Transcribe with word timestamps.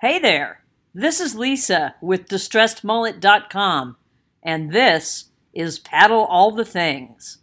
Hey 0.00 0.18
there, 0.18 0.64
this 0.92 1.20
is 1.20 1.36
Lisa 1.36 1.94
with 2.02 2.26
DistressedMullet.com, 2.26 3.96
and 4.42 4.72
this 4.72 5.26
is 5.54 5.78
Paddle 5.78 6.24
All 6.24 6.50
the 6.50 6.64
Things. 6.64 7.38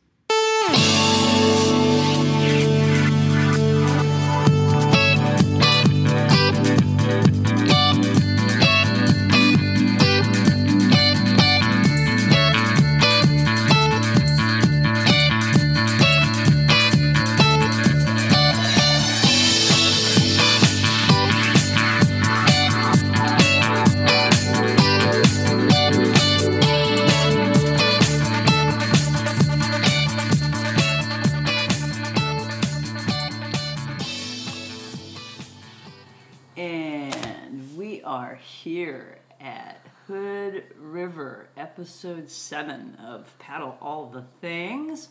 Episode 41.82 42.30
7 42.30 42.96
of 43.04 43.36
Paddle 43.40 43.76
All 43.82 44.06
the 44.06 44.22
Things, 44.40 45.08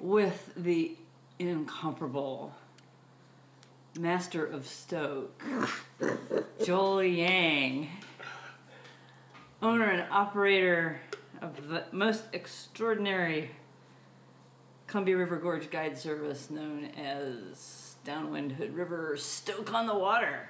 with 0.00 0.52
the 0.56 0.96
incomparable 1.38 2.52
master 3.96 4.44
of 4.44 4.66
Stoke, 4.66 5.40
Joel 6.64 7.04
Yang, 7.04 7.88
owner 9.62 9.84
and 9.84 10.10
operator 10.10 10.98
of 11.40 11.68
the 11.68 11.84
most 11.92 12.24
extraordinary 12.32 13.52
Columbia 14.88 15.16
River 15.18 15.36
Gorge 15.36 15.70
guide 15.70 15.96
service 15.96 16.50
known 16.50 16.86
as 16.96 17.94
Downwind 18.04 18.50
Hood 18.50 18.74
River 18.74 19.16
Stoke 19.16 19.72
on 19.72 19.86
the 19.86 19.96
Water. 19.96 20.48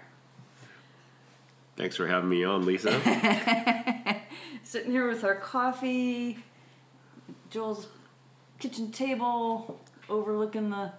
Thanks 1.77 1.95
for 1.95 2.07
having 2.07 2.31
me 2.31 2.43
on, 2.43 2.65
Lisa. 2.65 2.89
Sitting 4.67 4.91
here 4.91 5.07
with 5.07 5.23
our 5.23 5.37
coffee, 5.37 6.39
Joel's 7.51 7.87
kitchen 8.59 8.91
table, 8.91 9.79
overlooking 10.09 10.71
the. 10.71 10.91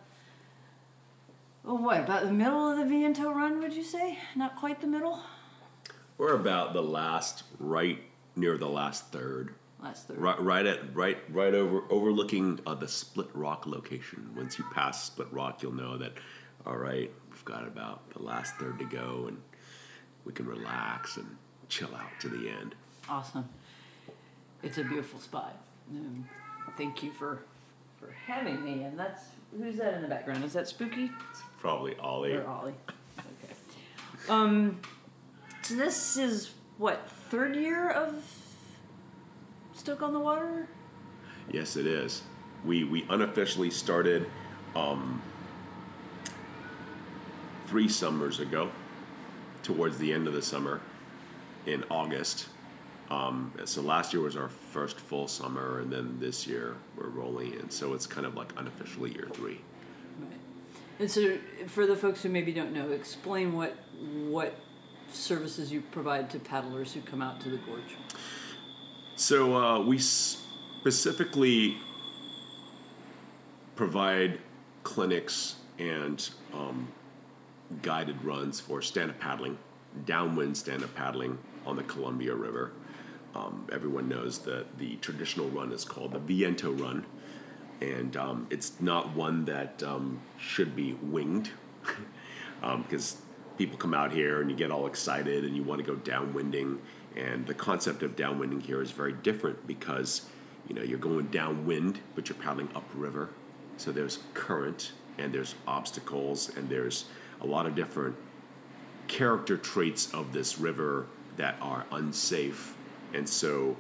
Oh, 1.65 1.73
what, 1.75 1.99
about 1.99 2.23
the 2.23 2.31
middle 2.31 2.71
of 2.71 2.77
the 2.77 2.85
Viento 2.85 3.29
run, 3.29 3.59
would 3.59 3.73
you 3.73 3.83
say? 3.83 4.19
Not 4.37 4.55
quite 4.55 4.79
the 4.79 4.87
middle? 4.87 5.21
We're 6.17 6.35
about 6.35 6.71
the 6.71 6.81
last, 6.81 7.43
right 7.59 7.99
near 8.37 8.57
the 8.57 8.69
last 8.69 9.11
third, 9.11 9.53
Last 9.83 10.07
third. 10.07 10.17
right, 10.17 10.41
right 10.41 10.65
at 10.65 10.95
right, 10.95 11.17
right 11.29 11.53
over 11.53 11.83
overlooking 11.89 12.61
uh, 12.65 12.73
the 12.73 12.87
Split 12.87 13.27
Rock 13.33 13.67
location. 13.67 14.29
Once 14.33 14.57
you 14.57 14.63
pass 14.73 15.03
Split 15.03 15.27
Rock, 15.29 15.61
you'll 15.61 15.73
know 15.73 15.97
that. 15.97 16.13
All 16.65 16.77
right, 16.77 17.11
we've 17.29 17.45
got 17.45 17.67
about 17.67 18.11
the 18.11 18.23
last 18.23 18.55
third 18.55 18.79
to 18.79 18.85
go, 18.85 19.25
and 19.27 19.41
we 20.23 20.31
can 20.31 20.45
relax 20.45 21.17
and 21.17 21.35
chill 21.67 21.93
out 21.93 22.17
to 22.21 22.29
the 22.29 22.49
end. 22.49 22.73
Awesome. 23.09 23.47
It's 24.63 24.77
a 24.77 24.83
beautiful 24.83 25.19
spot. 25.19 25.57
Um, 25.91 26.27
thank 26.77 27.03
you 27.03 27.11
for 27.11 27.43
for 27.99 28.11
having 28.25 28.63
me. 28.63 28.83
And 28.83 28.97
that's 28.97 29.23
who's 29.57 29.77
that 29.77 29.93
in 29.93 30.01
the 30.01 30.07
background? 30.07 30.43
Is 30.43 30.53
that 30.53 30.67
Spooky? 30.67 31.11
It's 31.31 31.41
probably 31.59 31.97
Ollie. 31.97 32.33
Or 32.33 32.47
Ollie. 32.47 32.73
Okay. 33.19 33.53
Um, 34.29 34.79
so 35.61 35.75
this 35.75 36.17
is 36.17 36.51
what 36.77 37.09
third 37.29 37.55
year 37.55 37.89
of 37.89 38.23
Stoke 39.73 40.01
on 40.01 40.13
the 40.13 40.19
Water. 40.19 40.67
Yes, 41.51 41.77
it 41.77 41.87
is. 41.87 42.23
We 42.65 42.83
we 42.83 43.05
unofficially 43.09 43.71
started 43.71 44.29
um, 44.75 45.21
three 47.67 47.87
summers 47.87 48.39
ago, 48.39 48.69
towards 49.63 49.97
the 49.97 50.11
end 50.11 50.27
of 50.27 50.33
the 50.33 50.41
summer, 50.41 50.81
in 51.65 51.83
August. 51.89 52.47
Um, 53.09 53.53
so 53.65 53.81
last 53.81 54.13
year 54.13 54.21
was 54.21 54.35
our 54.35 54.49
first 54.49 54.99
full 54.99 55.27
summer, 55.27 55.79
and 55.79 55.91
then 55.91 56.17
this 56.19 56.45
year 56.45 56.75
we're 56.97 57.09
rolling 57.09 57.53
in. 57.53 57.69
So 57.69 57.93
it's 57.93 58.05
kind 58.05 58.25
of 58.25 58.35
like 58.35 58.51
unofficially 58.57 59.13
year 59.13 59.29
three. 59.33 59.61
Right. 60.19 60.39
And 60.99 61.09
so, 61.09 61.37
for 61.67 61.85
the 61.85 61.95
folks 61.95 62.23
who 62.23 62.29
maybe 62.29 62.51
don't 62.51 62.73
know, 62.73 62.89
explain 62.91 63.53
what 63.53 63.75
what 64.27 64.55
services 65.11 65.71
you 65.71 65.81
provide 65.91 66.29
to 66.31 66.39
paddlers 66.39 66.93
who 66.93 67.01
come 67.01 67.21
out 67.21 67.39
to 67.41 67.49
the 67.49 67.57
gorge. 67.57 67.95
So 69.15 69.55
uh, 69.55 69.79
we 69.79 69.97
specifically 69.97 71.77
provide 73.75 74.39
clinics 74.83 75.55
and 75.79 76.29
um, 76.53 76.87
guided 77.81 78.23
runs 78.23 78.59
for 78.59 78.81
stand-up 78.81 79.19
paddling, 79.19 79.57
downwind 80.05 80.57
stand-up 80.57 80.93
paddling 80.95 81.37
on 81.65 81.75
the 81.75 81.83
Columbia 81.83 82.35
River. 82.35 82.73
Um, 83.35 83.67
everyone 83.71 84.09
knows 84.09 84.39
that 84.39 84.77
the 84.77 84.95
traditional 84.97 85.49
run 85.49 85.71
is 85.71 85.85
called 85.85 86.13
the 86.13 86.19
Viento 86.19 86.71
Run, 86.71 87.05
and 87.81 88.17
um, 88.17 88.47
it's 88.49 88.81
not 88.81 89.15
one 89.15 89.45
that 89.45 89.83
um, 89.83 90.19
should 90.37 90.75
be 90.75 90.93
winged. 91.01 91.49
Because 92.59 93.17
people 93.57 93.77
come 93.77 93.93
out 93.93 94.11
here 94.11 94.41
and 94.41 94.49
you 94.49 94.55
get 94.55 94.71
all 94.71 94.87
excited 94.87 95.43
and 95.43 95.55
you 95.55 95.63
want 95.63 95.83
to 95.83 95.85
go 95.85 95.95
downwinding. 95.95 96.77
And 97.15 97.45
the 97.47 97.53
concept 97.53 98.03
of 98.03 98.15
downwinding 98.15 98.61
here 98.61 98.81
is 98.81 98.91
very 98.91 99.13
different 99.13 99.65
because 99.67 100.29
you 100.67 100.75
know 100.75 100.83
you're 100.83 100.99
going 100.99 101.27
downwind 101.27 101.99
but 102.15 102.29
you're 102.29 102.37
paddling 102.37 102.69
upriver. 102.75 103.29
So 103.77 103.91
there's 103.91 104.19
current 104.33 104.91
and 105.17 105.33
there's 105.33 105.55
obstacles 105.67 106.55
and 106.55 106.69
there's 106.69 107.05
a 107.41 107.45
lot 107.45 107.65
of 107.65 107.75
different 107.75 108.15
character 109.07 109.57
traits 109.57 110.13
of 110.13 110.33
this 110.33 110.59
river 110.59 111.07
that 111.37 111.55
are 111.61 111.85
unsafe 111.91 112.75
and 113.13 113.27
so 113.27 113.77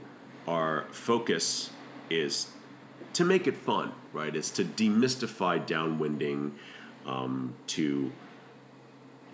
our 0.47 0.85
focus 0.91 1.71
is 2.09 2.47
to 3.13 3.25
make 3.25 3.47
it 3.47 3.55
fun 3.55 3.91
right? 4.17 4.35
It's 4.35 4.49
to 4.51 4.65
demystify 4.65 5.65
downwinding 5.67 6.53
um, 7.05 7.53
to 7.67 8.11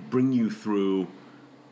bring 0.10 0.34
you 0.34 0.52
through 0.52 1.08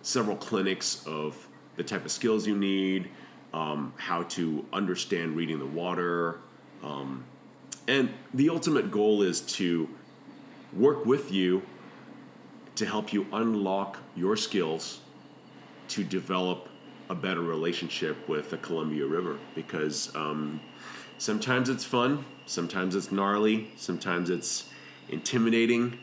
several 0.02 0.38
clinics 0.38 1.06
of 1.06 1.48
the 1.76 1.84
type 1.84 2.06
of 2.06 2.12
skills 2.12 2.48
you 2.48 2.58
need, 2.58 3.10
um, 3.54 3.94
how 3.98 4.24
to 4.24 4.66
understand 4.72 5.36
reading 5.36 5.60
the 5.60 5.66
water, 5.66 6.40
um, 6.84 7.26
and 7.88 8.10
the 8.34 8.50
ultimate 8.50 8.92
goal 8.92 9.22
is 9.22 9.42
to 9.42 9.90
work 10.72 11.06
with 11.06 11.32
you 11.32 11.62
to 12.76 12.86
help 12.86 13.12
you 13.12 13.28
unlock 13.34 13.98
your 14.16 14.38
skills 14.38 15.02
to 15.90 16.04
develop 16.04 16.70
a 17.12 17.16
better 17.16 17.42
relationship 17.42 18.30
with 18.30 18.52
the 18.52 18.58
Columbia 18.58 19.06
River 19.06 19.38
because 19.54 20.16
um, 20.16 20.62
sometimes 21.18 21.68
it's 21.68 21.84
fun, 21.84 22.24
sometimes 22.46 22.96
it's 22.96 23.12
gnarly, 23.12 23.70
sometimes 23.76 24.30
it's 24.30 24.70
intimidating, 25.10 26.00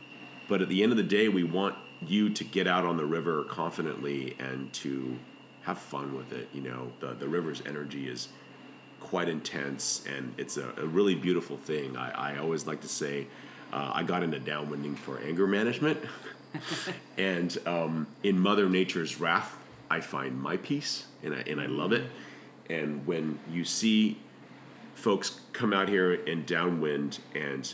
but 0.47 0.61
at 0.61 0.69
the 0.69 0.83
end 0.83 0.91
of 0.91 0.97
the 0.97 1.03
day, 1.03 1.27
we 1.27 1.43
want 1.43 1.75
you 2.05 2.29
to 2.29 2.43
get 2.43 2.67
out 2.67 2.85
on 2.85 2.95
the 2.95 3.05
river 3.05 3.43
confidently 3.45 4.35
and 4.37 4.71
to 4.71 5.17
have 5.63 5.79
fun 5.79 6.15
with 6.15 6.31
it. 6.31 6.47
You 6.53 6.61
know, 6.61 6.91
the, 6.99 7.15
the 7.15 7.27
river's 7.27 7.63
energy 7.65 8.07
is 8.07 8.29
quite 8.99 9.29
intense 9.29 10.05
and 10.07 10.31
it's 10.37 10.57
a, 10.57 10.71
a 10.77 10.85
really 10.85 11.15
beautiful 11.15 11.57
thing. 11.57 11.97
I, 11.97 12.33
I 12.33 12.37
always 12.37 12.67
like 12.67 12.81
to 12.81 12.87
say 12.87 13.25
uh, 13.73 13.93
I 13.95 14.03
got 14.03 14.21
into 14.21 14.39
downwinding 14.39 14.95
for 14.95 15.19
anger 15.21 15.47
management. 15.47 15.99
and 17.17 17.57
um, 17.65 18.05
in 18.21 18.39
Mother 18.39 18.69
Nature's 18.69 19.19
wrath, 19.19 19.58
I 19.89 20.01
find 20.01 20.39
my 20.39 20.57
peace 20.57 21.05
and 21.23 21.33
I, 21.33 21.39
and 21.39 21.59
I 21.59 21.65
love 21.65 21.93
it. 21.93 22.09
And 22.69 23.05
when 23.07 23.39
you 23.51 23.65
see 23.65 24.19
folks 24.99 25.39
come 25.53 25.73
out 25.73 25.87
here 25.87 26.13
and 26.25 26.45
downwind 26.45 27.19
and 27.33 27.73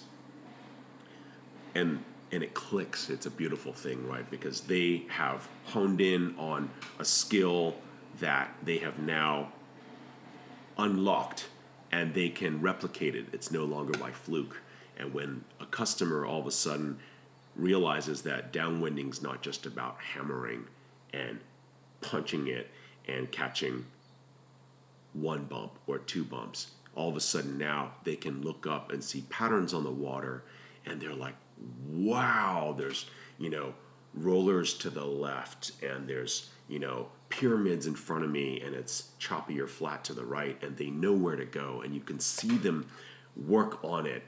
and 1.73 2.03
and 2.31 2.43
it 2.43 2.53
clicks. 2.53 3.09
It's 3.09 3.25
a 3.25 3.31
beautiful 3.31 3.71
thing, 3.71 4.07
right? 4.07 4.29
Because 4.29 4.61
they 4.61 5.03
have 5.09 5.47
honed 5.65 6.01
in 6.01 6.35
on 6.37 6.69
a 6.99 7.05
skill 7.05 7.75
that 8.19 8.53
they 8.63 8.77
have 8.79 8.99
now 8.99 9.51
unlocked 10.77 11.47
and 11.91 12.13
they 12.13 12.29
can 12.29 12.61
replicate 12.61 13.15
it. 13.15 13.27
It's 13.31 13.51
no 13.51 13.63
longer 13.63 13.97
by 13.97 14.11
fluke. 14.11 14.61
And 14.97 15.13
when 15.13 15.45
a 15.59 15.65
customer 15.65 16.25
all 16.25 16.39
of 16.39 16.47
a 16.47 16.51
sudden 16.51 16.97
realizes 17.55 18.23
that 18.23 18.51
downwinding 18.51 19.11
is 19.11 19.21
not 19.21 19.41
just 19.41 19.65
about 19.65 19.97
hammering 20.13 20.65
and 21.13 21.39
punching 22.05 22.47
it 22.47 22.69
and 23.07 23.31
catching 23.31 23.85
one 25.13 25.45
bump 25.45 25.71
or 25.87 25.97
two 25.97 26.23
bumps, 26.23 26.71
all 26.95 27.09
of 27.09 27.15
a 27.15 27.21
sudden 27.21 27.57
now 27.57 27.93
they 28.03 28.15
can 28.15 28.41
look 28.41 28.67
up 28.67 28.91
and 28.91 29.03
see 29.03 29.21
patterns 29.29 29.73
on 29.73 29.83
the 29.83 29.91
water 29.91 30.43
and 30.85 31.01
they're 31.01 31.13
like, 31.13 31.35
wow, 31.87 32.75
there's, 32.77 33.09
you 33.37 33.49
know, 33.49 33.73
rollers 34.15 34.73
to 34.73 34.89
the 34.89 35.05
left 35.05 35.71
and 35.83 36.07
there's 36.07 36.49
you 36.67 36.79
know 36.79 37.07
pyramids 37.29 37.85
in 37.85 37.93
front 37.93 38.23
of 38.23 38.29
me 38.29 38.61
and 38.61 38.73
it's 38.73 39.09
choppy 39.19 39.59
or 39.59 39.67
flat 39.67 40.03
to 40.05 40.13
the 40.13 40.23
right 40.23 40.61
and 40.63 40.77
they 40.77 40.89
know 40.89 41.11
where 41.11 41.35
to 41.35 41.45
go 41.45 41.81
and 41.81 41.93
you 41.93 41.99
can 41.99 42.19
see 42.19 42.57
them 42.57 42.87
work 43.35 43.83
on 43.83 44.05
it. 44.05 44.23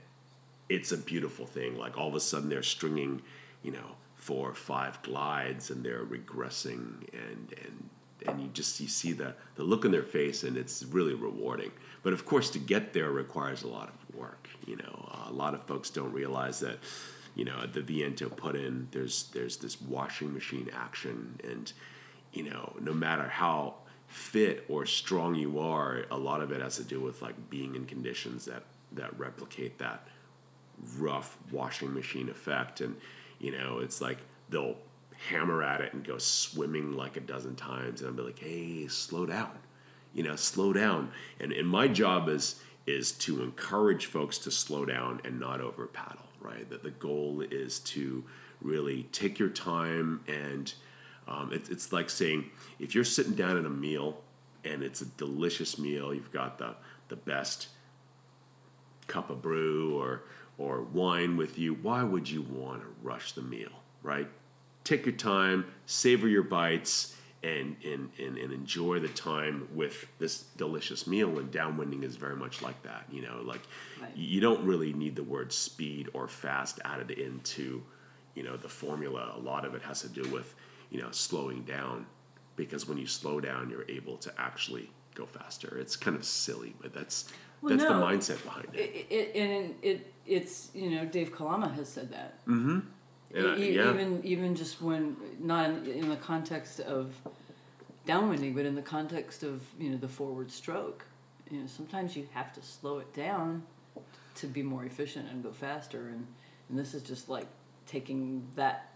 It's 0.67 0.91
a 0.91 0.97
beautiful 0.97 1.45
thing. 1.45 1.77
Like 1.77 1.97
all 1.97 2.09
of 2.09 2.15
a 2.15 2.19
sudden 2.19 2.49
they're 2.49 2.63
stringing 2.63 3.21
you 3.63 3.71
know 3.71 3.95
four 4.27 4.49
or 4.49 4.55
five 4.55 5.01
glides 5.01 5.69
and 5.71 5.83
they're 5.85 6.05
regressing 6.05 7.07
and 7.13 7.53
and 7.63 7.89
and 8.25 8.41
you 8.41 8.49
just 8.49 8.79
you 8.81 8.87
see 8.87 9.13
the 9.13 9.33
the 9.55 9.63
look 9.63 9.85
in 9.85 9.91
their 9.91 10.03
face 10.03 10.43
and 10.43 10.57
it's 10.57 10.83
really 10.83 11.13
rewarding. 11.13 11.71
But 12.03 12.13
of 12.13 12.25
course 12.25 12.49
to 12.51 12.59
get 12.59 12.93
there 12.93 13.11
requires 13.11 13.63
a 13.63 13.67
lot 13.67 13.89
of 13.89 14.15
work 14.15 14.49
you 14.65 14.75
know? 14.75 14.95
A 15.27 15.31
lot 15.31 15.53
of 15.53 15.63
folks 15.63 15.89
don't 15.89 16.11
realize 16.11 16.59
that 16.59 16.77
you 17.35 17.45
know 17.45 17.65
the 17.67 17.81
viento 17.81 18.29
put 18.29 18.55
in 18.55 18.87
there's 18.91 19.29
there's 19.33 19.57
this 19.57 19.79
washing 19.81 20.33
machine 20.33 20.69
action 20.73 21.39
and 21.43 21.71
you 22.33 22.43
know 22.49 22.73
no 22.79 22.93
matter 22.93 23.27
how 23.27 23.75
fit 24.07 24.65
or 24.67 24.85
strong 24.85 25.35
you 25.35 25.59
are 25.59 26.05
a 26.09 26.17
lot 26.17 26.41
of 26.41 26.51
it 26.51 26.61
has 26.61 26.77
to 26.77 26.83
do 26.83 26.99
with 26.99 27.21
like 27.21 27.35
being 27.49 27.75
in 27.75 27.85
conditions 27.85 28.45
that 28.45 28.63
that 28.91 29.11
replicate 29.19 29.77
that 29.77 30.07
rough 30.97 31.37
washing 31.51 31.93
machine 31.93 32.29
effect. 32.29 32.81
And 32.81 32.95
you 33.39 33.51
know 33.51 33.79
it's 33.79 34.01
like 34.01 34.19
they'll 34.49 34.75
hammer 35.29 35.63
at 35.63 35.81
it 35.81 35.93
and 35.93 36.03
go 36.03 36.17
swimming 36.17 36.93
like 36.93 37.17
a 37.17 37.19
dozen 37.21 37.55
times 37.55 38.01
and 38.01 38.15
be 38.15 38.21
like 38.23 38.39
hey 38.39 38.87
slow 38.87 39.25
down. 39.25 39.57
You 40.13 40.23
know 40.23 40.35
slow 40.35 40.73
down. 40.73 41.11
And 41.39 41.51
and 41.51 41.67
my 41.67 41.87
job 41.87 42.29
is 42.29 42.61
is 42.85 43.11
to 43.11 43.43
encourage 43.43 44.05
folks 44.05 44.37
to 44.37 44.51
slow 44.51 44.85
down 44.85 45.19
and 45.25 45.39
not 45.39 45.59
over 45.59 45.87
paddle 45.87 46.27
right? 46.39 46.69
That 46.69 46.83
the 46.83 46.91
goal 46.91 47.41
is 47.41 47.79
to 47.79 48.23
really 48.61 49.03
take 49.11 49.39
your 49.39 49.49
time 49.49 50.21
and 50.27 50.73
um, 51.27 51.51
it, 51.53 51.69
it's 51.69 51.91
like 51.91 52.09
saying 52.09 52.49
if 52.79 52.95
you're 52.95 53.03
sitting 53.03 53.33
down 53.33 53.57
at 53.57 53.65
a 53.65 53.69
meal 53.69 54.21
and 54.63 54.81
it's 54.81 55.01
a 55.01 55.05
delicious 55.05 55.77
meal 55.77 56.13
you've 56.13 56.31
got 56.31 56.57
the 56.57 56.73
the 57.09 57.15
best 57.15 57.67
cup 59.05 59.29
of 59.29 59.41
brew 59.41 59.97
or 59.99 60.23
or 60.57 60.81
wine 60.81 61.37
with 61.37 61.57
you, 61.57 61.73
why 61.75 62.03
would 62.03 62.29
you 62.29 62.41
want 62.41 62.81
to 62.81 62.87
rush 63.03 63.33
the 63.33 63.41
meal, 63.41 63.69
right? 64.03 64.27
Take 64.83 65.05
your 65.05 65.15
time, 65.15 65.65
savor 65.85 66.27
your 66.27 66.43
bites, 66.43 67.15
and, 67.43 67.75
and, 67.85 68.09
and, 68.19 68.37
and 68.37 68.51
enjoy 68.51 68.99
the 68.99 69.07
time 69.09 69.67
with 69.73 70.07
this 70.17 70.43
delicious 70.57 71.05
meal. 71.05 71.37
And 71.37 71.51
downwinding 71.51 72.03
is 72.03 72.15
very 72.15 72.35
much 72.35 72.61
like 72.61 72.81
that. 72.83 73.05
You 73.11 73.21
know, 73.21 73.41
like 73.43 73.61
Right. 74.01 74.15
you 74.15 74.41
don't 74.41 74.65
really 74.65 74.93
need 74.93 75.15
the 75.15 75.23
word 75.23 75.51
speed 75.53 76.09
or 76.13 76.27
fast 76.27 76.79
added 76.83 77.11
into, 77.11 77.83
you 78.35 78.43
know, 78.43 78.57
the 78.57 78.69
formula. 78.69 79.33
A 79.35 79.39
lot 79.39 79.65
of 79.65 79.75
it 79.75 79.81
has 79.83 80.01
to 80.01 80.09
do 80.09 80.27
with, 80.29 80.55
you 80.89 80.99
know, 81.01 81.09
slowing 81.11 81.61
down 81.63 82.05
because 82.55 82.87
when 82.87 82.97
you 82.97 83.05
slow 83.05 83.39
down, 83.39 83.69
you're 83.69 83.85
able 83.89 84.17
to 84.17 84.33
actually 84.39 84.89
go 85.13 85.25
faster. 85.25 85.77
It's 85.79 85.95
kind 85.95 86.17
of 86.17 86.25
silly, 86.25 86.75
but 86.81 86.91
that's 86.93 87.31
Well, 87.61 87.75
that's 87.77 87.87
no. 87.89 87.99
the 87.99 88.05
mindset 88.05 88.43
behind 88.43 88.67
it. 88.73 88.79
It, 88.79 89.07
it, 89.11 89.35
and 89.35 89.75
it, 89.83 90.13
it's 90.27 90.69
you 90.73 90.89
know 90.91 91.05
Dave 91.05 91.31
Kalama 91.31 91.69
has 91.69 91.87
said 91.89 92.11
that. 92.11 92.39
And 92.45 92.83
I- 93.35 93.57
E- 93.57 93.75
yeah. 93.75 93.89
Even 93.89 94.21
even 94.25 94.55
just 94.55 94.81
when 94.81 95.15
not 95.39 95.69
in, 95.69 95.85
in 95.87 96.09
the 96.09 96.15
context 96.15 96.79
of 96.79 97.13
downwinding, 98.07 98.55
but 98.55 98.65
in 98.65 98.75
the 98.75 98.81
context 98.81 99.43
of 99.43 99.61
you 99.79 99.89
know 99.89 99.97
the 99.97 100.07
forward 100.07 100.51
stroke. 100.51 101.05
You 101.51 101.61
know 101.61 101.67
sometimes 101.67 102.15
you 102.15 102.27
have 102.33 102.53
to 102.53 102.61
slow 102.61 102.99
it 102.99 103.13
down 103.13 103.63
to 104.35 104.47
be 104.47 104.61
more 104.63 104.85
efficient 104.85 105.29
and 105.29 105.43
go 105.43 105.51
faster. 105.51 106.07
And 106.07 106.27
and 106.69 106.77
this 106.77 106.93
is 106.93 107.03
just 107.03 107.29
like 107.29 107.47
taking 107.85 108.47
that 108.55 108.91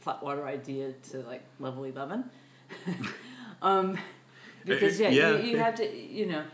flat 0.00 0.22
water 0.22 0.46
idea 0.46 0.92
to 1.10 1.18
like 1.22 1.42
level 1.60 1.84
eleven. 1.84 2.24
um, 3.62 3.98
because 4.64 4.98
yeah, 5.00 5.08
Yeah. 5.08 5.36
You, 5.36 5.50
you 5.50 5.58
have 5.58 5.74
to 5.76 5.96
you 5.96 6.26
know. 6.26 6.44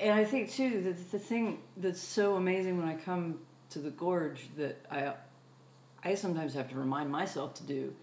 And 0.00 0.12
I 0.12 0.24
think 0.24 0.50
too 0.50 0.80
that 0.82 1.10
the 1.10 1.18
thing 1.18 1.58
that's 1.76 2.00
so 2.00 2.36
amazing 2.36 2.78
when 2.78 2.88
I 2.88 2.94
come 2.94 3.40
to 3.70 3.78
the 3.78 3.90
gorge 3.90 4.48
that 4.56 4.84
I 4.90 5.14
I 6.04 6.14
sometimes 6.14 6.54
have 6.54 6.70
to 6.70 6.76
remind 6.76 7.10
myself 7.10 7.54
to 7.54 7.64
do 7.64 7.94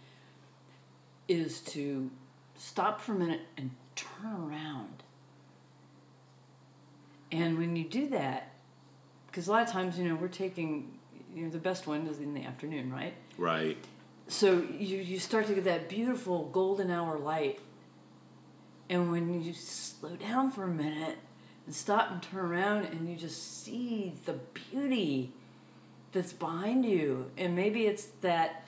is 1.28 1.62
to 1.62 2.12
stop 2.56 3.00
for 3.00 3.14
a 3.14 3.18
minute 3.18 3.42
and 3.58 3.72
turn 3.96 4.34
around. 4.34 5.04
And 7.32 7.58
when 7.58 7.76
you 7.76 7.86
do 7.86 8.10
that, 8.10 8.52
because 9.28 9.48
a 9.48 9.52
lot 9.52 9.64
of 9.64 9.70
times, 9.70 9.98
you 9.98 10.08
know, 10.08 10.16
we're 10.16 10.28
taking, 10.28 11.00
you 11.34 11.46
know, 11.46 11.50
the 11.50 11.58
best 11.58 11.88
wind 11.88 12.08
is 12.08 12.20
in 12.20 12.34
the 12.34 12.44
afternoon, 12.44 12.92
right? 12.92 13.14
Right. 13.38 13.78
So 14.28 14.66
you, 14.78 14.98
you 14.98 15.18
start 15.18 15.48
to 15.48 15.56
get 15.56 15.64
that 15.64 15.90
beautiful 15.90 16.50
golden 16.50 16.92
hour 16.92 17.18
light. 17.18 17.60
And 18.90 19.12
when 19.12 19.42
you 19.42 19.54
slow 19.54 20.16
down 20.16 20.52
for 20.52 20.64
a 20.64 20.68
minute 20.68 21.18
and 21.66 21.74
stop 21.76 22.12
and 22.12 22.22
turn 22.22 22.40
around 22.46 22.86
and 22.86 23.10
you 23.10 23.16
just 23.16 23.64
see 23.64 24.14
the 24.26 24.34
beauty 24.72 25.32
that's 26.12 26.34
behind 26.34 26.86
you. 26.86 27.32
And 27.38 27.56
maybe 27.56 27.86
it's 27.88 28.06
that 28.22 28.66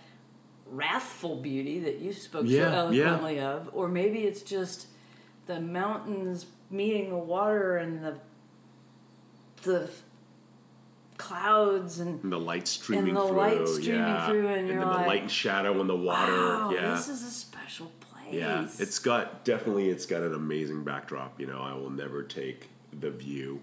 wrathful 0.67 1.35
beauty 1.37 1.79
that 1.81 1.99
you 1.99 2.11
spoke 2.13 2.45
Yeah, 2.47 2.71
so 2.71 2.89
yeah. 2.91 3.03
eloquently 3.03 3.39
of, 3.39 3.69
or 3.73 3.87
maybe 3.87 4.19
it's 4.21 4.41
just 4.41 4.87
the 5.45 5.59
mountains 5.59 6.47
meeting 6.71 7.09
the 7.09 7.17
water 7.17 7.77
and 7.77 8.03
the 8.03 8.15
the 9.63 9.89
clouds 11.17 11.99
and 11.99 12.21
And 12.23 12.31
the 12.31 12.39
light 12.39 12.67
streaming 12.67 13.09
and 13.09 13.17
the 13.17 13.27
through. 13.27 13.37
light 13.37 13.67
streaming 13.67 13.99
yeah. 14.01 14.27
through 14.27 14.47
and 14.49 14.67
you're 14.67 14.77
then 14.79 14.87
the 14.87 14.93
like, 14.95 15.07
light 15.07 15.21
and 15.23 15.31
shadow 15.31 15.79
in 15.81 15.87
the 15.87 15.95
water. 15.95 16.31
wow, 16.31 16.71
yeah. 16.73 16.95
this 16.95 17.07
is 17.07 17.23
a 17.23 17.29
special 17.31 17.91
place. 17.99 18.33
Yeah, 18.33 18.67
it's 18.79 18.99
got 18.99 19.45
definitely 19.45 19.89
it's 19.89 20.05
got 20.05 20.21
an 20.23 20.33
amazing 20.33 20.83
backdrop. 20.83 21.39
You 21.39 21.47
know, 21.47 21.59
I 21.61 21.73
will 21.73 21.89
never 21.91 22.23
take 22.23 22.69
the 22.99 23.11
view 23.11 23.61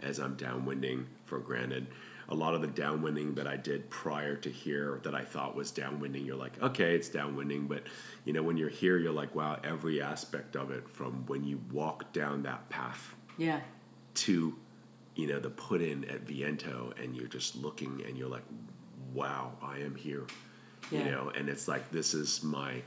as 0.00 0.18
I'm 0.18 0.36
downwinding 0.36 1.04
for 1.24 1.38
granted. 1.38 1.86
A 2.28 2.34
lot 2.34 2.54
of 2.54 2.62
the 2.62 2.68
downwinding 2.68 3.34
that 3.34 3.46
I 3.46 3.56
did 3.56 3.90
prior 3.90 4.36
to 4.36 4.48
here 4.50 5.00
that 5.02 5.14
I 5.14 5.22
thought 5.22 5.54
was 5.54 5.70
downwinding, 5.70 6.24
you're 6.24 6.36
like, 6.36 6.60
okay, 6.62 6.94
it's 6.94 7.08
downwinding, 7.08 7.68
but 7.68 7.82
you 8.24 8.32
know, 8.32 8.42
when 8.42 8.56
you're 8.56 8.70
here, 8.70 8.96
you're 8.98 9.12
like, 9.12 9.34
wow, 9.34 9.58
every 9.62 10.00
aspect 10.00 10.56
of 10.56 10.70
it 10.70 10.88
from 10.88 11.26
when 11.26 11.44
you 11.44 11.60
walk 11.70 12.12
down 12.12 12.42
that 12.44 12.68
path 12.70 13.14
yeah, 13.36 13.60
to 14.14 14.56
you 15.14 15.26
know 15.26 15.38
the 15.40 15.50
put 15.50 15.82
in 15.82 16.04
at 16.08 16.22
Viento 16.22 16.92
and 17.02 17.14
you're 17.14 17.26
just 17.28 17.54
looking 17.56 18.02
and 18.06 18.16
you're 18.16 18.28
like 18.30 18.44
wow 19.12 19.52
I 19.62 19.78
am 19.80 19.94
here 19.94 20.26
Yeah. 20.90 21.04
you 21.04 21.10
know 21.10 21.32
and 21.34 21.48
it's 21.50 21.68
like 21.68 21.90
this 21.90 22.14
is 22.14 22.42
my 22.42 22.80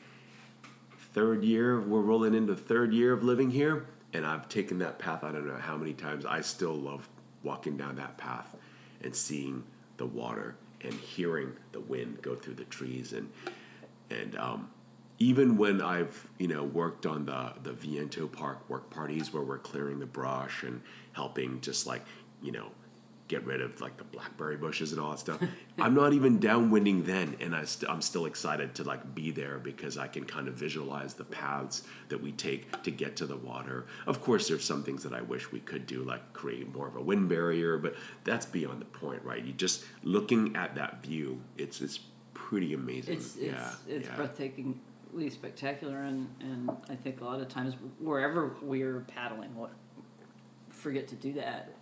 third 1.14 1.44
year 1.44 1.80
we're 1.82 2.02
rolling 2.02 2.34
into 2.34 2.56
third 2.56 2.94
year 2.94 3.14
of 3.14 3.24
living 3.24 3.52
here 3.52 3.86
and 4.16 4.26
I've 4.26 4.48
taken 4.48 4.80
that 4.80 4.98
path 4.98 5.24
I 5.24 5.32
don't 5.32 5.46
know 5.46 5.58
how 5.58 5.76
many 5.76 5.94
times 5.94 6.26
I 6.26 6.42
still 6.42 6.74
love 6.74 7.10
walking 7.44 7.76
down 7.76 7.98
that 7.98 8.18
path 8.18 8.56
and 9.04 9.14
seeing 9.14 9.64
the 9.98 10.06
water 10.06 10.56
and 10.82 10.94
hearing 10.94 11.54
the 11.74 11.82
wind 11.82 12.22
go 12.22 12.36
through 12.36 12.56
the 12.56 12.64
trees. 12.66 13.14
And 13.14 13.30
and 14.10 14.38
um, 14.38 14.70
even 15.20 15.58
when 15.58 15.82
I've 15.82 16.30
you 16.38 16.48
know 16.48 16.64
worked 16.64 17.06
on 17.06 17.26
the 17.26 17.54
the 17.62 17.74
Viento 17.74 18.28
Park 18.28 18.70
work 18.70 18.90
parties 18.90 19.34
where 19.34 19.44
we're 19.44 19.58
clearing 19.58 20.00
the 20.00 20.06
brush 20.06 20.64
and 20.64 20.82
helping 21.12 21.60
just 21.62 21.86
like 21.86 22.04
you 22.42 22.52
know 22.52 22.68
get 23.28 23.44
rid 23.44 23.62
of 23.62 23.82
like 23.82 23.98
the 23.98 24.04
blackberry 24.04 24.58
bushes 24.58 24.92
and 24.92 25.02
all 25.02 25.12
that 25.12 25.20
stuff, 25.20 25.42
I'm 25.80 25.94
not 25.94 26.14
even 26.14 26.40
downwinding 26.40 27.06
then, 27.06 27.36
and 27.40 27.56
I 27.56 27.66
st- 27.66 27.90
I'm 27.90 28.02
still 28.02 28.26
excited 28.26 28.76
to 28.76 28.84
like 28.84 29.16
be 29.16 29.32
there 29.32 29.58
because 29.58 29.98
I 29.98 30.08
can 30.08 30.26
kind 30.26 30.48
of 30.48 30.54
visualize 30.56 31.16
the 31.16 31.24
paths 31.24 31.84
that 32.10 32.22
we 32.22 32.32
take 32.32 32.84
to 32.84 32.92
get 32.92 33.16
to 33.18 33.26
the 33.26 33.38
water. 33.38 33.88
Of 34.06 34.22
course, 34.22 34.48
there's 34.48 34.64
some 34.64 34.84
things 34.84 35.04
that 35.04 35.14
I 35.14 35.22
wish 35.22 35.52
we 35.52 35.60
could 35.60 35.88
do, 35.88 36.04
like 36.04 36.34
create 36.34 36.74
more 36.74 36.88
of 36.88 36.96
a 36.96 37.02
wind 37.02 37.30
barrier, 37.30 37.78
but 37.78 37.96
that's 38.24 38.46
beyond 38.46 38.82
the 38.82 38.86
point, 38.86 39.24
right? 39.24 39.44
You 39.44 39.54
just 39.54 39.86
looking 40.04 40.56
at 40.56 40.76
that 40.76 41.02
view, 41.04 41.42
it's 41.58 41.82
it's 41.82 42.00
pretty 42.34 42.74
amazing. 42.74 43.16
it's 43.16 43.36
it's 43.36 43.46
yeah, 43.46 43.72
it's 43.88 44.08
yeah. 44.08 44.16
breathtakingly 44.16 45.32
spectacular, 45.32 46.04
and 46.04 46.28
and 46.40 46.70
I 46.90 46.96
think 46.96 47.22
a 47.22 47.26
lot 47.26 47.42
of 47.42 47.50
times 47.50 47.76
wherever 48.00 48.56
we're 48.62 49.02
paddling, 49.08 49.56
what 49.56 49.72
forget 50.70 51.08
to 51.08 51.16
do 51.16 51.34
that. 51.34 51.74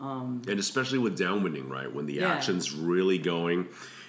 Um, 0.00 0.42
and 0.48 0.58
especially 0.58 0.98
with 0.98 1.18
downwinding, 1.18 1.68
right? 1.68 1.92
When 1.92 2.06
the 2.06 2.14
Yeah. 2.14 2.32
action's 2.32 2.72
really 2.72 3.18
going, 3.18 3.68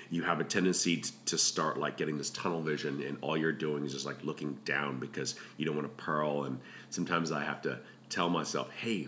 you 0.10 0.24
have 0.24 0.40
a 0.40 0.44
tendency 0.44 0.98
t- 0.98 1.12
to 1.26 1.38
start 1.38 1.78
like 1.80 1.98
getting 1.98 2.18
this 2.18 2.30
tunnel 2.30 2.62
vision, 2.62 3.02
and 3.02 3.18
all 3.22 3.36
you're 3.38 3.52
doing 3.52 3.86
is 3.86 3.92
just 3.94 4.06
like 4.06 4.24
looking 4.24 4.54
down 4.66 5.00
because 5.00 5.36
you 5.58 5.66
don't 5.66 5.76
want 5.76 5.88
to 5.88 6.04
pearl. 6.04 6.44
And 6.46 6.60
sometimes 6.90 7.32
I 7.32 7.44
have 7.44 7.62
to 7.64 7.80
tell 8.10 8.30
myself, 8.30 8.70
"Hey, 8.72 9.08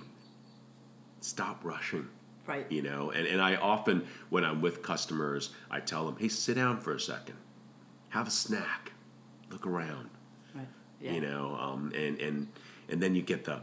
stop 1.22 1.64
rushing." 1.64 2.10
right. 2.48 2.72
You 2.72 2.84
know, 2.84 3.10
and, 3.10 3.26
and 3.26 3.42
I 3.42 3.56
often, 3.56 4.06
when 4.30 4.46
I'm 4.46 4.62
with 4.62 4.84
customers, 4.84 5.50
I 5.72 5.80
tell 5.80 6.06
them, 6.06 6.16
"Hey, 6.20 6.28
sit 6.28 6.56
down 6.56 6.80
for 6.80 6.94
a 6.94 7.00
second, 7.00 7.38
have 8.10 8.28
a 8.28 8.32
snack, 8.32 8.92
look 9.50 9.66
around." 9.66 10.10
Right. 10.54 10.68
Yeah. 11.02 11.14
you 11.14 11.22
know 11.22 11.56
um, 11.60 11.92
and 11.96 12.20
and 12.22 12.48
and 12.88 13.02
then 13.02 13.16
you 13.16 13.22
get 13.22 13.44
the 13.46 13.62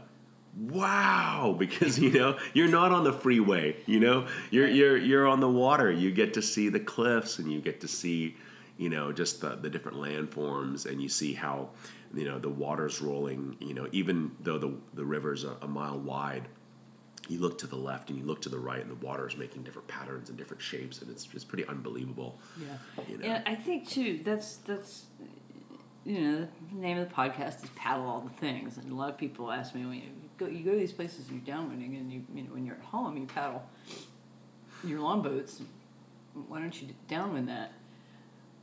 wow 0.55 1.55
because 1.59 1.97
you 1.97 2.11
know 2.11 2.37
you're 2.53 2.67
not 2.67 2.91
on 2.91 3.03
the 3.03 3.13
freeway 3.13 3.75
you 3.85 3.99
know 3.99 4.27
you're 4.51 4.67
you're 4.67 4.97
you're 4.97 5.27
on 5.27 5.39
the 5.39 5.49
water 5.49 5.91
you 5.91 6.11
get 6.11 6.33
to 6.33 6.41
see 6.41 6.69
the 6.69 6.79
cliffs 6.79 7.39
and 7.39 7.51
you 7.51 7.59
get 7.59 7.81
to 7.81 7.87
see 7.87 8.35
you 8.77 8.89
know, 8.89 9.11
just 9.11 9.41
the, 9.41 9.55
the 9.55 9.69
different 9.69 9.97
landforms, 9.97 10.85
and 10.85 11.01
you 11.01 11.09
see 11.09 11.33
how, 11.33 11.69
you 12.13 12.25
know, 12.25 12.39
the 12.39 12.49
water's 12.49 13.01
rolling, 13.01 13.55
you 13.59 13.73
know, 13.73 13.87
even 13.91 14.31
though 14.39 14.57
the, 14.57 14.73
the 14.93 15.05
river's 15.05 15.43
a, 15.43 15.55
a 15.61 15.67
mile 15.67 15.99
wide, 15.99 16.47
you 17.29 17.39
look 17.39 17.57
to 17.59 17.67
the 17.67 17.75
left 17.75 18.09
and 18.09 18.19
you 18.19 18.25
look 18.25 18.41
to 18.41 18.49
the 18.49 18.59
right, 18.59 18.81
and 18.81 18.89
the 18.89 19.05
water 19.05 19.27
is 19.27 19.37
making 19.37 19.63
different 19.63 19.87
patterns 19.87 20.29
and 20.29 20.37
different 20.37 20.61
shapes, 20.61 21.01
and 21.01 21.09
it's 21.09 21.25
just 21.25 21.47
pretty 21.47 21.65
unbelievable. 21.67 22.39
Yeah. 22.59 23.03
You 23.07 23.17
know? 23.19 23.25
And 23.25 23.43
I 23.45 23.55
think 23.55 23.87
too 23.87 24.19
that's 24.23 24.57
that's 24.57 25.05
you 26.03 26.19
know 26.19 26.47
the 26.73 26.77
name 26.77 26.97
of 26.97 27.07
the 27.07 27.15
podcast 27.15 27.63
is 27.63 27.69
paddle 27.75 28.05
all 28.05 28.19
the 28.19 28.41
things, 28.41 28.77
and 28.77 28.91
a 28.91 28.95
lot 28.95 29.09
of 29.09 29.17
people 29.17 29.51
ask 29.51 29.73
me 29.73 29.85
when 29.85 29.95
you 29.95 30.09
go 30.45 30.51
you 30.51 30.63
go 30.63 30.71
to 30.71 30.77
these 30.77 30.91
places 30.91 31.29
and 31.29 31.41
you're 31.45 31.55
downwinding 31.55 31.99
and 31.99 32.11
you 32.11 32.23
you 32.33 32.43
know 32.43 32.53
when 32.53 32.65
you're 32.65 32.75
at 32.75 32.81
home 32.81 33.17
you 33.17 33.25
paddle 33.25 33.63
your 34.83 34.99
longboats. 34.99 35.61
Why 36.47 36.59
don't 36.59 36.81
you 36.81 36.89
downwind 37.07 37.47
that? 37.47 37.71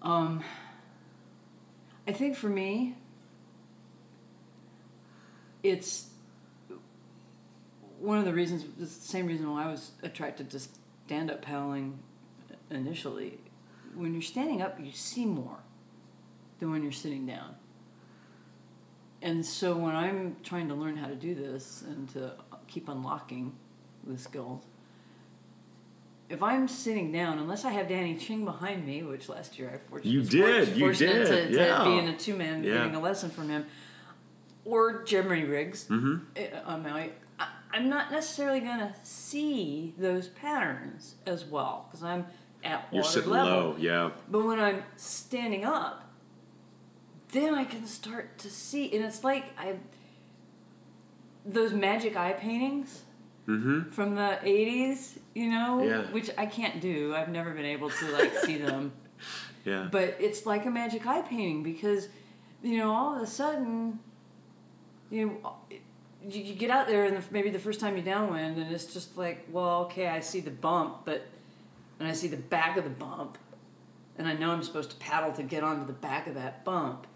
Um, 0.03 0.43
I 2.07 2.13
think 2.13 2.37
for 2.37 2.49
me, 2.49 2.97
it's 5.63 6.09
one 7.99 8.19
of 8.19 8.25
the 8.25 8.33
reasons. 8.33 8.65
It's 8.81 8.97
the 8.97 9.09
same 9.09 9.27
reason 9.27 9.51
why 9.51 9.65
I 9.65 9.71
was 9.71 9.93
attracted 10.03 10.51
to 10.51 10.61
stand 11.07 11.31
up 11.31 11.43
paddling 11.43 11.99
initially. 12.71 13.39
When 13.95 14.13
you're 14.13 14.23
standing 14.23 14.63
up, 14.63 14.79
you 14.81 14.93
see 14.93 15.27
more 15.27 15.59
than 16.59 16.71
when 16.71 16.83
you're 16.83 16.93
sitting 16.93 17.27
down. 17.27 17.57
And 19.23 19.45
so 19.45 19.77
when 19.77 19.95
I'm 19.95 20.37
trying 20.43 20.69
to 20.69 20.75
learn 20.75 20.97
how 20.97 21.07
to 21.09 21.15
do 21.15 21.35
this 21.35 21.83
and 21.87 22.09
to 22.11 22.33
keep 22.67 22.89
unlocking 22.89 23.53
the 24.07 24.17
skills, 24.17 24.63
if 26.29 26.43
I'm 26.43 26.69
sitting 26.69 27.11
down, 27.13 27.39
unless 27.39 27.65
I 27.65 27.73
have 27.73 27.89
Danny 27.89 28.17
Ching 28.17 28.45
behind 28.45 28.87
me, 28.87 29.03
which 29.03 29.29
last 29.29 29.59
year 29.59 29.69
I 29.75 29.79
fortunately 29.91 30.13
You 30.13 30.23
did, 30.23 30.69
for- 30.69 30.75
you 30.75 30.93
did, 30.95 31.27
to, 31.27 31.49
to 31.49 31.55
yeah. 31.55 31.85
be 31.85 31.99
in 31.99 32.09
a 32.09 32.17
two 32.17 32.37
man 32.37 32.63
Yeah. 32.65 32.75
getting 32.79 32.95
a 32.95 33.01
lesson 33.01 33.31
from 33.31 33.49
him, 33.49 33.67
or 34.65 35.03
Jeremy 35.05 35.45
Riggs 35.45 35.87
Mm-hmm. 35.89 36.69
on 36.69 36.83
Maui, 36.83 37.11
I, 37.39 37.49
I'm 37.73 37.89
not 37.89 38.13
necessarily 38.13 38.61
going 38.61 38.79
to 38.79 38.95
see 39.03 39.95
those 39.99 40.29
patterns 40.29 41.17
as 41.27 41.45
well 41.45 41.89
because 41.91 42.05
I'm 42.05 42.27
at 42.63 42.87
You're 42.93 43.03
water 43.03 43.13
sitting 43.13 43.31
level. 43.31 43.51
low, 43.71 43.77
yeah. 43.79 44.11
But 44.31 44.45
when 44.47 44.61
I'm 44.61 44.83
standing 44.97 45.65
up, 45.65 46.10
then 47.33 47.55
I 47.55 47.65
can 47.65 47.87
start 47.87 48.39
to 48.39 48.51
see, 48.51 48.95
and 48.95 49.05
it's 49.05 49.23
like 49.25 49.45
I 49.59 49.77
those 51.45 51.73
magic 51.73 52.17
eye 52.17 52.33
paintings 52.33 53.03
Mm-hmm. 53.49 53.91
from 53.91 54.15
the 54.15 54.39
'80s, 54.45 55.19
you 55.35 55.49
know, 55.51 55.83
Yeah. 55.83 56.03
which 56.13 56.31
I 56.39 56.47
can't 56.47 56.81
do. 56.81 57.15
I've 57.17 57.31
never 57.31 57.51
been 57.51 57.65
able 57.65 57.91
to 57.91 58.13
like 58.13 58.33
see 58.45 58.59
them, 58.59 58.93
Yeah. 59.65 59.89
but 59.91 60.17
it's 60.21 60.47
like 60.47 60.67
a 60.67 60.71
magic 60.71 61.05
eye 61.07 61.23
painting 61.23 61.65
because 61.65 62.09
you 62.63 62.77
know 62.79 62.93
all 62.93 63.17
of 63.17 63.23
a 63.23 63.27
sudden 63.27 63.99
you 65.11 65.27
know 65.43 65.55
you, 66.29 66.55
get 66.55 66.71
out 66.71 66.87
there 66.87 67.07
and 67.07 67.17
the, 67.17 67.23
maybe 67.33 67.51
the 67.51 67.59
first 67.59 67.81
time 67.81 67.97
you 67.97 68.03
downwind 68.03 68.59
and 68.59 68.71
it's 68.71 68.93
just 68.93 69.17
like 69.17 69.47
well 69.51 69.85
okay 69.87 70.07
I 70.07 70.21
see 70.21 70.41
the 70.41 70.51
bump 70.51 70.99
but 71.07 71.27
and 71.99 72.07
I 72.07 72.13
see 72.13 72.29
the 72.29 72.37
back 72.37 72.77
of 72.77 72.85
the 72.85 72.91
bump 72.91 73.39
and 74.19 74.29
I 74.29 74.35
know 74.35 74.51
I'm 74.51 74.63
supposed 74.63 74.91
to 74.91 74.97
paddle 74.97 75.33
to 75.33 75.43
get 75.43 75.65
onto 75.65 75.87
the 75.87 75.95
back 75.95 76.27
of 76.29 76.35
that 76.35 76.63
bump 76.65 77.07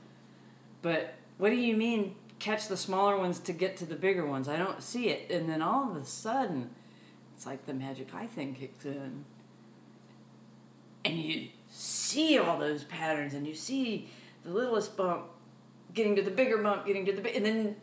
but 0.85 1.15
what 1.39 1.49
do 1.49 1.57
you 1.57 1.75
mean 1.75 2.15
catch 2.39 2.69
the 2.69 2.77
smaller 2.77 3.17
ones 3.17 3.39
to 3.39 3.55
get 3.55 3.79
to 3.79 3.87
the 3.87 3.95
bigger 3.95 4.27
ones? 4.27 4.49
I 4.49 4.59
don't 4.59 4.83
see 4.83 5.09
it. 5.09 5.31
And 5.31 5.49
then 5.49 5.63
all 5.63 5.91
of 5.91 5.97
a 5.97 6.05
sudden 6.05 6.69
it's 7.35 7.47
like 7.47 7.65
the 7.65 7.73
magic 7.73 8.15
eye 8.15 8.27
thing 8.27 8.55
kicks 8.55 8.85
in. 8.85 9.25
And 11.07 11.17
you 11.19 11.49
see 11.71 12.39
all 12.39 12.59
those 12.59 12.85
patterns 12.85 13.33
and 13.33 13.47
you 13.47 13.55
see 13.55 14.11
the 14.45 14.51
littlest 14.51 14.95
bump 14.95 15.25
getting 15.95 16.17
to 16.17 16.23
the 16.23 16.31
bigger 16.31 16.59
bump 16.59 16.87
getting 16.87 17.07
to 17.07 17.13
the 17.13 17.23
big 17.23 17.37
and 17.37 17.47
then 17.47 17.77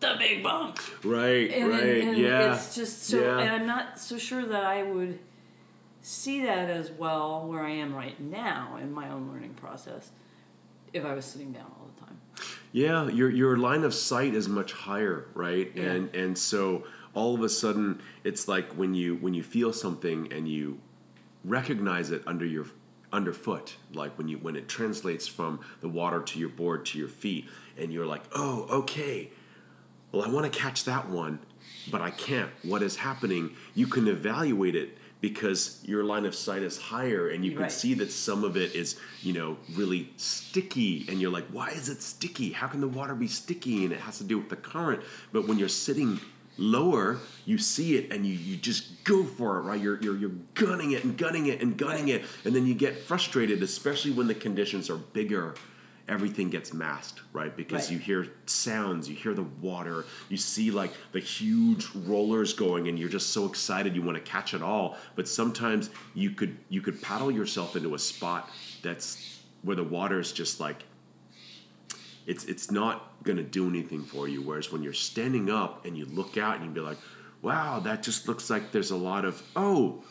the 0.00 0.14
big 0.18 0.42
bump. 0.42 0.78
Right, 1.04 1.50
and, 1.50 1.70
right, 1.70 2.02
and 2.02 2.18
yeah. 2.18 2.54
it's 2.54 2.74
just 2.74 3.04
so 3.04 3.20
Yeah. 3.20 3.38
and 3.38 3.50
i'm 3.50 3.66
not 3.66 4.00
so 4.00 4.18
sure 4.18 4.44
that 4.44 4.64
i 4.64 4.82
would 4.82 5.18
see 6.00 6.42
that 6.42 6.68
as 6.68 6.90
well 6.90 7.46
where 7.46 7.62
i 7.62 7.70
am 7.70 7.94
right 7.94 8.20
now 8.20 8.78
in 8.80 8.92
my 8.92 9.08
own 9.10 9.30
learning 9.32 9.54
process 9.54 10.10
if 10.92 11.04
i 11.04 11.14
was 11.14 11.24
sitting 11.24 11.52
down 11.52 11.66
all 11.78 11.81
the 11.81 11.81
time 11.81 11.81
Yeah, 12.72 13.08
your 13.08 13.30
your 13.30 13.56
line 13.58 13.84
of 13.84 13.94
sight 13.94 14.34
is 14.34 14.48
much 14.48 14.72
higher, 14.72 15.26
right? 15.34 15.70
Yeah. 15.74 15.82
And 15.82 16.14
and 16.14 16.38
so 16.38 16.84
all 17.14 17.34
of 17.34 17.42
a 17.42 17.48
sudden 17.48 18.00
it's 18.24 18.48
like 18.48 18.72
when 18.72 18.94
you 18.94 19.16
when 19.16 19.34
you 19.34 19.42
feel 19.42 19.72
something 19.72 20.32
and 20.32 20.48
you 20.48 20.80
recognize 21.44 22.10
it 22.10 22.22
under 22.26 22.46
your 22.46 22.66
underfoot, 23.12 23.76
like 23.92 24.16
when 24.16 24.28
you 24.28 24.38
when 24.38 24.56
it 24.56 24.68
translates 24.68 25.26
from 25.26 25.60
the 25.80 25.88
water 25.88 26.22
to 26.22 26.38
your 26.38 26.48
board 26.48 26.86
to 26.86 26.98
your 26.98 27.08
feet, 27.08 27.46
and 27.76 27.92
you're 27.92 28.06
like, 28.06 28.22
oh, 28.34 28.66
okay. 28.70 29.30
Well, 30.10 30.22
I 30.22 30.28
want 30.28 30.50
to 30.50 30.58
catch 30.58 30.84
that 30.84 31.08
one, 31.08 31.38
but 31.90 32.00
I 32.02 32.10
can't. 32.10 32.50
What 32.62 32.82
is 32.82 32.96
happening? 32.96 33.54
You 33.74 33.86
can 33.86 34.08
evaluate 34.08 34.74
it 34.74 34.98
because 35.22 35.78
your 35.84 36.02
line 36.02 36.26
of 36.26 36.34
sight 36.34 36.62
is 36.62 36.76
higher 36.76 37.28
and 37.28 37.44
you 37.44 37.52
can 37.52 37.62
Right. 37.62 37.72
see 37.72 37.94
that 37.94 38.10
some 38.10 38.42
of 38.42 38.56
it 38.56 38.74
is, 38.74 38.96
you 39.22 39.32
know, 39.32 39.56
really 39.72 40.10
sticky 40.16 41.06
and 41.08 41.20
you're 41.20 41.30
like, 41.30 41.46
why 41.52 41.70
is 41.70 41.88
it 41.88 42.02
sticky? 42.02 42.50
How 42.50 42.66
can 42.66 42.80
the 42.80 42.88
water 42.88 43.14
be 43.14 43.28
sticky? 43.28 43.84
And 43.84 43.92
it 43.92 44.00
has 44.00 44.18
to 44.18 44.24
do 44.24 44.36
with 44.36 44.48
the 44.48 44.56
current. 44.56 45.00
But 45.32 45.46
when 45.46 45.58
you're 45.60 45.68
sitting 45.68 46.18
lower, 46.58 47.18
you 47.46 47.56
see 47.56 47.94
it 47.96 48.12
and 48.12 48.26
you, 48.26 48.34
you 48.34 48.56
just 48.56 49.04
go 49.04 49.22
for 49.22 49.58
it, 49.58 49.62
right? 49.62 49.80
You're, 49.80 50.02
you're, 50.02 50.16
you're 50.16 50.32
gunning 50.54 50.90
it 50.90 51.04
and 51.04 51.16
gunning 51.16 51.46
it 51.46 51.62
and 51.62 51.76
gunning 51.78 52.06
Right. 52.06 52.16
it. 52.16 52.24
And 52.44 52.52
then 52.54 52.66
you 52.66 52.74
get 52.74 52.98
frustrated, 52.98 53.62
especially 53.62 54.10
when 54.10 54.26
the 54.26 54.34
conditions 54.34 54.90
are 54.90 54.96
bigger. 54.96 55.54
Everything 56.08 56.50
gets 56.50 56.72
masked, 56.72 57.20
right? 57.32 57.56
Because 57.56 57.84
Right. 57.84 57.92
you 57.92 57.98
hear 57.98 58.28
sounds, 58.46 59.08
you 59.08 59.14
hear 59.14 59.34
the 59.34 59.44
water, 59.44 60.04
you 60.28 60.36
see 60.36 60.70
like 60.70 60.92
the 61.12 61.20
huge 61.20 61.88
rollers 61.94 62.52
going, 62.52 62.88
and 62.88 62.98
you're 62.98 63.08
just 63.08 63.30
so 63.30 63.46
excited 63.46 63.94
you 63.94 64.02
want 64.02 64.16
to 64.16 64.22
catch 64.22 64.52
it 64.52 64.62
all. 64.62 64.96
But 65.14 65.28
sometimes 65.28 65.90
you 66.14 66.30
could 66.30 66.58
you 66.68 66.80
could 66.80 67.00
paddle 67.00 67.30
yourself 67.30 67.76
into 67.76 67.94
a 67.94 67.98
spot 67.98 68.50
that's 68.82 69.40
where 69.62 69.76
the 69.76 69.84
water 69.84 70.18
is 70.18 70.32
just 70.32 70.58
like 70.58 70.84
it's 72.26 72.44
it's 72.44 72.70
not 72.70 73.22
going 73.22 73.36
to 73.36 73.42
do 73.44 73.68
anything 73.68 74.02
for 74.04 74.28
you. 74.28 74.42
Whereas 74.42 74.72
when 74.72 74.82
you're 74.82 74.92
standing 74.92 75.50
up 75.50 75.84
and 75.86 75.96
you 75.96 76.04
look 76.06 76.36
out 76.36 76.56
and 76.56 76.64
you 76.64 76.70
be 76.70 76.80
like, 76.80 76.98
wow, 77.42 77.80
that 77.80 78.02
just 78.02 78.28
looks 78.28 78.50
like 78.50 78.72
there's 78.72 78.90
a 78.90 78.96
lot 78.96 79.24
of 79.24 79.42
oh, 79.56 80.02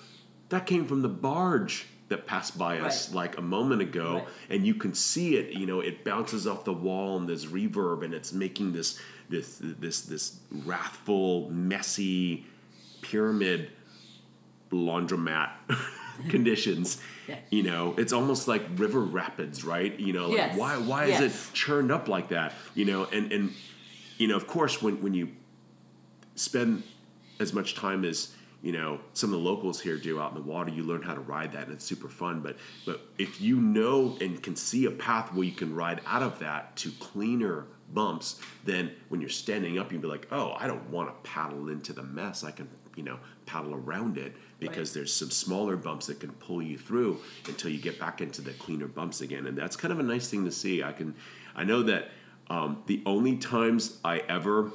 that 0.49 0.65
came 0.65 0.85
from 0.85 1.01
the 1.01 1.09
barge 1.09 1.87
that 2.11 2.27
passed 2.27 2.57
by 2.57 2.79
us 2.79 3.07
Right. 3.07 3.15
like 3.15 3.37
a 3.37 3.41
moment 3.41 3.81
ago 3.81 4.13
Right. 4.15 4.27
and 4.51 4.65
you 4.67 4.75
can 4.75 4.93
see 4.93 5.35
it 5.37 5.53
you 5.57 5.65
know 5.65 5.79
it 5.79 6.03
bounces 6.05 6.45
off 6.45 6.63
the 6.65 6.73
wall 6.73 7.17
and 7.17 7.27
there's 7.27 7.45
reverb 7.47 8.03
and 8.05 8.13
it's 8.13 8.31
making 8.31 8.73
this 8.73 8.99
this 9.29 9.57
this 9.61 10.01
this 10.01 10.37
wrathful 10.65 11.49
messy 11.49 12.45
pyramid 13.01 13.71
laundromat 14.71 15.49
conditions 16.29 17.01
Yeah. 17.27 17.37
you 17.49 17.63
know 17.63 17.93
it's 17.97 18.11
almost 18.13 18.47
like 18.47 18.63
river 18.75 18.99
rapids 18.99 19.63
right 19.63 19.97
you 19.99 20.11
know 20.11 20.27
like 20.27 20.37
Yes. 20.37 20.57
why 20.57 20.77
why 20.77 21.05
Yes. 21.05 21.21
is 21.21 21.49
it 21.49 21.53
churned 21.53 21.91
up 21.91 22.07
like 22.07 22.29
that 22.29 22.53
you 22.75 22.83
know 22.85 23.05
and 23.05 23.31
and 23.31 23.53
you 24.17 24.27
know 24.27 24.35
of 24.35 24.47
course 24.47 24.81
when 24.81 25.01
when 25.01 25.13
you 25.13 25.29
spend 26.35 26.83
as 27.39 27.53
much 27.53 27.75
time 27.75 28.03
as 28.03 28.33
you 28.61 28.71
know 28.71 28.99
some 29.13 29.33
of 29.33 29.39
the 29.41 29.45
locals 29.49 29.81
here 29.81 29.97
do 29.97 30.19
out 30.21 30.31
in 30.31 30.35
the 30.35 30.43
water 30.49 30.69
you 30.71 30.83
learn 30.83 31.01
how 31.01 31.13
to 31.13 31.19
ride 31.21 31.51
that 31.53 31.63
and 31.65 31.73
it's 31.73 31.85
super 31.85 32.09
fun. 32.09 32.41
But 32.41 32.57
but 32.85 33.01
if 33.17 33.41
you 33.41 33.59
know 33.59 34.17
and 34.21 34.41
can 34.41 34.55
see 34.55 34.85
a 34.85 34.91
path 34.91 35.33
where 35.33 35.43
you 35.45 35.51
can 35.51 35.75
ride 35.75 36.01
out 36.05 36.23
of 36.23 36.39
that 36.39 36.75
to 36.77 36.91
cleaner 36.99 37.65
bumps 37.93 38.39
then 38.63 38.91
when 39.09 39.19
you're 39.19 39.29
standing 39.29 39.77
up 39.77 39.91
you'd 39.91 40.01
be 40.01 40.07
like 40.07 40.25
oh 40.31 40.55
i 40.57 40.65
don't 40.65 40.89
want 40.89 41.09
to 41.09 41.29
paddle 41.29 41.67
into 41.67 41.91
the 41.91 42.03
mess. 42.03 42.43
I 42.43 42.51
can 42.51 42.69
you 42.95 43.03
know 43.03 43.19
paddle 43.45 43.73
around 43.73 44.17
it 44.17 44.35
because 44.59 44.89
Right. 44.89 44.93
there's 44.95 45.13
some 45.13 45.29
smaller 45.31 45.75
bumps 45.75 46.05
that 46.07 46.19
can 46.19 46.31
pull 46.33 46.61
you 46.61 46.77
through 46.77 47.19
until 47.47 47.69
you 47.71 47.79
get 47.81 47.99
back 47.99 48.21
into 48.21 48.41
the 48.41 48.51
cleaner 48.51 48.87
bumps 48.87 49.19
again. 49.21 49.45
And 49.47 49.57
that's 49.57 49.75
kind 49.75 49.91
of 49.91 49.99
a 49.99 50.03
nice 50.03 50.29
thing 50.29 50.45
to 50.45 50.51
see. 50.51 50.83
I 50.83 50.91
can 50.93 51.15
i 51.55 51.63
know 51.63 51.83
that 51.83 52.11
um, 52.49 52.83
the 52.85 53.01
only 53.05 53.37
times 53.37 53.97
i 54.05 54.19
ever 54.19 54.71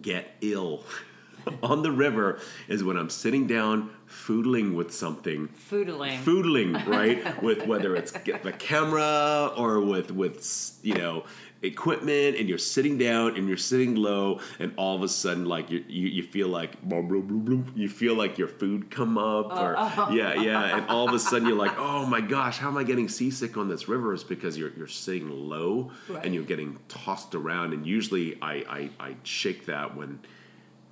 get 0.00 0.36
ill 0.40 0.84
on 1.62 1.82
the 1.82 1.92
river 1.92 2.38
is 2.68 2.82
when 2.84 2.96
I'm 2.96 3.10
sitting 3.10 3.46
down 3.46 3.90
foodling 4.08 4.74
with 4.74 4.92
something. 4.92 5.48
foodling 5.70 6.22
Foodling, 6.22 6.86
right? 6.86 7.42
with 7.42 7.66
whether 7.66 7.96
it's 7.96 8.12
the 8.12 8.54
camera 8.58 9.52
or 9.56 9.80
with 9.80 10.10
with 10.10 10.78
you 10.82 10.94
know 10.94 11.24
equipment, 11.62 12.36
and 12.36 12.46
you're 12.48 12.58
sitting 12.58 12.98
down 12.98 13.36
and 13.36 13.48
you're 13.48 13.56
sitting 13.56 13.94
low, 13.94 14.38
and 14.58 14.72
all 14.76 14.94
of 14.94 15.02
a 15.02 15.08
sudden, 15.08 15.46
like 15.46 15.70
you 15.70 15.84
you, 15.88 16.08
you 16.08 16.22
feel 16.22 16.48
like 16.48 16.74
you 17.74 17.88
feel 17.88 18.14
like 18.14 18.38
your 18.38 18.48
food 18.48 18.90
come 18.90 19.16
up, 19.18 19.46
or 19.46 19.74
oh, 19.76 19.94
oh. 19.96 20.10
yeah, 20.12 20.34
yeah, 20.34 20.76
and 20.76 20.86
all 20.88 21.08
of 21.08 21.14
a 21.14 21.18
sudden 21.18 21.48
you're 21.48 21.56
like, 21.56 21.76
oh 21.78 22.06
my 22.06 22.20
gosh, 22.20 22.58
how 22.58 22.68
am 22.68 22.76
I 22.76 22.84
getting 22.84 23.08
seasick 23.08 23.56
on 23.56 23.68
this 23.68 23.88
river? 23.88 24.12
Is 24.12 24.24
because 24.24 24.56
you're 24.58 24.72
you're 24.76 24.86
sitting 24.86 25.30
low 25.30 25.90
Right. 26.08 26.24
and 26.24 26.34
you're 26.34 26.44
getting 26.44 26.78
tossed 26.88 27.34
around, 27.34 27.72
and 27.72 27.86
usually 27.86 28.38
I 28.42 28.54
I, 28.68 28.90
I 29.00 29.16
shake 29.22 29.66
that 29.66 29.96
when 29.96 30.20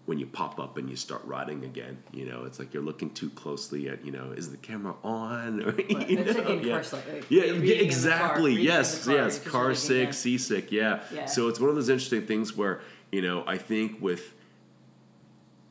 when 0.07 0.19
you 0.19 0.27
pop 0.27 0.59
up 0.59 0.77
and 0.79 0.91
you 0.91 0.97
start 0.97 1.23
riding 1.25 1.65
again. 1.65 2.03
You 2.13 2.27
know, 2.27 2.45
it's 2.45 2.59
like 2.59 2.75
you're 2.75 2.83
looking 2.83 3.11
too 3.11 3.31
closely 3.31 3.89
at, 3.89 4.05
you 4.05 4.11
know, 4.11 4.33
is 4.33 4.51
the 4.51 4.57
camera 4.57 4.95
on? 5.05 5.61
Or, 5.67 5.73
But 5.73 6.11
you 6.11 6.19
it's 6.19 6.37
know, 6.39 6.55
like 6.55 6.65
yeah. 6.65 6.83
sick, 6.83 7.05
like 7.13 7.31
Yeah, 7.31 7.45
in 7.45 7.63
car, 7.63 7.75
exactly. 7.75 8.55
yes, 8.61 9.05
car, 9.05 9.15
yes. 9.15 9.39
Car 9.39 9.75
sick, 9.75 10.09
at- 10.09 10.15
seasick. 10.15 10.73
Yeah. 10.73 11.01
Yeah. 11.15 11.27
So 11.27 11.49
it's 11.49 11.61
one 11.61 11.69
of 11.71 11.77
those 11.77 11.89
interesting 11.89 12.27
things 12.27 12.57
where 12.57 12.81
you 13.13 13.23
know 13.23 13.45
I 13.47 13.59
think 13.59 14.01
with 14.03 14.35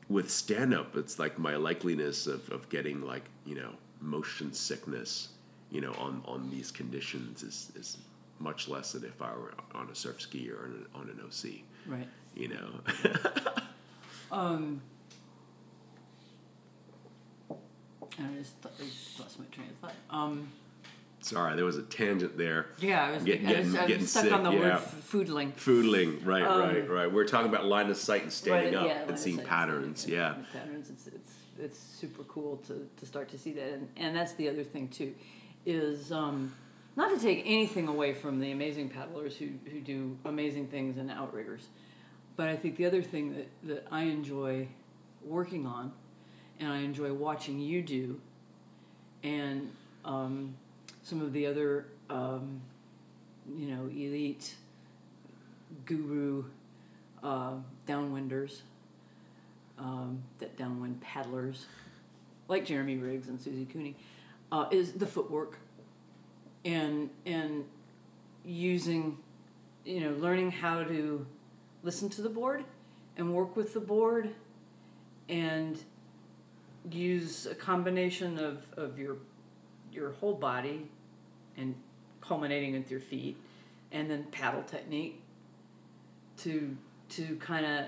with 0.08 0.30
stand 0.30 0.74
up, 0.74 0.96
it's 0.96 1.18
like 1.18 1.38
my 1.38 1.52
likeliness 1.54 2.26
of, 2.26 2.48
of 2.50 2.68
getting 2.70 3.02
like 3.02 3.24
you 3.44 3.54
know 3.54 3.70
motion 4.00 4.52
sickness, 4.54 5.28
you 5.70 5.80
know, 5.82 5.92
on 5.98 6.22
on 6.26 6.48
these 6.50 6.70
conditions 6.70 7.42
is 7.42 7.70
is 7.76 7.98
much 8.38 8.66
less 8.66 8.92
than 8.92 9.04
if 9.04 9.20
I 9.20 9.30
were 9.32 9.52
on 9.74 9.88
a 9.90 9.94
surf 9.94 10.20
ski 10.22 10.50
or 10.50 10.64
on 10.64 10.70
an, 10.72 10.86
on 10.94 11.10
an 11.10 11.20
OC. 11.22 11.60
Right. 11.86 12.08
You 12.34 12.48
know. 12.48 12.70
Um, 14.32 14.80
I 17.50 17.54
just, 18.38 18.54
I 18.64 18.68
just 18.84 19.20
lost 19.20 19.38
my 19.38 19.44
train 19.46 19.68
of 19.68 19.76
thought. 19.76 19.94
Um, 20.10 20.48
Sorry, 21.20 21.54
there 21.54 21.64
was 21.64 21.76
a 21.76 21.82
tangent 21.82 22.36
there. 22.36 22.66
yeah, 22.80 23.04
I 23.06 23.10
was, 23.12 23.22
Get- 23.22 23.40
I 23.40 23.42
was, 23.42 23.48
getting- 23.52 23.76
I 23.76 23.80
was 23.82 23.88
getting 23.88 24.06
stuck 24.06 24.22
sick, 24.24 24.32
on 24.32 24.42
the 24.42 24.50
word 24.50 24.72
f- 24.72 25.08
foodling. 25.12 25.52
Foodling, 25.52 26.26
right, 26.26 26.42
Um, 26.42 26.60
right, 26.60 26.90
right. 26.90 27.12
We're 27.12 27.26
talking 27.26 27.48
about 27.48 27.64
line 27.66 27.88
of 27.90 27.96
sight 27.96 28.22
and 28.22 28.32
standing 28.32 28.74
Right, 28.74 28.82
up 28.82 28.86
yeah, 28.88 29.04
and 29.08 29.18
seeing 29.18 29.38
patterns. 29.38 30.00
standing 30.00 30.18
Yeah. 30.18 30.34
and 30.34 30.52
patterns. 30.52 30.90
It's, 30.90 31.06
it's 31.06 31.32
it's 31.60 31.78
super 31.78 32.24
cool 32.24 32.56
to, 32.66 32.88
to 32.96 33.06
start 33.06 33.28
to 33.28 33.38
see 33.38 33.52
that, 33.52 33.68
and, 33.74 33.88
and 33.96 34.16
that's 34.16 34.32
the 34.32 34.48
other 34.48 34.64
thing 34.64 34.88
too, 34.88 35.14
is 35.64 36.10
um, 36.10 36.52
not 36.96 37.10
to 37.14 37.20
take 37.20 37.42
anything 37.46 37.86
away 37.86 38.14
from 38.14 38.40
the 38.40 38.50
amazing 38.50 38.88
paddlers 38.88 39.36
who 39.36 39.50
who 39.70 39.80
do 39.80 40.16
amazing 40.24 40.66
things 40.68 40.96
in 40.98 41.08
outriggers, 41.08 41.68
but 42.36 42.48
I 42.48 42.56
think 42.56 42.76
the 42.76 42.86
other 42.86 43.02
thing 43.02 43.34
that 43.34 43.48
that 43.64 43.86
I 43.90 44.02
enjoy 44.02 44.68
working 45.24 45.66
on, 45.66 45.92
and 46.58 46.68
I 46.68 46.78
enjoy 46.78 47.12
watching 47.12 47.58
you 47.58 47.82
do, 47.82 48.20
and 49.22 49.70
um, 50.04 50.54
some 51.02 51.20
of 51.20 51.32
the 51.32 51.46
other 51.46 51.86
um, 52.10 52.60
you 53.56 53.66
know 53.68 53.84
elite 53.86 54.54
guru 55.84 56.44
uh, 57.22 57.52
downwinders, 57.86 58.60
um, 59.78 60.22
that 60.38 60.56
downwind 60.56 61.00
paddlers, 61.00 61.66
like 62.48 62.64
Jeremy 62.64 62.96
Riggs 62.96 63.28
and 63.28 63.40
Susie 63.40 63.66
Cooney, 63.66 63.96
uh, 64.50 64.66
is 64.70 64.92
the 64.92 65.06
footwork, 65.06 65.58
and 66.64 67.10
and 67.26 67.64
using, 68.44 69.18
you 69.84 70.00
know, 70.00 70.10
learning 70.18 70.50
how 70.50 70.82
to 70.82 71.26
listen 71.82 72.08
to 72.10 72.22
the 72.22 72.28
board 72.28 72.64
and 73.16 73.34
work 73.34 73.56
with 73.56 73.74
the 73.74 73.80
board, 73.80 74.30
and 75.28 75.78
use 76.90 77.46
a 77.46 77.54
combination 77.54 78.38
of, 78.38 78.64
of 78.76 78.98
your 78.98 79.16
your 79.92 80.12
whole 80.12 80.34
body, 80.34 80.88
and 81.56 81.74
culminating 82.20 82.72
with 82.72 82.90
your 82.90 83.00
feet, 83.00 83.36
and 83.92 84.10
then 84.10 84.24
paddle 84.30 84.62
technique 84.62 85.20
to 86.38 86.76
to 87.10 87.36
kind 87.36 87.66
of 87.66 87.84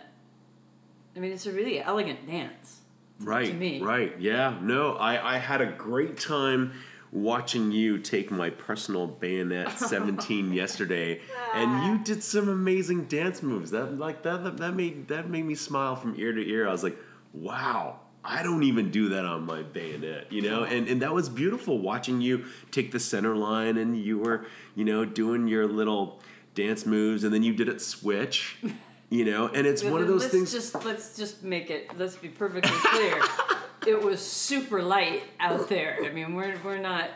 I 1.16 1.20
mean 1.20 1.32
it's 1.32 1.46
a 1.46 1.52
really 1.52 1.80
elegant 1.82 2.26
dance 2.26 2.80
Right. 3.20 3.46
to 3.46 3.54
me. 3.54 3.80
Right. 3.80 4.20
Yeah. 4.20 4.58
No, 4.60 4.94
I, 4.96 5.36
I 5.36 5.38
had 5.38 5.60
a 5.60 5.66
great 5.66 6.18
time 6.18 6.72
watching 7.14 7.72
you 7.72 7.96
take 7.96 8.30
my 8.30 8.50
personal 8.50 9.06
bayonet 9.06 9.78
17 9.78 10.52
yesterday 10.52 11.20
and 11.54 11.86
you 11.86 11.92
ah. 11.92 12.00
did 12.04 12.22
some 12.22 12.48
amazing 12.48 13.04
dance 13.04 13.42
moves. 13.42 13.70
That 13.70 13.96
like 13.96 14.22
that 14.24 14.58
that 14.58 14.74
made 14.74 15.08
that 15.08 15.30
made 15.30 15.46
me 15.46 15.54
smile 15.54 15.96
from 15.96 16.14
ear 16.18 16.32
to 16.32 16.46
ear. 16.46 16.68
I 16.68 16.72
was 16.72 16.82
like 16.82 16.98
wow 17.34 17.98
i 18.24 18.42
don't 18.42 18.62
even 18.62 18.90
do 18.90 19.10
that 19.10 19.24
on 19.24 19.44
my 19.44 19.62
bayonet 19.62 20.32
you 20.32 20.40
know? 20.40 20.62
And 20.62 20.88
and 20.88 21.02
that 21.02 21.12
was 21.12 21.28
beautiful 21.28 21.78
watching 21.78 22.20
you 22.20 22.46
take 22.70 22.92
the 22.92 23.00
center 23.00 23.36
line 23.36 23.76
and 23.76 23.98
you 23.98 24.18
were 24.18 24.46
you 24.74 24.84
know 24.84 25.04
doing 25.04 25.48
your 25.48 25.66
little 25.66 26.22
dance 26.54 26.86
moves 26.86 27.24
and 27.24 27.34
then 27.34 27.42
you 27.42 27.52
did 27.52 27.68
it 27.68 27.82
switch 27.82 28.56
you 29.10 29.24
know? 29.24 29.46
And 29.46 29.66
it's 29.66 29.84
one 29.84 30.00
of 30.00 30.08
those 30.08 30.22
let's 30.22 30.32
things 30.32 30.52
just 30.52 30.84
let's 30.84 31.16
just 31.16 31.42
make 31.42 31.70
it 31.70 31.96
let's 31.98 32.16
be 32.16 32.28
perfectly 32.28 32.72
clear 32.72 33.20
it 33.86 34.02
was 34.02 34.24
super 34.24 34.82
light 34.82 35.22
out 35.40 35.68
there 35.68 35.98
I 36.04 36.10
mean 36.10 36.34
we're 36.34 36.56
we're 36.64 36.78
not 36.78 37.10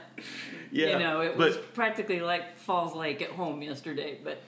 yeah 0.70 0.88
you 0.88 0.98
know 0.98 1.20
it 1.20 1.36
but 1.36 1.48
was 1.48 1.56
practically 1.74 2.20
like 2.20 2.58
Falls 2.58 2.94
Lake 2.94 3.22
at 3.22 3.30
home 3.30 3.62
yesterday 3.62 4.18
but 4.22 4.42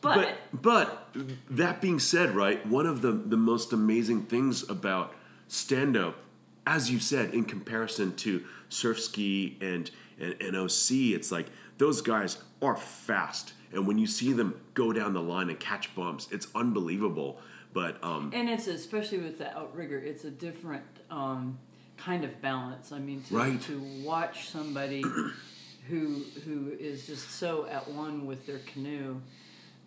but 0.02 0.38
but 0.52 1.08
that 1.50 1.80
being 1.80 1.98
said, 1.98 2.34
right, 2.34 2.64
one 2.66 2.86
of 2.86 3.00
the 3.00 3.12
the 3.12 3.36
most 3.36 3.72
amazing 3.72 4.22
things 4.24 4.68
about 4.68 5.14
stand 5.48 5.96
up, 5.96 6.18
as 6.66 6.90
you 6.90 7.00
said, 7.00 7.32
in 7.32 7.44
comparison 7.44 8.14
to 8.16 8.44
surf 8.68 9.00
ski 9.00 9.56
and, 9.60 9.90
and 10.18 10.36
and 10.40 10.56
OC, 10.56 10.90
it's 11.14 11.32
like 11.32 11.46
those 11.78 12.02
guys 12.02 12.38
are 12.60 12.76
fast, 12.76 13.54
and 13.72 13.86
when 13.86 13.98
you 13.98 14.06
see 14.06 14.32
them 14.32 14.60
go 14.74 14.92
down 14.92 15.14
the 15.14 15.22
line 15.22 15.48
and 15.48 15.58
catch 15.58 15.94
bumps, 15.94 16.28
it's 16.30 16.48
unbelievable. 16.54 17.40
But 17.72 18.02
um, 18.04 18.32
and 18.34 18.50
it's 18.50 18.66
especially 18.66 19.18
with 19.18 19.38
the 19.38 19.56
outrigger 19.56 19.98
it's 19.98 20.24
a 20.24 20.30
different 20.30 20.84
um, 21.10 21.58
kind 21.96 22.24
of 22.24 22.40
balance 22.40 22.92
i 22.92 22.98
mean 22.98 23.22
to, 23.24 23.36
Right. 23.36 23.60
to 23.62 23.80
watch 24.02 24.48
somebody 24.48 25.02
who 25.88 26.22
who 26.44 26.72
is 26.78 27.06
just 27.06 27.30
so 27.32 27.66
at 27.66 27.88
one 27.90 28.26
with 28.26 28.46
their 28.46 28.60
canoe 28.60 29.20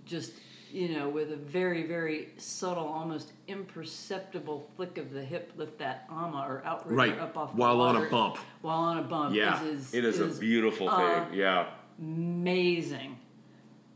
just 0.06 0.32
you 0.72 0.90
know 0.90 1.08
with 1.10 1.32
a 1.32 1.36
very 1.38 1.84
very 1.88 2.30
subtle 2.38 2.88
almost 2.88 3.32
imperceptible 3.48 4.70
flick 4.76 4.98
of 4.98 5.12
the 5.12 5.24
hip 5.24 5.52
lift 5.56 5.78
that 5.80 6.06
ama 6.12 6.46
or 6.48 6.62
outrigger 6.66 6.96
Right, 6.96 7.18
up 7.20 7.38
off 7.38 7.52
the 7.52 7.58
while 7.58 7.80
on 7.82 7.96
a 7.96 8.10
bump. 8.10 8.38
while 8.62 8.80
on 8.80 8.98
a 9.00 9.04
bump 9.04 9.34
yeah, 9.36 9.64
is, 9.64 9.94
it 9.94 10.04
is, 10.04 10.20
a 10.20 10.40
beautiful 10.40 10.90
uh, 10.90 11.26
thing. 11.26 11.40
Yeah, 11.40 11.68
amazing. 12.00 13.18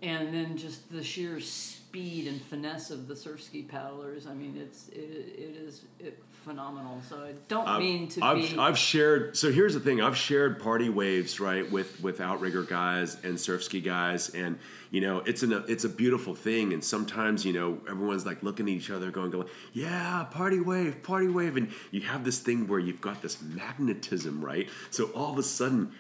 And 0.04 0.32
then 0.34 0.58
just 0.58 0.92
the 0.92 1.04
sheer 1.04 1.40
speed 1.40 2.28
and 2.28 2.40
finesse 2.40 2.92
of 2.92 3.08
the 3.08 3.16
surf 3.16 3.42
ski 3.42 3.64
paddlers. 3.64 4.28
I 4.28 4.34
mean, 4.36 4.56
it's 4.56 4.90
it, 4.90 5.00
it 5.00 5.56
is 5.58 5.82
it, 6.00 6.24
phenomenal. 6.48 7.02
So 7.08 7.18
I 7.18 7.34
don't 7.48 7.68
I've, 7.68 7.80
mean 7.80 8.08
to 8.10 8.24
I've, 8.24 8.38
be. 8.38 8.58
I've 8.58 8.78
shared. 8.78 9.38
So 9.38 9.52
here's 9.52 9.74
the 9.74 9.80
thing: 9.80 10.02
I've 10.02 10.18
shared 10.18 10.60
party 10.60 10.90
waves, 10.90 11.40
right, 11.40 11.70
with 11.70 12.02
with 12.02 12.22
outrigger 12.22 12.64
guys 12.64 13.18
and 13.24 13.40
surf 13.40 13.64
ski 13.64 13.82
guys, 13.82 14.30
and 14.30 14.58
you 14.90 15.02
know, 15.02 15.20
it's 15.20 15.44
an 15.44 15.64
it's 15.68 15.84
a 15.84 15.90
beautiful 15.90 16.34
thing. 16.34 16.74
And 16.74 16.84
sometimes, 16.84 17.46
you 17.46 17.54
know, 17.54 17.80
everyone's 17.90 18.26
like 18.26 18.42
looking 18.42 18.68
at 18.68 18.72
each 18.72 18.90
other, 18.90 19.12
going, 19.12 19.32
going, 19.32 19.48
yeah, 19.74 20.26
party 20.32 20.60
wave, 20.60 21.04
party 21.04 21.28
wave, 21.28 21.58
and 21.58 21.72
you 21.92 22.02
have 22.02 22.24
this 22.24 22.40
thing 22.40 22.68
where 22.68 22.80
you've 22.80 23.02
got 23.02 23.22
this 23.22 23.42
magnetism, 23.42 24.44
right? 24.44 24.70
So 24.90 25.06
all 25.08 25.32
of 25.32 25.38
a 25.38 25.44
sudden, 25.44 25.92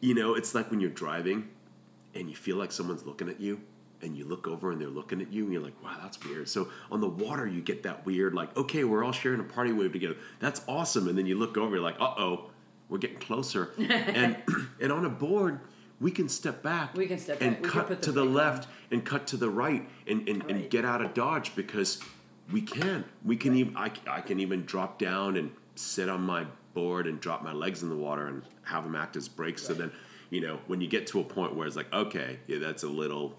you 0.00 0.14
know, 0.14 0.34
it's 0.34 0.54
like 0.54 0.70
when 0.70 0.80
you're 0.80 0.90
driving, 0.90 1.48
and 2.14 2.30
you 2.30 2.36
feel 2.36 2.56
like 2.56 2.72
someone's 2.72 3.04
looking 3.04 3.28
at 3.28 3.40
you. 3.40 3.60
And 4.04 4.16
you 4.16 4.24
look 4.24 4.46
over 4.46 4.70
and 4.70 4.80
they're 4.80 4.88
looking 4.88 5.20
at 5.20 5.32
you, 5.32 5.44
and 5.44 5.52
you're 5.52 5.62
like, 5.62 5.82
wow, 5.82 5.96
that's 6.02 6.22
weird. 6.24 6.48
So 6.48 6.68
on 6.90 7.00
the 7.00 7.08
water, 7.08 7.46
you 7.46 7.60
get 7.60 7.82
that 7.84 8.04
weird, 8.06 8.34
like, 8.34 8.56
okay, 8.56 8.84
we're 8.84 9.04
all 9.04 9.12
sharing 9.12 9.40
a 9.40 9.44
party 9.44 9.72
wave 9.72 9.92
together. 9.92 10.16
That's 10.40 10.60
awesome. 10.68 11.08
And 11.08 11.16
then 11.16 11.26
you 11.26 11.36
look 11.36 11.56
over, 11.56 11.74
you're 11.74 11.84
like, 11.84 12.00
uh 12.00 12.14
oh, 12.18 12.50
we're 12.88 12.98
getting 12.98 13.18
closer. 13.18 13.72
and 13.78 14.36
and 14.80 14.92
on 14.92 15.04
a 15.04 15.10
board, 15.10 15.60
we 16.00 16.10
can 16.10 16.28
step 16.28 16.62
back. 16.62 16.94
We 16.94 17.06
can 17.06 17.18
step 17.18 17.38
and 17.40 17.60
back. 17.62 17.70
Cut 17.70 18.02
to 18.02 18.12
the 18.12 18.22
on. 18.22 18.34
left 18.34 18.68
and 18.90 19.04
cut 19.04 19.26
to 19.28 19.36
the 19.36 19.50
right 19.50 19.88
and, 20.06 20.28
and, 20.28 20.44
and 20.50 20.70
get 20.70 20.84
out 20.84 21.00
of 21.00 21.14
dodge 21.14 21.56
because 21.56 22.00
we 22.52 22.60
can. 22.60 23.04
We 23.24 23.36
can 23.36 23.56
even 23.56 23.76
I, 23.76 23.90
I 24.06 24.20
can 24.20 24.40
even 24.40 24.64
drop 24.64 24.98
down 24.98 25.36
and 25.36 25.50
sit 25.76 26.08
on 26.08 26.22
my 26.22 26.46
board 26.74 27.06
and 27.06 27.20
drop 27.20 27.42
my 27.42 27.52
legs 27.52 27.82
in 27.82 27.88
the 27.88 27.96
water 27.96 28.26
and 28.26 28.42
have 28.62 28.84
them 28.84 28.94
act 28.94 29.16
as 29.16 29.28
brakes. 29.28 29.62
So 29.62 29.74
then, 29.74 29.92
you 30.30 30.40
know, 30.40 30.58
when 30.66 30.80
you 30.80 30.88
get 30.88 31.06
to 31.08 31.20
a 31.20 31.24
point 31.24 31.54
where 31.54 31.66
it's 31.66 31.76
like, 31.76 31.92
okay, 31.92 32.38
yeah, 32.46 32.58
that's 32.58 32.82
a 32.82 32.88
little, 32.88 33.36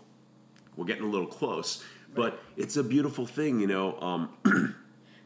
we're 0.76 0.86
getting 0.86 1.04
a 1.04 1.10
little 1.10 1.28
close. 1.28 1.84
But 2.14 2.42
it's 2.56 2.78
a 2.78 2.84
beautiful 2.84 3.26
thing, 3.26 3.60
you 3.60 3.68
know. 3.68 4.00
Um, 4.00 4.30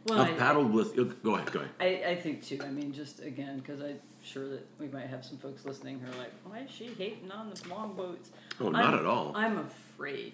well, 0.08 0.22
I've 0.22 0.38
paddled 0.38 0.74
with. 0.74 0.96
Go 1.24 1.36
ahead, 1.36 1.52
go 1.52 1.60
ahead. 1.60 1.72
I, 1.80 2.12
I 2.12 2.16
think 2.16 2.44
too. 2.44 2.60
I 2.64 2.70
mean, 2.70 2.94
just 2.94 3.22
again, 3.22 3.60
because 3.60 3.80
I'm 3.80 4.00
sure 4.24 4.50
that 4.50 4.66
we 4.80 4.88
might 4.88 5.06
have 5.08 5.24
some 5.24 5.38
folks 5.38 5.66
listening 5.66 6.00
who 6.00 6.08
are 6.12 6.20
like, 6.20 6.32
"Why 6.44 6.60
is 6.62 6.72
she 6.72 6.88
hating 6.88 7.32
on 7.32 7.52
the 7.52 7.70
long 7.70 7.94
boats?" 7.94 8.32
Oh, 8.60 8.70
not 8.70 8.86
I'm- 8.86 9.00
at 9.00 9.06
all. 9.06 9.34
I'm 9.36 9.60
afraid 9.60 10.34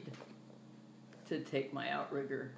to 1.28 1.40
take 1.40 1.74
my 1.74 1.90
outrigger 1.90 2.52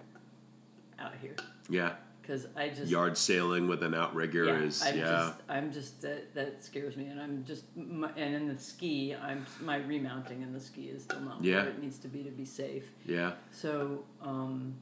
out 1.00 1.14
here 1.22 1.36
Yeah, 1.70 1.94
because 2.28 2.46
I 2.58 2.70
just 2.70 2.92
yard 2.92 3.18
sailing 3.18 3.68
with 3.68 3.84
an 3.84 3.94
outrigger 3.94 4.46
yeah, 4.46 4.60
is 4.60 4.82
I'm 4.84 4.98
yeah. 4.98 5.04
Just, 5.06 5.34
I'm 5.48 5.72
just 5.72 6.02
that 6.02 6.36
that 6.36 6.64
scares 6.64 6.98
me, 6.98 7.06
and 7.08 7.22
I'm 7.22 7.46
just 7.46 7.64
my, 7.76 8.10
and 8.18 8.36
in 8.36 8.48
the 8.48 8.60
ski, 8.60 9.16
I'm 9.16 9.46
my 9.62 9.78
remounting 9.78 10.42
in 10.42 10.52
the 10.52 10.60
ski 10.60 10.88
is 10.90 11.04
still 11.04 11.22
not 11.22 11.44
Yeah. 11.44 11.58
where 11.62 11.70
it 11.70 11.82
needs 11.82 11.98
to 12.00 12.08
be 12.08 12.24
to 12.24 12.32
be 12.32 12.46
safe. 12.46 12.92
yeah. 13.06 13.34
So 13.52 14.04
um, 14.22 14.76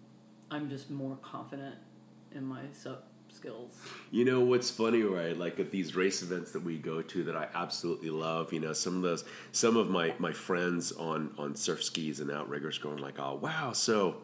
I'm 0.49 0.69
just 0.69 0.89
more 0.89 1.17
confident 1.21 1.75
in 2.33 2.43
my 2.45 2.61
sup 2.73 3.07
skills. 3.29 3.73
You 4.11 4.25
know 4.25 4.39
what's 4.39 4.71
funny, 4.71 5.03
right? 5.03 5.37
Like 5.37 5.59
at 5.59 5.69
these 5.69 5.95
race 5.95 6.21
events 6.23 6.51
that 6.53 6.63
we 6.63 6.77
go 6.77 7.01
to 7.01 7.23
that 7.25 7.35
I 7.35 7.47
absolutely 7.53 8.09
love. 8.09 8.53
You 8.53 8.59
know, 8.61 8.73
some 8.73 8.95
of 8.95 9.01
those, 9.03 9.23
some 9.51 9.77
of 9.77 9.89
my 9.89 10.15
my 10.17 10.33
friends 10.33 10.91
on 10.93 11.31
on 11.37 11.55
surf 11.55 11.83
skis 11.83 12.19
and 12.19 12.31
outriggers 12.31 12.79
going 12.79 12.97
like, 12.97 13.19
"Oh 13.19 13.35
wow, 13.41 13.71
so 13.73 14.17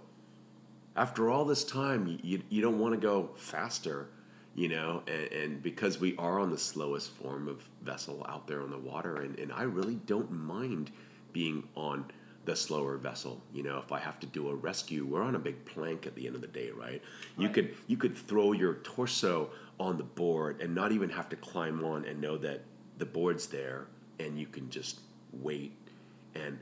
after 0.95 1.29
all 1.29 1.45
this 1.45 1.63
time, 1.63 2.19
you, 2.23 2.41
you, 2.49 2.61
don't 2.61 2.79
want 2.79 2.93
to 2.93 2.99
go 2.99 3.29
faster, 3.35 4.09
you 4.55 4.67
know, 4.67 5.03
and, 5.07 5.31
and 5.31 5.63
because 5.63 5.99
we 5.99 6.15
are 6.17 6.39
on 6.39 6.51
the 6.51 6.57
slowest 6.57 7.11
form 7.11 7.47
of 7.47 7.63
vessel 7.81 8.25
out 8.27 8.47
there 8.47 8.61
on 8.61 8.71
the 8.71 8.77
water, 8.77 9.17
and, 9.17 9.39
and 9.39 9.51
I 9.53 9.63
really 9.63 9.95
don't 10.05 10.31
mind 10.31 10.91
being 11.31 11.67
on 11.75 12.05
the 12.45 12.55
slower 12.55 12.97
vessel. 12.97 13.41
You 13.53 13.63
know, 13.63 13.77
if 13.77 13.91
I 13.91 13.99
have 13.99 14.19
to 14.21 14.27
do 14.27 14.49
a 14.49 14.55
rescue, 14.55 15.05
we're 15.05 15.21
on 15.21 15.35
a 15.35 15.39
big 15.39 15.63
plank 15.65 16.07
at 16.07 16.15
the 16.15 16.25
end 16.25 16.35
of 16.35 16.41
the 16.41 16.47
day, 16.47 16.71
right? 16.71 17.01
You 17.37 17.45
Right. 17.45 17.53
could 17.53 17.75
you 17.87 17.97
could 17.97 18.15
throw 18.15 18.51
your 18.51 18.75
torso 18.75 19.51
on 19.79 19.97
the 19.97 20.03
board 20.03 20.59
and 20.61 20.73
not 20.73 20.91
even 20.91 21.09
have 21.09 21.29
to 21.29 21.35
climb 21.35 21.83
on 21.83 22.05
and 22.05 22.19
know 22.19 22.37
that 22.37 22.61
the 22.97 23.05
board's 23.05 23.47
there 23.47 23.87
and 24.19 24.39
you 24.39 24.45
can 24.47 24.69
just 24.69 24.99
wait 25.31 25.71
and 26.35 26.59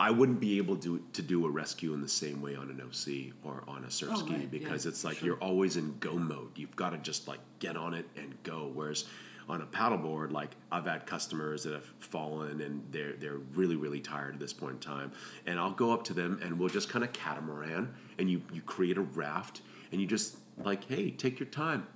I 0.00 0.10
wouldn't 0.10 0.40
be 0.40 0.56
able 0.56 0.76
to 0.78 0.98
to 1.12 1.22
do 1.22 1.46
a 1.46 1.50
rescue 1.50 1.92
in 1.94 2.00
the 2.00 2.08
same 2.08 2.40
way 2.40 2.56
on 2.56 2.70
an 2.70 2.80
OC 2.80 3.34
or 3.44 3.62
on 3.68 3.84
a 3.84 3.90
surf 3.90 4.10
Oh, 4.14 4.18
ski 4.24 4.32
right, 4.34 4.50
because 4.50 4.84
yeah, 4.84 4.88
it's 4.90 5.04
like 5.04 5.18
sure. 5.18 5.26
you're 5.26 5.38
always 5.38 5.76
in 5.76 5.94
go 6.00 6.14
mode. 6.14 6.52
You've 6.56 6.74
got 6.74 6.90
to 6.90 6.98
just 6.98 7.28
like 7.28 7.40
get 7.58 7.76
on 7.76 7.92
it 7.94 8.06
and 8.16 8.34
go. 8.42 8.70
Whereas 8.72 9.04
on 9.48 9.60
a 9.60 9.66
paddleboard, 9.66 10.32
like 10.32 10.52
I've 10.72 10.86
had 10.86 11.04
customers 11.06 11.64
that 11.64 11.74
have 11.74 11.84
fallen 11.98 12.60
and 12.62 12.82
they're 12.90 13.12
they're 13.12 13.40
really 13.54 13.76
really 13.76 14.00
tired 14.00 14.34
at 14.34 14.40
this 14.40 14.54
point 14.54 14.74
in 14.74 14.78
time, 14.80 15.12
and 15.44 15.58
I'll 15.60 15.72
go 15.84 15.92
up 15.92 16.02
to 16.04 16.14
them 16.14 16.40
and 16.42 16.58
we'll 16.58 16.70
just 16.70 16.88
kind 16.88 17.04
of 17.04 17.12
catamaran 17.12 17.92
and 18.18 18.30
you 18.30 18.40
you 18.54 18.62
create 18.62 18.96
a 18.96 19.02
raft 19.02 19.60
and 19.92 20.00
you 20.00 20.06
just 20.06 20.36
like 20.64 20.84
hey 20.88 21.10
take 21.10 21.38
your 21.38 21.48
time, 21.48 21.86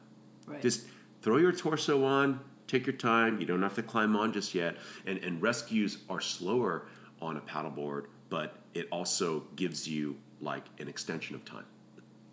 Right. 0.46 0.60
just 0.60 0.84
throw 1.22 1.38
your 1.38 1.52
torso 1.52 2.04
on, 2.04 2.40
take 2.66 2.86
your 2.86 2.96
time. 2.96 3.40
You 3.40 3.46
don't 3.46 3.62
have 3.62 3.74
to 3.76 3.82
climb 3.82 4.14
on 4.14 4.32
just 4.34 4.54
yet. 4.54 4.76
And 5.06 5.16
and 5.24 5.40
rescues 5.40 5.98
are 6.10 6.20
slower 6.20 6.86
on 7.24 7.36
a 7.36 7.40
paddleboard, 7.40 8.06
but 8.30 8.56
it 8.74 8.88
also 8.90 9.44
gives 9.56 9.88
you 9.88 10.16
like 10.40 10.64
an 10.78 10.88
extension 10.88 11.34
of 11.34 11.44
time. 11.44 11.64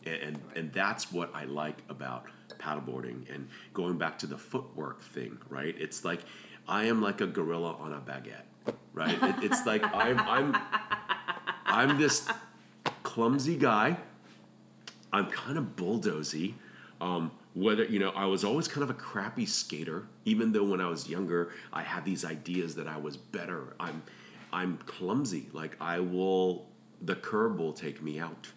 And 0.06 0.16
and, 0.16 0.42
and 0.56 0.74
that's 0.74 1.12
what 1.12 1.34
I 1.36 1.46
like 1.46 1.78
about 1.90 2.26
paddleboarding 2.60 3.34
and 3.34 3.48
going 3.74 3.98
back 3.98 4.20
to 4.20 4.28
the 4.28 4.38
footwork 4.38 5.02
thing, 5.02 5.38
right? 5.50 5.76
It's 5.78 6.04
like 6.04 6.22
I 6.68 6.86
am 6.86 7.02
like 7.02 7.22
a 7.22 7.28
gorilla 7.28 7.74
on 7.74 7.94
a 7.94 8.00
baguette, 8.00 8.76
right? 8.94 9.18
It, 9.22 9.44
it's 9.44 9.66
like 9.66 9.84
I'm 9.94 10.20
I'm 10.20 10.58
I'm 11.66 11.98
this 12.00 12.28
clumsy 13.04 13.56
guy 13.56 13.98
I'm 15.14 15.28
kind 15.28 15.58
of 15.58 15.76
bulldozy. 15.76 16.56
Um, 17.00 17.32
whether 17.54 17.84
you 17.84 18.00
know, 18.00 18.12
I 18.12 18.26
was 18.26 18.44
always 18.44 18.68
kind 18.68 18.84
of 18.84 18.90
a 18.90 18.94
crappy 18.94 19.46
skater. 19.46 20.08
Even 20.26 20.52
though 20.52 20.64
when 20.64 20.80
I 20.80 20.88
was 20.88 21.10
younger, 21.10 21.52
I 21.74 21.84
had 21.84 22.06
these 22.06 22.24
ideas 22.24 22.76
that 22.76 22.88
I 22.88 22.98
was 22.98 23.18
better. 23.18 23.76
I'm, 23.80 24.04
I'm 24.54 24.78
clumsy. 24.86 25.50
Like 25.54 25.78
I 25.82 26.00
will, 26.00 26.68
the 27.02 27.16
curb 27.16 27.60
will 27.60 27.74
take 27.74 28.02
me 28.02 28.20
out. 28.20 28.50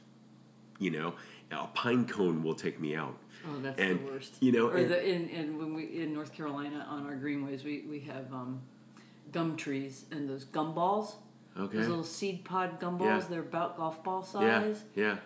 You 0.79 0.91
know, 0.91 1.15
a 1.51 1.67
pine 1.69 2.07
cone 2.07 2.43
will 2.43 2.55
take 2.55 2.81
me 2.81 2.95
out. 2.97 3.17
Oh, 3.47 3.61
that's 3.61 3.79
and, 3.79 4.01
the 4.01 4.05
worst. 4.13 4.37
You 4.41 4.53
know, 4.53 4.69
or 4.69 4.77
and- 4.77 4.91
the 4.91 5.05
in, 5.09 5.29
in 5.29 5.59
when 5.59 5.75
we 5.75 6.03
in 6.03 6.13
North 6.13 6.33
Carolina 6.33 6.87
on 6.89 7.07
our 7.07 7.15
greenways, 7.17 7.63
we 7.65 7.85
we 7.89 8.01
have 8.01 8.33
um, 8.33 8.63
gum 9.33 9.57
trees 9.57 10.05
and 10.11 10.29
those 10.29 10.45
gum 10.45 10.75
balls. 10.75 11.17
okay. 11.59 11.79
Those 11.79 11.89
little 11.89 12.05
seed 12.05 12.45
pod 12.45 12.81
gum 12.81 12.99
Yeah. 13.01 13.11
balls. 13.11 13.29
They're 13.29 13.41
about 13.41 13.77
golf 13.77 14.03
ball 14.03 14.23
size. 14.23 14.85
yeah. 14.95 15.05
Yeah. 15.05 15.17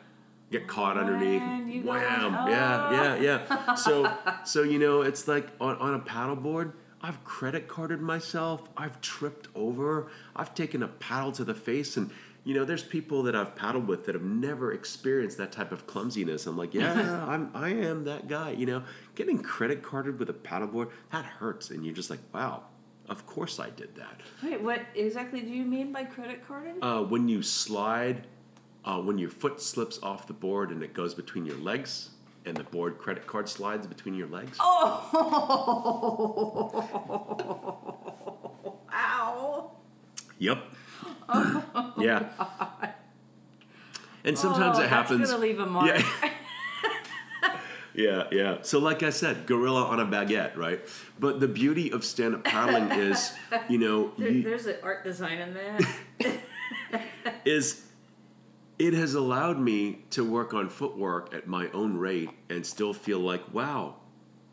Get 0.50 0.66
caught 0.66 0.96
underneath. 0.96 1.42
Man, 1.42 1.68
you 1.68 1.83
go, 1.83 1.90
Wham! 1.90 2.35
"Oh." 2.35 2.48
Yeah, 2.48 2.90
yeah, 2.90 3.16
yeah. 3.46 3.74
So, 3.74 4.11
so 4.46 4.62
you 4.62 4.78
know, 4.78 5.02
it's 5.02 5.28
like 5.28 5.46
on, 5.61 5.76
on 5.76 5.92
a 5.94 5.98
paddleboard. 6.00 6.72
I've 7.02 7.22
credit 7.24 7.68
carded 7.68 8.00
myself. 8.00 8.68
I've 8.76 9.00
tripped 9.00 9.48
over. 9.54 10.08
I've 10.34 10.54
taken 10.54 10.82
a 10.82 10.88
paddle 10.88 11.32
to 11.32 11.44
the 11.44 11.54
face, 11.54 11.96
and 11.96 12.11
you 12.44 12.54
know, 12.54 12.64
there's 12.64 12.82
people 12.82 13.22
that 13.24 13.37
I've 13.37 13.54
paddled 13.54 13.87
with 13.87 14.06
that 14.06 14.14
have 14.14 14.24
never 14.24 14.72
experienced 14.72 15.37
that 15.38 15.52
type 15.52 15.70
of 15.70 15.87
clumsiness. 15.87 16.46
I'm 16.46 16.56
like, 16.56 16.72
yeah, 16.72 17.24
I'm, 17.28 17.50
I 17.54 17.70
am 17.70 18.04
that 18.04 18.26
guy. 18.26 18.52
You 18.52 18.66
know, 18.66 18.82
getting 19.14 19.42
credit 19.42 19.82
carded 19.82 20.18
with 20.18 20.30
a 20.30 20.34
paddleboard 20.34 20.90
that 21.12 21.24
hurts, 21.24 21.70
and 21.70 21.84
you're 21.84 21.94
just 21.94 22.11
like, 22.11 22.20
wow, 22.32 22.62
of 23.08 23.26
course 23.26 23.61
I 23.61 23.70
did 23.70 23.94
that. 23.96 24.20
Wait, 24.42 24.61
what 24.61 24.80
exactly 24.94 25.40
do 25.40 25.50
you 25.50 25.64
mean 25.64 25.92
by 25.92 26.04
credit 26.04 26.46
carded? 26.46 26.76
Uh, 26.82 27.02
when 27.02 27.28
you 27.28 27.42
slide, 27.42 28.26
uh, 28.84 29.00
when 29.00 29.18
your 29.18 29.30
foot 29.30 29.61
slips 29.61 29.98
off 30.02 30.26
the 30.26 30.32
board 30.32 30.70
and 30.70 30.82
it 30.82 30.94
goes 30.94 31.14
between 31.14 31.44
your 31.44 31.58
legs, 31.58 32.11
and 32.48 32.56
the 32.56 32.64
board 32.64 32.98
credit 32.98 33.26
card 33.26 33.48
slides 33.48 33.87
between 33.87 34.14
your 34.14 34.28
legs. 34.28 34.56
Oh, 34.61 35.08
ow! 38.92 39.70
Yep. 40.38 40.62
yeah. 41.98 42.28
And 44.24 44.37
sometimes 44.38 44.78
Oh, 44.78 44.82
it 44.82 44.88
happens. 44.88 45.20
That's 45.20 45.30
gonna 45.32 45.42
leave 45.42 45.61
a 45.61 45.66
mark. 45.66 45.87
Yeah. 45.88 46.30
Yeah, 47.94 48.28
yeah. 48.30 48.58
So, 48.62 48.78
like 48.78 49.02
I 49.02 49.11
said, 49.11 49.46
gorilla 49.46 49.82
on 49.87 49.98
a 49.98 50.06
baguette, 50.06 50.56
right? 50.56 50.80
But 51.18 51.40
the 51.40 51.48
beauty 51.48 51.90
of 51.90 52.04
stand 52.04 52.32
up 52.37 52.44
paddling 52.44 52.92
is, 52.92 53.32
you 53.68 53.78
know, 53.78 54.12
There, 54.16 54.30
you, 54.30 54.44
there's 54.44 54.66
an 54.66 54.76
art 54.84 55.02
design 55.02 55.38
in 55.38 55.54
that. 55.54 56.40
is 57.44 57.82
it 58.79 58.95
has 58.95 59.14
allowed 59.14 59.59
me 59.59 60.05
to 60.11 60.25
work 60.25 60.55
on 60.55 60.69
footwork 60.69 61.35
at 61.35 61.47
my 61.47 61.69
own 61.71 61.97
rate 61.97 62.31
and 62.49 62.64
still 62.64 62.95
feel 62.95 63.19
like, 63.19 63.53
wow, 63.53 63.97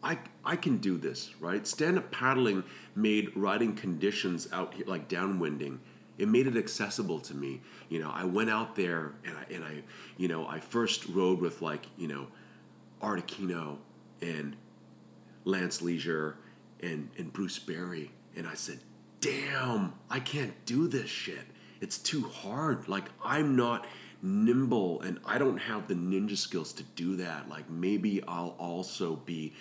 I, 0.03 0.19
I 0.43 0.55
can 0.55 0.77
do 0.77 0.97
this, 0.97 1.33
right? 1.39 1.65
Stand 1.65 1.97
up 1.97 2.11
paddling 2.11 2.63
made 2.95 3.35
riding 3.35 3.75
conditions 3.75 4.47
out 4.51 4.73
here, 4.73 4.85
like 4.87 5.07
downwinding, 5.07 5.79
it 6.17 6.27
made 6.27 6.47
it 6.47 6.55
accessible 6.55 7.19
to 7.19 7.33
me. 7.33 7.61
You 7.89 7.99
know, 7.99 8.11
I 8.11 8.23
went 8.23 8.49
out 8.49 8.75
there 8.75 9.13
and 9.25 9.37
I, 9.37 9.53
and 9.53 9.63
I, 9.63 9.83
you 10.17 10.27
know, 10.27 10.47
I 10.47 10.59
first 10.59 11.07
rode 11.07 11.41
with 11.41 11.61
like, 11.61 11.85
you 11.97 12.07
know, 12.07 12.27
Art 13.01 13.25
Aquino 13.25 13.77
and 14.21 14.55
Lance 15.43 15.81
Leisure 15.81 16.37
and, 16.81 17.09
and 17.17 17.31
Bruce 17.33 17.59
Berry. 17.59 18.11
And 18.35 18.47
I 18.47 18.53
said, 18.53 18.79
damn, 19.21 19.93
I 20.09 20.19
can't 20.19 20.53
do 20.65 20.87
this 20.87 21.09
shit. 21.09 21.45
It's 21.81 21.97
too 21.97 22.23
hard. 22.23 22.87
Like, 22.87 23.05
I'm 23.23 23.55
not 23.55 23.85
nimble 24.21 25.01
and 25.01 25.19
I 25.25 25.37
don't 25.37 25.57
have 25.57 25.87
the 25.87 25.93
ninja 25.93 26.37
skills 26.37 26.73
to 26.73 26.83
do 26.83 27.17
that. 27.17 27.49
Like, 27.49 27.69
maybe 27.69 28.23
I'll 28.27 28.55
also 28.59 29.15
be 29.15 29.53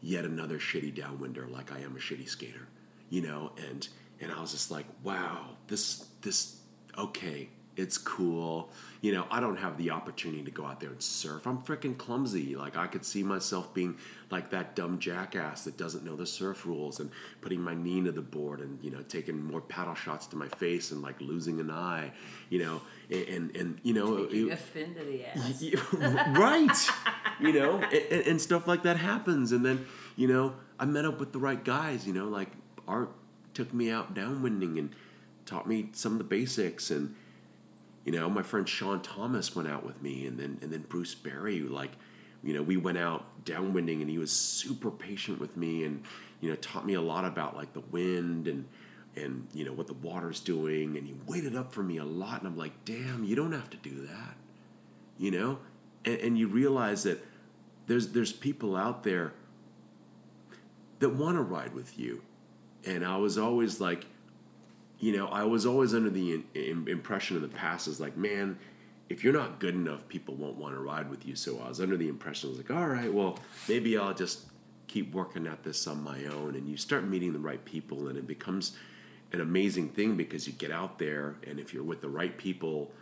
yet 0.00 0.24
another 0.24 0.58
shitty 0.58 0.94
downwinder 0.96 1.50
like 1.50 1.72
I 1.72 1.80
am 1.80 1.96
a 1.96 1.98
shitty 1.98 2.28
skater, 2.28 2.68
you 3.10 3.22
know? 3.22 3.52
And, 3.68 3.86
and 4.20 4.32
I 4.32 4.40
was 4.40 4.52
just 4.52 4.70
like, 4.70 4.86
wow, 5.02 5.56
this, 5.68 6.06
this, 6.22 6.60
okay, 6.96 7.48
it's 7.76 7.98
cool. 7.98 8.70
You 9.02 9.12
know, 9.12 9.26
I 9.30 9.38
don't 9.40 9.58
have 9.58 9.76
the 9.76 9.90
opportunity 9.90 10.42
to 10.42 10.50
go 10.50 10.64
out 10.64 10.80
there 10.80 10.90
and 10.90 11.00
surf. 11.02 11.46
I'm 11.46 11.58
freaking 11.58 11.96
clumsy. 11.96 12.56
Like 12.56 12.76
I 12.76 12.86
could 12.86 13.04
see 13.04 13.22
myself 13.22 13.72
being 13.74 13.98
like 14.30 14.50
that 14.50 14.74
dumb 14.74 14.98
jackass 14.98 15.64
that 15.64 15.76
doesn't 15.76 16.04
know 16.04 16.16
the 16.16 16.26
surf 16.26 16.66
rules 16.66 16.98
and 16.98 17.10
putting 17.42 17.60
my 17.60 17.74
knee 17.74 18.02
to 18.04 18.10
the 18.12 18.22
board 18.22 18.60
and 18.60 18.82
you 18.82 18.90
know 18.90 19.02
taking 19.02 19.40
more 19.44 19.60
paddle 19.60 19.94
shots 19.94 20.26
to 20.28 20.36
my 20.36 20.48
face 20.48 20.90
and 20.90 21.02
like 21.02 21.20
losing 21.20 21.60
an 21.60 21.70
eye. 21.70 22.10
You 22.48 22.60
know, 22.60 22.80
and 23.10 23.28
and, 23.28 23.56
and 23.56 23.78
you 23.82 23.92
know, 23.94 24.24
Taking 24.24 24.48
it- 24.48 24.52
a 24.52 24.56
fin 24.56 24.94
to 24.94 25.04
the 25.04 25.24
ass. 25.26 25.62
right 26.38 26.90
you 27.40 27.52
know 27.52 27.78
and, 27.82 28.26
and 28.26 28.40
stuff 28.40 28.66
like 28.66 28.82
that 28.84 28.96
happens 28.96 29.52
and 29.52 29.62
then 29.64 29.84
you 30.16 30.26
know 30.26 30.54
i 30.80 30.84
met 30.86 31.04
up 31.04 31.20
with 31.20 31.32
the 31.32 31.38
right 31.38 31.64
guys 31.64 32.06
you 32.06 32.12
know 32.14 32.24
like 32.26 32.48
art 32.88 33.10
took 33.52 33.74
me 33.74 33.90
out 33.90 34.14
downwinding 34.14 34.78
and 34.78 34.90
taught 35.44 35.68
me 35.68 35.90
some 35.92 36.12
of 36.12 36.18
the 36.18 36.24
basics 36.24 36.90
and 36.90 37.14
you 38.06 38.12
know 38.12 38.30
my 38.30 38.42
friend 38.42 38.66
sean 38.66 39.02
thomas 39.02 39.54
went 39.54 39.68
out 39.68 39.84
with 39.84 40.00
me 40.00 40.26
and 40.26 40.38
then 40.38 40.58
and 40.62 40.72
then 40.72 40.80
bruce 40.88 41.14
berry 41.14 41.60
like 41.60 41.90
you 42.42 42.54
know 42.54 42.62
we 42.62 42.78
went 42.78 42.96
out 42.96 43.44
downwinding 43.44 44.00
and 44.00 44.08
he 44.08 44.16
was 44.16 44.32
super 44.32 44.90
patient 44.90 45.38
with 45.38 45.54
me 45.56 45.84
and 45.84 46.02
you 46.40 46.48
know 46.48 46.56
taught 46.56 46.86
me 46.86 46.94
a 46.94 47.02
lot 47.02 47.26
about 47.26 47.54
like 47.54 47.74
the 47.74 47.82
wind 47.90 48.48
and 48.48 48.64
and 49.14 49.46
you 49.52 49.64
know 49.64 49.72
what 49.72 49.86
the 49.86 49.94
water's 49.94 50.40
doing 50.40 50.96
and 50.96 51.06
he 51.06 51.14
waited 51.26 51.54
up 51.54 51.72
for 51.74 51.82
me 51.82 51.98
a 51.98 52.04
lot 52.04 52.38
and 52.38 52.46
i'm 52.46 52.56
like 52.56 52.72
damn 52.86 53.22
you 53.24 53.36
don't 53.36 53.52
have 53.52 53.68
to 53.68 53.76
do 53.76 54.06
that 54.06 54.36
you 55.18 55.30
know? 55.30 55.58
And, 56.04 56.18
and 56.20 56.38
you 56.38 56.48
realize 56.48 57.02
that 57.04 57.24
there's 57.86 58.08
there's 58.08 58.32
people 58.32 58.76
out 58.76 59.02
there 59.02 59.32
that 60.98 61.10
want 61.10 61.36
to 61.36 61.42
ride 61.42 61.74
with 61.74 61.98
you. 61.98 62.22
And 62.84 63.04
i 63.04 63.16
was 63.16 63.38
always 63.38 63.80
like 63.80 64.06
you 64.98 65.16
know 65.16 65.26
i 65.28 65.42
was 65.44 65.66
always 65.66 65.94
under 65.94 66.10
the 66.10 66.34
in, 66.34 66.44
in- 66.54 66.88
impression 66.88 67.36
in 67.36 67.42
the 67.42 67.48
past 67.48 67.86
is 67.86 68.00
like 68.00 68.16
man 68.16 68.58
if 69.08 69.22
you're 69.22 69.32
not 69.32 69.60
good 69.60 69.74
enough 69.74 70.06
people 70.08 70.34
won't 70.34 70.56
want 70.56 70.74
to 70.74 70.80
ride 70.80 71.08
with 71.10 71.26
you 71.26 71.34
so 71.34 71.60
i 71.64 71.68
was 71.68 71.80
under 71.80 71.96
the 71.96 72.08
impression 72.08 72.48
I 72.48 72.50
was 72.50 72.58
like 72.58 72.70
all 72.70 72.88
right 72.88 73.12
well 73.12 73.38
maybe 73.68 73.96
i'll 73.96 74.14
just 74.14 74.46
keep 74.86 75.12
working 75.12 75.46
at 75.46 75.62
this 75.64 75.86
on 75.86 76.02
my 76.02 76.24
own 76.26 76.54
and 76.54 76.68
you 76.68 76.76
start 76.76 77.06
meeting 77.06 77.32
the 77.32 77.38
right 77.38 77.64
people 77.64 78.08
and 78.08 78.16
it 78.16 78.26
becomes 78.26 78.76
an 79.32 79.40
amazing 79.40 79.88
thing 79.88 80.16
because 80.16 80.46
you 80.46 80.52
get 80.52 80.70
out 80.70 80.98
there 80.98 81.36
and 81.46 81.58
if 81.58 81.74
you're 81.74 81.82
with 81.82 82.00
the 82.00 82.08
right 82.08 82.38
people 82.38 82.92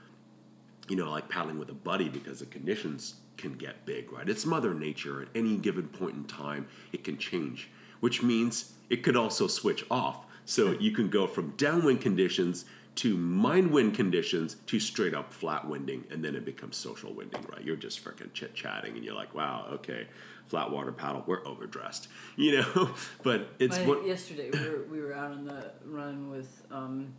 you 0.89 0.97
know, 0.97 1.11
like 1.11 1.29
paddling 1.29 1.59
with 1.59 1.71
a 1.71 1.75
buddy 1.75 2.09
because 2.09 2.41
the 2.41 2.47
conditions 2.47 3.15
can 3.37 3.55
get 3.55 3.87
big, 3.87 4.13
right? 4.13 4.29
It's 4.29 4.45
Mother 4.45 4.75
Nature. 4.75 5.23
At 5.23 5.29
any 5.35 5.57
given 5.57 5.89
point 5.89 6.15
in 6.15 6.25
time, 6.25 6.67
it 6.93 7.05
can 7.05 7.17
change, 7.17 7.71
which 8.01 8.23
means 8.23 8.75
it 8.91 9.03
could 9.03 9.17
also 9.17 9.47
switch 9.47 9.85
off. 9.91 10.27
So 10.45 10.73
you 10.73 10.91
can 10.93 11.09
go 11.09 11.27
from 11.27 11.51
downwind 11.57 12.01
conditions 12.01 12.65
to 12.97 13.17
mind 13.17 13.71
wind 13.73 13.95
conditions 13.95 14.57
to 14.67 14.79
straight 14.79 15.15
up 15.15 15.33
flat 15.33 15.67
winding, 15.67 16.05
and 16.11 16.25
then 16.25 16.37
it 16.37 16.45
becomes 16.45 16.77
social 16.77 17.13
winding, 17.13 17.45
right? 17.51 17.63
You're 17.65 17.75
just 17.77 18.05
freaking 18.05 18.33
chit 18.33 18.55
chatting, 18.55 18.95
and 18.95 19.05
you're 19.05 19.17
like, 19.17 19.35
wow, 19.35 19.67
okay, 19.73 20.07
flat 20.47 20.71
water 20.71 20.93
paddle, 20.93 21.25
we're 21.27 21.45
overdressed, 21.47 22.07
you 22.37 22.61
know. 22.61 22.91
but 23.25 23.49
it's 23.59 23.79
what 23.81 24.07
yesterday 24.07 24.51
we 24.53 24.59
were, 24.69 24.85
we 24.93 25.01
were 25.01 25.13
out 25.13 25.33
on 25.33 25.45
the 25.45 25.73
run 25.85 26.31
with 26.31 26.63
um, 26.71 27.13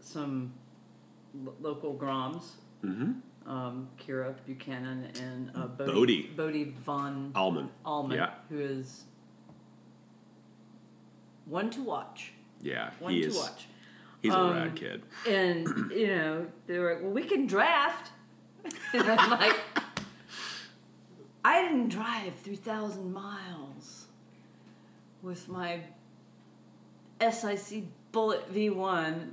some 0.00 0.52
lo- 1.34 1.54
local 1.60 1.94
Groms, 1.94 2.44
Mm-hmm. 2.84 3.50
um, 3.50 3.88
Kira 3.98 4.34
Buchanan 4.46 5.08
and 5.20 5.50
uh, 5.54 5.66
Bodie, 5.66 5.92
Bodie. 5.92 6.22
Bodie 6.36 6.74
von 6.84 7.32
almond. 7.34 7.70
Allman, 7.84 8.16
Yeah, 8.18 8.30
who 8.48 8.60
is 8.60 9.04
one 11.48 11.70
to 11.70 11.82
watch. 11.82 12.32
yeah, 12.62 12.90
One 12.98 13.12
he 13.12 13.22
to 13.22 13.28
is. 13.28 13.36
watch. 13.36 13.66
He's 14.22 14.32
Um, 14.32 14.50
a 14.50 14.54
rad 14.54 14.74
kid. 14.76 15.02
And, 15.28 15.66
you 15.92 16.08
know, 16.08 16.46
they 16.66 16.78
were 16.78 16.94
like, 16.94 17.02
well, 17.02 17.12
we 17.12 17.22
can 17.24 17.46
draft. 17.46 18.10
and 18.92 19.08
I'm 19.08 19.30
like, 19.30 19.56
I 21.44 21.62
didn't 21.62 21.88
drive 21.88 22.34
3,000 22.36 23.12
miles 23.12 24.06
with 25.22 25.48
my 25.48 25.80
SIC 27.20 27.84
Bullet 28.12 28.52
V1 28.52 29.30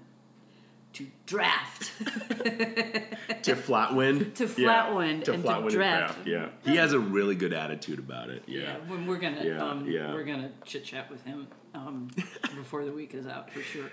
to 0.94 1.08
draft. 1.26 1.92
to 3.44 3.56
flat 3.56 3.94
wind. 3.96 4.36
To 4.36 4.44
Yeah, 4.46 4.50
flat 4.54 4.96
wind 4.96 5.26
To 5.26 5.34
and 5.34 5.44
flat 5.44 5.64
to 5.64 5.70
draft. 5.70 6.18
and. 6.20 6.28
Yeah, 6.28 6.48
he 6.64 6.78
has 6.78 6.94
a 6.94 7.00
really 7.00 7.36
good 7.36 7.54
attitude 7.54 8.00
about 8.00 8.30
it. 8.30 8.44
Yeah. 8.48 8.62
Yeah, 8.62 8.76
when 8.88 9.06
we're 9.08 9.18
gonna 9.18 9.44
Yeah, 9.44 9.62
um, 9.68 9.86
yeah. 9.90 10.14
we're 10.14 10.24
gonna 10.24 10.52
chit 10.64 10.86
chat 10.86 11.10
with 11.12 11.24
him 11.26 11.48
um, 11.76 12.08
before 12.56 12.86
the 12.86 12.92
week 12.92 13.14
is 13.14 13.28
out 13.28 13.52
for 13.52 13.62
sure. 13.62 13.90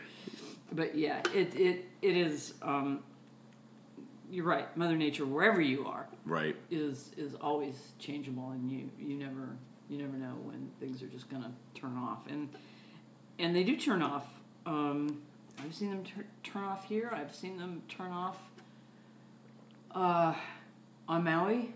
But 0.73 0.95
yeah, 0.95 1.21
it 1.35 1.55
it 1.55 1.85
it 2.01 2.17
is. 2.17 2.55
Um, 2.63 3.01
you're 4.31 4.47
right. 4.47 4.75
Mother 4.77 4.97
Nature, 4.97 5.27
wherever 5.27 5.61
you 5.61 5.87
are, 5.87 6.07
Right. 6.25 6.57
is 6.71 7.11
is 7.19 7.35
always 7.35 7.75
changeable, 7.99 8.51
and 8.53 8.71
you 8.71 8.91
you 8.99 9.17
never 9.17 9.51
you 9.91 9.99
never 9.99 10.17
know 10.17 10.35
when 10.45 10.71
things 10.81 11.03
are 11.03 11.07
just 11.09 11.29
gonna 11.29 11.53
turn 11.75 11.97
off, 11.99 12.27
and 12.29 12.49
and 13.39 13.55
they 13.55 13.65
do 13.65 13.77
turn 13.77 14.01
off. 14.01 14.27
Um, 14.65 15.21
I've 15.63 15.75
seen 15.75 15.91
them 15.91 16.05
tur- 16.05 16.25
turn 16.43 16.65
off 16.65 16.87
here. 16.89 17.11
I've 17.13 17.35
seen 17.35 17.59
them 17.59 17.83
turn 17.89 18.11
off 18.13 18.39
uh, 19.91 20.35
on 21.09 21.25
Maui. 21.25 21.75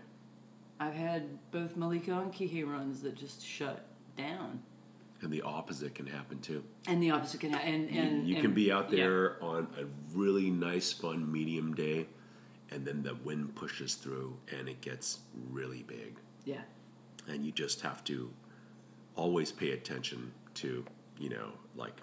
I've 0.79 0.93
had 0.95 1.37
both 1.51 1.75
Maliko 1.77 2.21
and 2.21 2.33
Kihei 2.33 2.65
runs 2.67 3.01
that 3.01 3.15
just 3.15 3.45
shut 3.45 3.85
down, 4.17 4.61
And 5.21 5.31
the 5.33 5.41
opposite 5.41 5.95
can 5.95 6.05
happen 6.05 6.39
too. 6.39 6.63
and 6.87 7.01
the 7.01 7.09
opposite 7.11 7.39
can 7.41 7.51
happen. 7.51 7.73
And, 7.73 7.91
You- 7.95 8.01
and 8.01 8.27
you 8.27 8.35
and- 8.35 8.43
can 8.43 8.53
be 8.53 8.71
out 8.71 8.91
yeah. 8.91 9.03
there 9.03 9.43
on 9.43 9.67
a 9.79 9.85
really 10.15 10.49
nice, 10.51 10.93
fun 10.93 11.31
medium 11.31 11.73
day, 11.73 12.07
and 12.69 12.85
then 12.85 13.01
the 13.01 13.15
wind 13.15 13.55
pushes 13.55 13.95
through 13.95 14.37
and 14.55 14.69
it 14.69 14.81
gets 14.81 15.19
really 15.51 15.83
big. 15.83 16.17
Yeah, 16.45 16.61
And 17.27 17.45
you 17.45 17.51
just 17.51 17.81
have 17.81 18.03
to 18.05 18.31
always 19.15 19.51
pay 19.51 19.71
attention 19.71 20.31
to, 20.55 20.85
you 21.19 21.29
know, 21.29 21.49
like 21.75 21.99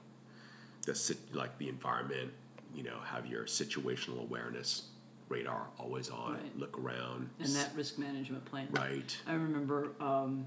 the 0.87 0.95
sit- 0.95 1.35
like 1.35 1.57
the 1.59 1.69
environment. 1.69 2.33
You 2.75 2.83
know, 2.83 2.99
have 3.05 3.27
your 3.27 3.45
situational 3.45 4.21
awareness 4.21 4.89
radar 5.29 5.69
always 5.79 6.11
on. 6.11 6.33
Right. 6.35 6.59
Look 6.59 6.77
around. 6.79 7.31
and 7.39 7.49
that 7.55 7.71
risk 7.77 7.99
management 7.99 8.45
plan. 8.45 8.67
right. 8.73 9.17
I 9.29 9.35
remember 9.35 9.93
um, 10.01 10.47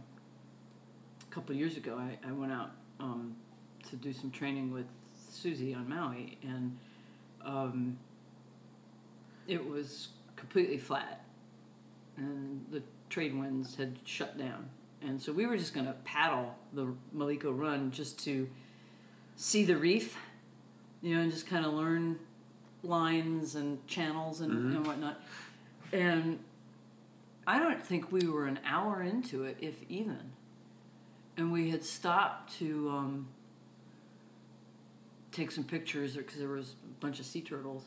couple 1.37 1.53
of 1.53 1.59
years 1.59 1.77
ago, 1.77 1.95
I, 1.99 2.17
I 2.27 2.31
went 2.31 2.51
out 2.51 2.71
um, 2.99 3.35
to 3.91 3.95
do 3.95 4.11
some 4.11 4.31
training 4.31 4.73
with 4.73 4.87
Susie 5.29 5.71
on 5.71 5.87
Maui, 5.87 6.39
and 6.41 6.75
um, 7.45 7.99
it 9.47 9.63
was 9.63 10.07
completely 10.35 10.79
flat, 10.79 11.23
and 12.17 12.65
the 12.71 12.81
trade 13.11 13.37
winds 13.37 13.75
had 13.75 13.99
shut 14.03 14.35
down, 14.35 14.67
and 15.03 15.21
so 15.21 15.31
we 15.31 15.45
were 15.45 15.57
just 15.57 15.75
going 15.75 15.85
to 15.85 15.93
paddle 16.05 16.55
the 16.73 16.91
Maliko 17.15 17.55
Run 17.55 17.91
just 17.91 18.17
to 18.23 18.49
see 19.35 19.63
the 19.63 19.77
reef, 19.77 20.17
you 21.03 21.13
know, 21.13 21.21
and 21.21 21.31
just 21.31 21.45
kind 21.45 21.67
of 21.67 21.73
learn 21.73 22.17
lines 22.81 23.53
and 23.53 23.85
channels 23.85 24.41
and, 24.41 24.75
and 24.75 24.87
whatnot, 24.87 25.21
and 25.93 26.39
I 27.45 27.59
don't 27.59 27.85
think 27.85 28.11
we 28.11 28.27
were 28.27 28.47
an 28.47 28.59
hour 28.65 29.03
into 29.03 29.43
it, 29.43 29.57
if 29.61 29.75
even. 29.87 30.31
And 31.37 31.51
we 31.51 31.69
had 31.69 31.83
stopped 31.83 32.57
to 32.57 32.89
um, 32.89 33.27
take 35.31 35.51
some 35.51 35.63
pictures 35.63 36.17
because 36.17 36.39
there 36.39 36.49
was 36.49 36.73
a 36.83 36.99
bunch 36.99 37.19
of 37.19 37.25
sea 37.25 37.41
turtles. 37.41 37.85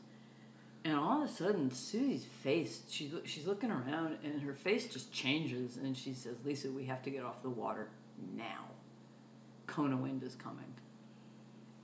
And 0.84 0.96
all 0.96 1.22
of 1.22 1.28
a 1.28 1.32
sudden, 1.32 1.70
Susie's 1.70 2.24
face, 2.24 2.82
she, 2.88 3.12
she's 3.24 3.46
looking 3.46 3.70
around 3.70 4.18
and 4.24 4.40
her 4.42 4.54
face 4.54 4.86
just 4.86 5.12
changes. 5.12 5.76
And 5.76 5.96
she 5.96 6.14
says, 6.14 6.36
Lisa, 6.44 6.70
we 6.70 6.84
have 6.84 7.02
to 7.02 7.10
get 7.10 7.24
off 7.24 7.42
the 7.42 7.50
water 7.50 7.88
now. 8.36 8.66
Kona 9.66 9.96
wind 9.96 10.22
is 10.22 10.36
coming. 10.36 10.64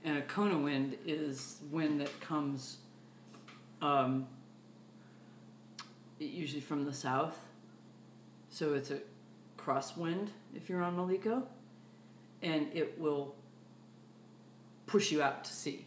And 0.03 0.17
a 0.17 0.21
Kona 0.21 0.57
wind 0.57 0.97
is 1.05 1.57
wind 1.69 1.99
that 1.99 2.21
comes 2.21 2.77
um, 3.81 4.27
usually 6.17 6.61
from 6.61 6.85
the 6.85 6.93
south. 6.93 7.37
So 8.49 8.73
it's 8.73 8.89
a 8.89 8.99
crosswind 9.57 10.29
if 10.55 10.69
you're 10.69 10.81
on 10.81 10.95
Maliko, 10.95 11.43
and 12.41 12.67
it 12.73 12.99
will 12.99 13.35
push 14.85 15.11
you 15.11 15.21
out 15.21 15.43
to 15.43 15.53
sea. 15.53 15.85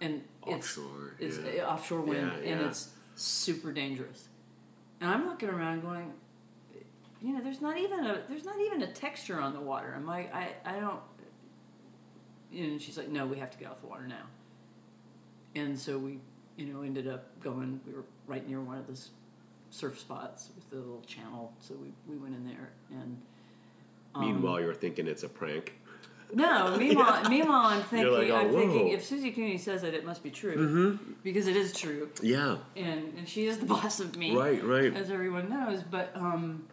And 0.00 0.22
it's, 0.46 0.78
Offshore, 0.78 1.14
it's 1.18 1.38
yeah. 1.38 1.62
a 1.62 1.68
offshore 1.70 2.00
wind, 2.02 2.32
Yeah, 2.44 2.52
and 2.52 2.60
it's 2.66 2.90
super 3.16 3.72
dangerous. 3.72 4.28
And 5.00 5.10
I'm 5.10 5.26
looking 5.26 5.48
around 5.48 5.82
going, 5.82 6.12
you 7.20 7.32
know, 7.34 7.42
there's 7.42 7.60
not 7.60 7.76
even 7.78 8.04
a 8.06 8.20
there's 8.28 8.44
not 8.44 8.60
even 8.60 8.82
a 8.82 8.92
texture 8.92 9.40
on 9.40 9.52
the 9.54 9.60
water. 9.60 9.92
I'm 9.96 10.06
like, 10.06 10.32
I 10.34 10.50
I 10.64 10.78
don't. 10.78 11.00
And 12.54 12.80
she's 12.80 12.96
like, 12.96 13.08
no, 13.08 13.26
we 13.26 13.38
have 13.38 13.50
to 13.50 13.58
get 13.58 13.68
off 13.68 13.80
the 13.80 13.88
water 13.88 14.06
now. 14.06 14.24
And 15.54 15.78
so 15.78 15.98
we, 15.98 16.18
you 16.56 16.66
know, 16.66 16.82
ended 16.82 17.08
up 17.08 17.26
going. 17.42 17.80
We 17.86 17.92
were 17.92 18.04
right 18.26 18.46
near 18.48 18.60
one 18.60 18.78
of 18.78 18.86
the 18.86 18.92
s- 18.92 19.10
surf 19.70 19.98
spots 19.98 20.50
with 20.54 20.70
the 20.70 20.76
little 20.76 21.02
channel, 21.06 21.52
so 21.60 21.74
we, 21.74 21.92
we 22.08 22.16
went 22.16 22.34
in 22.36 22.46
there 22.46 22.70
and. 22.90 23.20
um, 24.14 24.20
Meanwhile, 24.24 24.60
you're 24.60 24.74
thinking 24.74 25.06
it's 25.08 25.24
a 25.24 25.28
prank. 25.28 25.77
No, 26.32 26.76
meanwhile, 26.78 27.28
meanwhile, 27.28 27.66
I'm 27.66 27.82
thinking, 27.82 28.12
like, 28.12 28.30
oh, 28.30 28.36
I'm 28.36 28.52
thinking, 28.52 28.88
if 28.88 29.04
Susie 29.04 29.30
Cooney 29.30 29.58
says 29.58 29.82
it, 29.82 29.94
it 29.94 30.04
must 30.04 30.22
be 30.22 30.30
true 30.30 30.98
because 31.22 31.46
it 31.46 31.56
is 31.56 31.72
true, 31.72 32.08
Yeah. 32.22 32.58
and 32.76 33.14
and 33.16 33.28
she 33.28 33.46
is 33.46 33.58
the 33.58 33.66
boss 33.74 34.00
of 34.00 34.16
me, 34.16 34.34
Right. 34.36 34.62
Right. 34.62 34.94
as 34.94 35.10
everyone 35.10 35.48
knows. 35.48 35.82
But 35.82 36.10
um, 36.14 36.66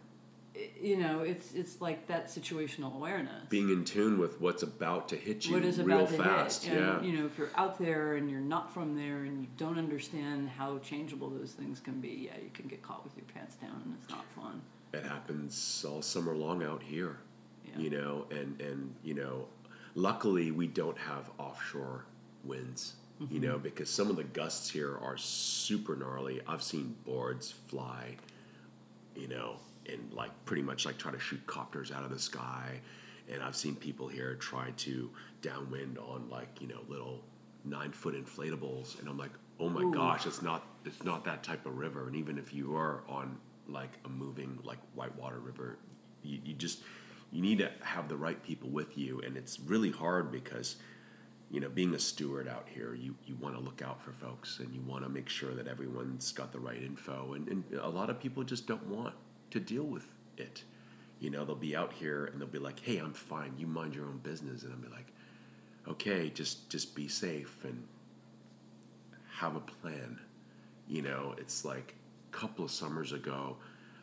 you 0.80 0.96
know, 0.96 1.20
it's 1.20 1.52
it's 1.54 1.80
like 1.80 2.06
that 2.08 2.26
situational 2.28 2.94
awareness. 2.94 3.44
Being 3.48 3.68
in 3.70 3.84
tune 3.84 4.18
with 4.18 4.40
what's 4.40 4.62
about 4.62 5.08
to 5.10 5.16
hit 5.16 5.46
you 5.46 5.54
what 5.54 5.64
is 5.64 5.78
real 5.80 5.98
about 6.00 6.08
to 6.10 6.22
fast. 6.22 6.64
hit, 6.64 6.76
and 6.78 6.86
yeah. 7.04 7.10
you 7.10 7.18
know, 7.18 7.26
if 7.26 7.36
you're 7.38 7.50
out 7.56 7.78
there 7.78 8.14
and 8.16 8.30
you're 8.30 8.40
not 8.40 8.72
from 8.72 8.94
there 8.96 9.24
and 9.24 9.40
you 9.42 9.48
don't 9.58 9.78
understand 9.78 10.48
how 10.48 10.78
changeable 10.78 11.28
those 11.30 11.52
things 11.52 11.78
can 11.80 12.00
be, 12.00 12.28
yeah, 12.30 12.42
you 12.42 12.50
can 12.54 12.66
get 12.68 12.82
caught 12.82 13.04
with 13.04 13.16
your 13.16 13.26
pants 13.34 13.56
down, 13.56 13.80
and 13.84 13.94
it's 14.00 14.10
not 14.10 14.24
fun. 14.34 14.60
it 14.92 15.02
happens 15.04 15.84
all 15.88 16.00
summer 16.02 16.34
long 16.34 16.62
out 16.62 16.82
here 16.82 17.18
Yeah. 17.76 17.82
you 17.84 17.90
know 17.90 18.26
and 18.30 18.60
and 18.60 18.94
you 19.02 19.14
know 19.14 19.46
luckily 19.94 20.50
we 20.50 20.66
don't 20.66 20.98
have 20.98 21.30
offshore 21.38 22.04
winds 22.44 22.94
you 23.18 23.26
Mm-hmm. 23.26 23.40
know 23.46 23.58
because 23.58 23.88
some 23.88 24.10
of 24.10 24.16
the 24.16 24.24
gusts 24.24 24.68
here 24.68 24.98
are 25.02 25.16
super 25.16 25.96
gnarly 25.96 26.40
i've 26.46 26.62
seen 26.62 26.94
boards 27.06 27.50
fly 27.50 28.16
you 29.14 29.26
know 29.28 29.56
and 29.90 30.12
like 30.12 30.30
pretty 30.44 30.60
much 30.62 30.84
like 30.84 30.98
try 30.98 31.10
to 31.12 31.18
shoot 31.18 31.44
copters 31.46 31.90
out 31.90 32.04
of 32.04 32.10
the 32.10 32.18
sky 32.18 32.78
and 33.32 33.42
i've 33.42 33.56
seen 33.56 33.74
people 33.74 34.06
here 34.06 34.34
try 34.34 34.70
to 34.76 35.10
downwind 35.40 35.96
on 35.98 36.28
like 36.28 36.60
you 36.60 36.68
know 36.68 36.80
little 36.88 37.22
nine 37.64 37.90
foot 37.90 38.14
inflatables 38.14 38.98
and 39.00 39.08
i'm 39.08 39.16
like 39.16 39.32
oh 39.60 39.70
my 39.70 39.80
Ooh. 39.82 39.90
gosh 39.92 40.26
it's 40.26 40.42
not 40.42 40.66
it's 40.84 41.02
not 41.02 41.24
that 41.24 41.42
type 41.42 41.64
of 41.64 41.78
river 41.78 42.06
and 42.08 42.16
even 42.16 42.36
if 42.36 42.52
you 42.52 42.76
are 42.76 43.02
on 43.08 43.38
like 43.68 43.92
a 44.04 44.08
moving 44.10 44.58
like 44.62 44.78
whitewater 44.94 45.38
river 45.38 45.78
you, 46.22 46.38
you 46.44 46.52
just 46.52 46.80
you 47.32 47.42
need 47.42 47.58
to 47.58 47.70
have 47.82 48.08
the 48.08 48.16
right 48.16 48.42
people 48.42 48.68
with 48.70 48.96
you 48.96 49.20
and 49.20 49.36
it's 49.36 49.58
really 49.60 49.90
hard 49.90 50.30
because 50.30 50.76
you 51.50 51.60
know 51.60 51.68
being 51.68 51.94
a 51.94 51.98
steward 51.98 52.48
out 52.48 52.66
here 52.72 52.94
you, 52.94 53.14
you 53.26 53.36
want 53.36 53.54
to 53.54 53.60
look 53.60 53.82
out 53.82 54.02
for 54.02 54.12
folks 54.12 54.58
and 54.58 54.74
you 54.74 54.80
want 54.82 55.02
to 55.04 55.08
make 55.08 55.28
sure 55.28 55.54
that 55.54 55.68
everyone's 55.68 56.32
got 56.32 56.52
the 56.52 56.58
right 56.58 56.82
info 56.82 57.34
and, 57.34 57.48
and 57.48 57.64
a 57.80 57.88
lot 57.88 58.10
of 58.10 58.18
people 58.20 58.42
just 58.42 58.66
don't 58.66 58.86
want 58.86 59.14
to 59.50 59.60
deal 59.60 59.84
with 59.84 60.06
it. 60.36 60.64
You 61.20 61.30
know 61.30 61.44
they'll 61.44 61.54
be 61.54 61.74
out 61.76 61.92
here 61.92 62.26
and 62.26 62.40
they'll 62.40 62.48
be 62.48 62.58
like 62.58 62.80
hey 62.80 62.98
i'm 62.98 63.14
fine 63.14 63.54
you 63.56 63.66
mind 63.66 63.94
your 63.94 64.06
own 64.06 64.18
business 64.18 64.64
and 64.64 64.72
i'll 64.72 64.78
be 64.78 64.88
like 64.88 65.06
okay 65.88 66.28
just 66.30 66.68
just 66.68 66.94
be 66.94 67.08
safe 67.08 67.64
and 67.64 67.82
have 69.38 69.56
a 69.56 69.60
plan. 69.60 70.18
You 70.88 71.02
know 71.02 71.34
it's 71.38 71.64
like 71.64 71.94
a 72.32 72.36
couple 72.36 72.64
of 72.64 72.70
summers 72.70 73.12
ago 73.12 73.56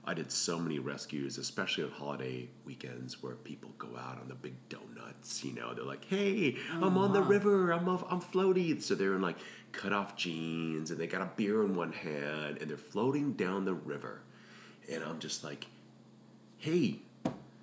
I 0.06 0.14
did 0.14 0.32
so 0.32 0.60
many 0.60 0.80
rescues, 0.80 1.38
especially 1.38 1.86
on 1.86 1.92
holiday 1.92 2.50
weekends 2.66 3.24
where 3.24 3.36
people 3.36 3.72
go 3.78 3.88
out 3.98 4.20
on 4.20 4.28
the 4.28 4.36
big 4.36 4.56
donuts. 4.68 5.46
You 5.46 5.54
know, 5.54 5.74
they're 5.74 5.86
like, 5.86 6.04
"Hey, 6.06 6.58
I'm 6.74 6.98
on 6.98 7.14
the 7.14 7.22
uh-huh. 7.22 7.30
river. 7.30 7.72
I'm 7.72 7.88
off, 7.88 8.04
I'm 8.10 8.20
floating." 8.20 8.82
So 8.82 8.96
they're 8.96 9.16
in 9.16 9.22
like 9.22 9.38
cut 9.72 9.94
off 9.94 10.18
jeans 10.18 10.92
and 10.92 11.00
they 11.00 11.08
got 11.08 11.22
a 11.22 11.32
beer 11.38 11.64
in 11.64 11.76
one 11.76 11.94
hand 11.94 12.58
and 12.60 12.70
they're 12.70 12.78
floating 12.78 13.34
down 13.34 13.64
the 13.64 13.74
river, 13.74 14.22
and 14.92 15.04
I'm 15.04 15.20
just 15.20 15.42
like, 15.42 15.68
"Hey, 16.58 17.00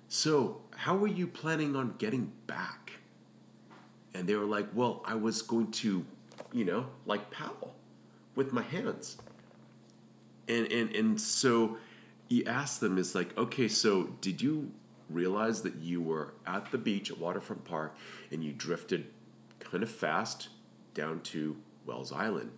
so 0.07 0.61
how 0.75 0.97
are 1.03 1.07
you 1.07 1.27
planning 1.27 1.75
on 1.75 1.93
getting 1.99 2.31
back?" 2.47 2.93
And 4.15 4.27
they 4.27 4.35
were 4.35 4.45
like, 4.45 4.67
"Well, 4.73 5.03
I 5.05 5.13
was 5.13 5.43
going 5.43 5.71
to, 5.71 6.03
you 6.51 6.65
know, 6.65 6.87
like 7.05 7.29
paddle 7.29 7.75
with 8.35 8.51
my 8.51 8.63
hands." 8.63 9.17
And 10.47 10.71
and 10.71 10.95
and 10.95 11.21
so 11.21 11.77
he 12.31 12.47
asked 12.47 12.79
them 12.79 12.97
is 12.97 13.13
like, 13.13 13.37
okay, 13.37 13.67
so 13.67 14.03
did 14.21 14.41
you 14.41 14.71
realize 15.09 15.63
that 15.63 15.75
you 15.75 16.01
were 16.01 16.33
at 16.47 16.71
the 16.71 16.77
beach 16.77 17.11
at 17.11 17.17
Waterfront 17.17 17.65
Park 17.65 17.93
and 18.31 18.41
you 18.41 18.53
drifted 18.53 19.07
kind 19.59 19.83
of 19.83 19.91
fast 19.91 20.47
down 20.93 21.19
to 21.23 21.57
Wells 21.85 22.13
Island? 22.13 22.51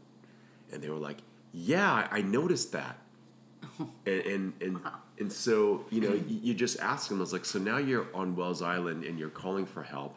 And 0.72 0.84
they 0.84 0.92
were 0.92 1.00
like, 1.00 1.24
yeah, 1.52 2.08
I 2.12 2.22
noticed 2.22 2.72
that. 2.74 3.00
and 4.06 4.22
and 4.28 4.54
and, 4.62 4.80
and 5.18 5.34
so 5.34 5.86
you 5.90 6.02
know 6.02 6.14
you, 6.14 6.40
you 6.44 6.54
just 6.54 6.80
ask 6.80 7.10
them. 7.10 7.18
I 7.18 7.22
was 7.22 7.34
like, 7.34 7.44
so 7.44 7.58
now 7.58 7.78
you're 7.78 8.06
on 8.14 8.36
Wells 8.36 8.62
Island 8.62 9.04
and 9.04 9.18
you're 9.18 9.30
calling 9.30 9.66
for 9.66 9.82
help. 9.82 10.16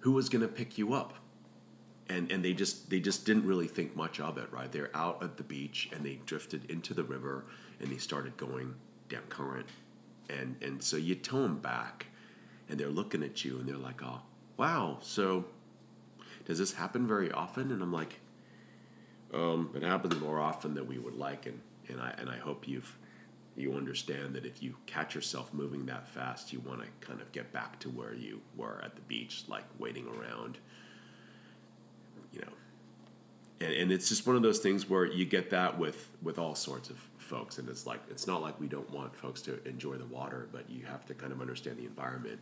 Who 0.00 0.10
was 0.10 0.28
going 0.28 0.42
to 0.42 0.48
pick 0.48 0.76
you 0.76 0.92
up? 0.92 1.14
and 2.08 2.30
and 2.30 2.44
they 2.44 2.52
just 2.52 2.88
they 2.90 3.00
just 3.00 3.26
didn't 3.26 3.44
really 3.44 3.66
think 3.66 3.96
much 3.96 4.20
of 4.20 4.38
it 4.38 4.46
right 4.52 4.70
they're 4.70 4.94
out 4.94 5.20
at 5.24 5.36
the 5.38 5.42
beach 5.42 5.88
and 5.92 6.06
they 6.06 6.20
drifted 6.24 6.70
into 6.70 6.94
the 6.94 7.02
river 7.02 7.44
and 7.80 7.90
they 7.90 7.98
started 7.98 8.36
going 8.36 8.74
down 9.08 9.22
current. 9.28 9.68
And 10.28 10.56
and 10.60 10.82
so 10.82 10.96
you 10.96 11.14
tow 11.14 11.42
them 11.42 11.58
back 11.58 12.06
and 12.68 12.78
they're 12.78 12.88
looking 12.88 13.22
at 13.22 13.44
you 13.44 13.58
and 13.58 13.68
they're 13.68 13.76
like 13.76 14.02
oh 14.02 14.22
wow 14.56 14.98
so 15.00 15.44
does 16.46 16.58
this 16.58 16.72
happen 16.72 17.06
very 17.06 17.30
often? 17.30 17.70
And 17.70 17.82
i'm 17.82 17.92
like 17.92 18.20
um, 19.34 19.70
it 19.74 19.82
happens 19.82 20.18
more 20.20 20.40
often 20.40 20.74
than 20.74 20.86
we 20.86 20.98
would 20.98 21.16
like 21.16 21.46
and 21.46 21.60
and 21.88 22.00
i 22.00 22.14
and 22.18 22.30
i 22.30 22.36
hope 22.38 22.66
you've 22.66 22.96
you 23.56 23.74
understand 23.74 24.34
that 24.34 24.44
if 24.44 24.62
you 24.62 24.76
catch 24.86 25.14
yourself 25.14 25.52
moving 25.52 25.86
that 25.86 26.08
fast 26.08 26.52
you 26.52 26.60
want 26.60 26.80
to 26.80 26.86
kind 27.06 27.20
of 27.20 27.30
get 27.32 27.52
back 27.52 27.78
to 27.80 27.88
where 27.88 28.14
you 28.14 28.40
were 28.56 28.80
at 28.84 28.94
the 28.94 29.02
beach 29.02 29.44
like 29.48 29.64
waiting 29.78 30.06
around 30.08 30.58
you 32.32 32.40
know. 32.40 32.52
And, 33.60 33.72
and 33.72 33.92
it's 33.92 34.08
just 34.08 34.26
one 34.26 34.36
of 34.36 34.42
those 34.42 34.58
things 34.58 34.88
where 34.88 35.04
you 35.04 35.24
get 35.24 35.50
that 35.50 35.78
with 35.78 36.10
with 36.22 36.38
all 36.38 36.54
sorts 36.54 36.90
of 36.90 36.98
folks 37.26 37.58
and 37.58 37.68
it's 37.68 37.86
like 37.86 38.00
it's 38.10 38.26
not 38.26 38.40
like 38.40 38.58
we 38.60 38.66
don't 38.68 38.88
want 38.90 39.14
folks 39.14 39.42
to 39.42 39.52
enjoy 39.68 39.94
the 39.96 40.06
water 40.06 40.48
but 40.52 40.64
you 40.70 40.84
have 40.86 41.04
to 41.06 41.14
kind 41.14 41.32
of 41.32 41.40
understand 41.40 41.76
the 41.76 41.84
environment 41.84 42.38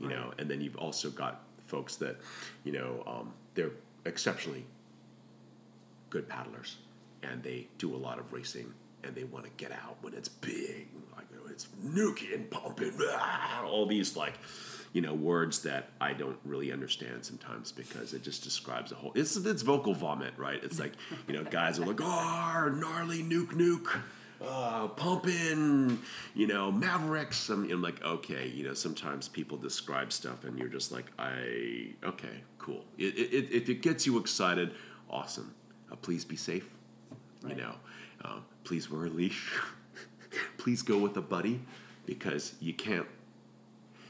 you 0.00 0.08
Right. 0.08 0.16
know 0.16 0.32
and 0.38 0.48
then 0.50 0.60
you've 0.60 0.76
also 0.76 1.10
got 1.10 1.42
folks 1.66 1.96
that 1.96 2.16
you 2.64 2.72
know 2.72 3.02
um, 3.06 3.32
they're 3.54 3.70
exceptionally 4.04 4.64
good 6.10 6.28
paddlers 6.28 6.76
and 7.22 7.42
they 7.42 7.68
do 7.78 7.94
a 7.94 7.96
lot 7.96 8.18
of 8.18 8.32
racing 8.32 8.72
and 9.04 9.14
they 9.14 9.24
want 9.24 9.44
to 9.44 9.50
get 9.56 9.72
out 9.72 9.96
when 10.02 10.14
it's 10.14 10.28
big 10.28 10.88
like 11.16 11.24
you 11.30 11.36
know, 11.38 11.44
it's 11.50 11.66
nuking 11.84 12.48
pumping 12.50 12.92
ah, 13.10 13.64
all 13.64 13.86
these 13.86 14.16
like 14.16 14.34
you 14.92 15.00
know 15.00 15.14
words 15.14 15.62
that 15.62 15.88
i 16.00 16.12
don't 16.12 16.38
really 16.44 16.70
understand 16.72 17.24
sometimes 17.24 17.72
because 17.72 18.12
it 18.12 18.22
just 18.22 18.42
describes 18.44 18.92
a 18.92 18.94
whole 18.94 19.12
it's 19.14 19.36
it's 19.36 19.62
vocal 19.62 19.94
vomit 19.94 20.32
right? 20.36 20.62
It's 20.62 20.78
like 20.78 20.92
you 21.26 21.34
know 21.34 21.44
guys 21.44 21.78
are 21.78 21.86
like 21.86 22.00
oh 22.02 22.68
gnarly 22.74 23.22
nuke 23.22 23.52
nuke 23.52 24.00
uh, 24.46 24.88
pumping, 24.88 25.98
you 26.34 26.46
know, 26.46 26.70
Mavericks. 26.70 27.48
I'm, 27.48 27.70
I'm 27.70 27.82
like, 27.82 28.02
okay, 28.02 28.48
you 28.48 28.64
know, 28.64 28.74
sometimes 28.74 29.28
people 29.28 29.56
describe 29.56 30.12
stuff 30.12 30.44
and 30.44 30.58
you're 30.58 30.68
just 30.68 30.92
like, 30.92 31.06
I, 31.18 31.94
okay, 32.04 32.42
cool. 32.58 32.84
It, 32.98 33.16
it, 33.18 33.52
if 33.52 33.68
it 33.68 33.82
gets 33.82 34.06
you 34.06 34.18
excited, 34.18 34.72
awesome. 35.10 35.54
Uh, 35.90 35.96
please 35.96 36.24
be 36.24 36.36
safe. 36.36 36.68
You 37.46 37.56
know, 37.56 37.74
uh, 38.24 38.38
please 38.64 38.90
wear 38.90 39.06
a 39.06 39.10
leash. 39.10 39.52
please 40.56 40.82
go 40.82 40.98
with 40.98 41.16
a 41.16 41.22
buddy 41.22 41.60
because 42.06 42.54
you 42.60 42.72
can't, 42.72 43.06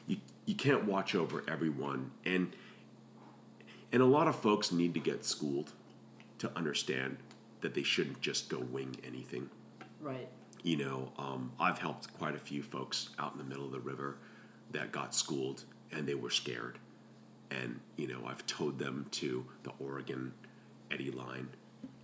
you, 0.06 0.18
you 0.44 0.54
can't 0.54 0.84
watch 0.84 1.14
over 1.14 1.42
everyone. 1.48 2.10
And, 2.26 2.54
and 3.90 4.02
a 4.02 4.06
lot 4.06 4.28
of 4.28 4.36
folks 4.36 4.70
need 4.70 4.92
to 4.94 5.00
get 5.00 5.24
schooled 5.24 5.72
to 6.38 6.50
understand 6.54 7.16
that 7.62 7.74
they 7.74 7.82
shouldn't 7.82 8.20
just 8.20 8.48
go 8.48 8.58
wing 8.58 8.96
anything 9.06 9.48
Right. 10.02 10.28
you 10.64 10.76
know, 10.76 11.12
um, 11.16 11.52
I've 11.60 11.78
helped 11.78 12.12
quite 12.18 12.34
a 12.34 12.38
few 12.38 12.62
folks 12.62 13.10
out 13.18 13.32
in 13.32 13.38
the 13.38 13.44
middle 13.44 13.64
of 13.64 13.72
the 13.72 13.80
river 13.80 14.16
that 14.72 14.90
got 14.92 15.14
schooled 15.14 15.64
and 15.92 16.06
they 16.06 16.14
were 16.14 16.30
scared. 16.30 16.78
And, 17.50 17.80
you 17.96 18.06
know, 18.08 18.20
I've 18.26 18.44
towed 18.46 18.78
them 18.78 19.06
to 19.12 19.44
the 19.62 19.72
Oregon 19.78 20.32
Eddy 20.90 21.10
line 21.10 21.48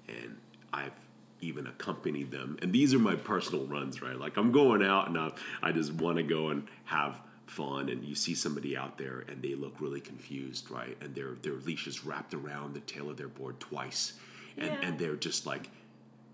and 0.09 0.37
I've 0.73 0.97
even 1.41 1.67
accompanied 1.67 2.31
them. 2.31 2.57
And 2.63 2.73
these 2.73 2.95
are 2.95 2.99
my 2.99 3.15
personal 3.17 3.65
runs, 3.67 4.01
right? 4.03 4.19
Like 4.19 4.37
I'm 4.37 4.53
going 4.53 4.83
out 4.83 5.09
and 5.09 5.19
I, 5.19 5.31
I 5.63 5.73
just 5.73 5.93
want 5.95 6.17
to 6.19 6.23
go 6.23 6.49
and 6.51 6.67
have 6.85 7.21
fun 7.47 7.89
and 7.89 8.05
you 8.05 8.15
see 8.15 8.35
somebody 8.35 8.77
out 8.77 8.99
there 8.99 9.25
and 9.29 9.41
they 9.43 9.55
look 9.55 9.81
really 9.81 10.01
confused, 10.01 10.71
right? 10.71 10.97
And 11.01 11.15
their 11.15 11.35
their 11.43 11.55
leash 11.55 11.87
is 11.87 12.05
wrapped 12.05 12.35
around 12.35 12.75
the 12.75 12.81
tail 12.81 13.09
of 13.11 13.17
their 13.17 13.29
board 13.29 13.59
twice. 13.61 14.15
And 14.57 14.73
Yeah. 14.73 14.89
and 14.89 14.99
they're 14.99 15.17
just 15.17 15.47
like 15.47 15.71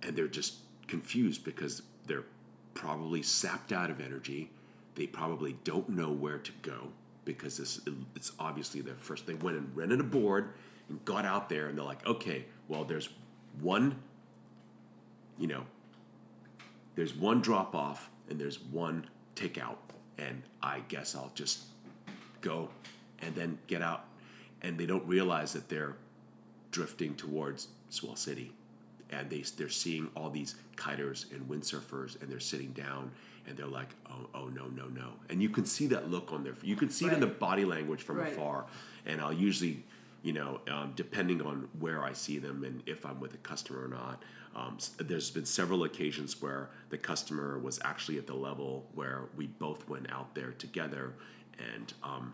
and 0.02 0.16
they're 0.16 0.26
just 0.28 0.54
confused 0.88 1.44
because 1.44 1.82
they're 2.06 2.24
probably 2.74 3.22
sapped 3.22 3.72
out 3.72 3.90
of 3.90 4.00
energy. 4.00 4.50
They 4.94 5.06
probably 5.06 5.56
don't 5.64 5.88
know 5.88 6.10
where 6.10 6.38
to 6.38 6.52
go 6.62 6.88
because 7.24 7.56
this 7.56 7.80
it's 8.14 8.32
obviously 8.38 8.80
their 8.80 8.94
first. 8.94 9.26
They 9.26 9.34
went 9.34 9.56
and 9.56 9.74
rented 9.76 10.00
a 10.00 10.04
board 10.04 10.50
and 10.88 11.04
got 11.04 11.24
out 11.24 11.48
there, 11.48 11.68
and 11.68 11.78
they're 11.78 11.84
like, 11.84 12.06
okay, 12.06 12.44
well, 12.68 12.84
there's 12.84 13.08
one, 13.60 13.96
you 15.38 15.46
know, 15.46 15.64
there's 16.94 17.14
one 17.14 17.40
drop 17.40 17.74
off 17.74 18.10
and 18.28 18.38
there's 18.38 18.60
one 18.60 19.06
takeout, 19.34 19.76
and 20.18 20.42
I 20.62 20.80
guess 20.88 21.14
I'll 21.14 21.32
just 21.34 21.64
go 22.40 22.68
and 23.20 23.34
then 23.34 23.58
get 23.66 23.82
out, 23.82 24.04
and 24.62 24.78
they 24.78 24.86
don't 24.86 25.06
realize 25.06 25.54
that 25.54 25.68
they're 25.68 25.96
drifting 26.70 27.14
towards 27.14 27.68
Swell 27.88 28.16
City, 28.16 28.52
and 29.10 29.30
they 29.30 29.44
they're 29.56 29.68
seeing 29.68 30.08
all 30.16 30.30
these 30.30 30.54
kiters 30.76 31.30
and 31.32 31.48
windsurfers, 31.48 32.20
and 32.20 32.30
they're 32.30 32.40
sitting 32.40 32.72
down, 32.72 33.10
and 33.46 33.56
they're 33.56 33.66
like, 33.66 33.90
oh 34.10 34.28
oh 34.34 34.46
no 34.48 34.66
no 34.66 34.86
no, 34.88 35.10
and 35.30 35.42
you 35.42 35.48
can 35.48 35.64
see 35.64 35.86
that 35.88 36.10
look 36.10 36.32
on 36.32 36.44
their 36.44 36.54
you 36.62 36.76
can 36.76 36.90
see 36.90 37.06
it 37.06 37.12
in 37.12 37.20
the 37.20 37.26
body 37.26 37.64
language 37.64 38.02
from 38.02 38.16
Right. 38.18 38.32
afar, 38.32 38.66
and 39.06 39.20
I'll 39.20 39.32
usually. 39.32 39.84
You 40.22 40.32
know, 40.32 40.60
um, 40.70 40.94
depending 40.96 41.42
on 41.42 41.68
where 41.78 42.02
I 42.02 42.14
see 42.14 42.38
them 42.38 42.64
and 42.64 42.82
if 42.86 43.04
I'm 43.04 43.20
with 43.20 43.34
a 43.34 43.36
customer 43.36 43.84
or 43.84 43.88
not, 43.88 44.22
um, 44.56 44.78
there's 44.96 45.30
been 45.30 45.44
several 45.44 45.84
occasions 45.84 46.40
where 46.40 46.70
the 46.88 46.96
customer 46.96 47.58
was 47.58 47.78
actually 47.84 48.16
at 48.16 48.26
the 48.26 48.32
level 48.34 48.86
where 48.94 49.24
we 49.36 49.48
both 49.48 49.86
went 49.86 50.10
out 50.10 50.34
there 50.34 50.52
together, 50.52 51.12
and 51.58 51.92
um, 52.02 52.32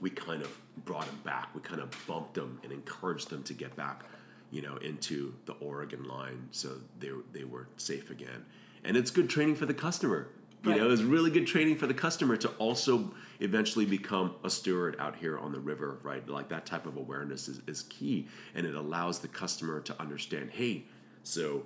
we 0.00 0.08
kind 0.08 0.40
of 0.40 0.58
brought 0.86 1.04
them 1.04 1.20
back. 1.22 1.54
We 1.54 1.60
kind 1.60 1.82
of 1.82 1.90
bumped 2.06 2.32
them 2.32 2.58
and 2.62 2.72
encouraged 2.72 3.28
them 3.28 3.42
to 3.42 3.52
get 3.52 3.76
back, 3.76 4.04
you 4.52 4.62
know, 4.62 4.76
into 4.76 5.34
the 5.46 5.54
Oregon 5.54 6.04
line 6.04 6.48
so 6.52 6.68
they 7.00 7.10
they 7.32 7.44
were 7.44 7.66
safe 7.76 8.10
again. 8.10 8.44
And 8.84 8.96
it's 8.96 9.10
good 9.10 9.28
training 9.28 9.56
for 9.56 9.66
the 9.66 9.74
customer. 9.74 10.28
You 10.64 10.76
know, 10.76 10.90
it's 10.92 11.02
really 11.02 11.32
good 11.32 11.48
training 11.48 11.76
for 11.76 11.88
the 11.88 11.94
customer 11.94 12.36
to 12.36 12.48
also 12.50 13.12
eventually 13.40 13.84
become 13.84 14.36
a 14.44 14.50
steward 14.50 14.94
out 15.00 15.16
here 15.16 15.36
on 15.36 15.50
the 15.50 15.58
river, 15.58 15.98
right? 16.04 16.26
Like 16.28 16.50
that 16.50 16.66
type 16.66 16.86
of 16.86 16.96
awareness 16.96 17.48
is, 17.48 17.62
is 17.66 17.82
key. 17.82 18.28
And 18.54 18.64
it 18.64 18.76
allows 18.76 19.18
the 19.18 19.26
customer 19.26 19.80
to 19.80 20.00
understand, 20.00 20.50
hey, 20.52 20.84
so 21.24 21.64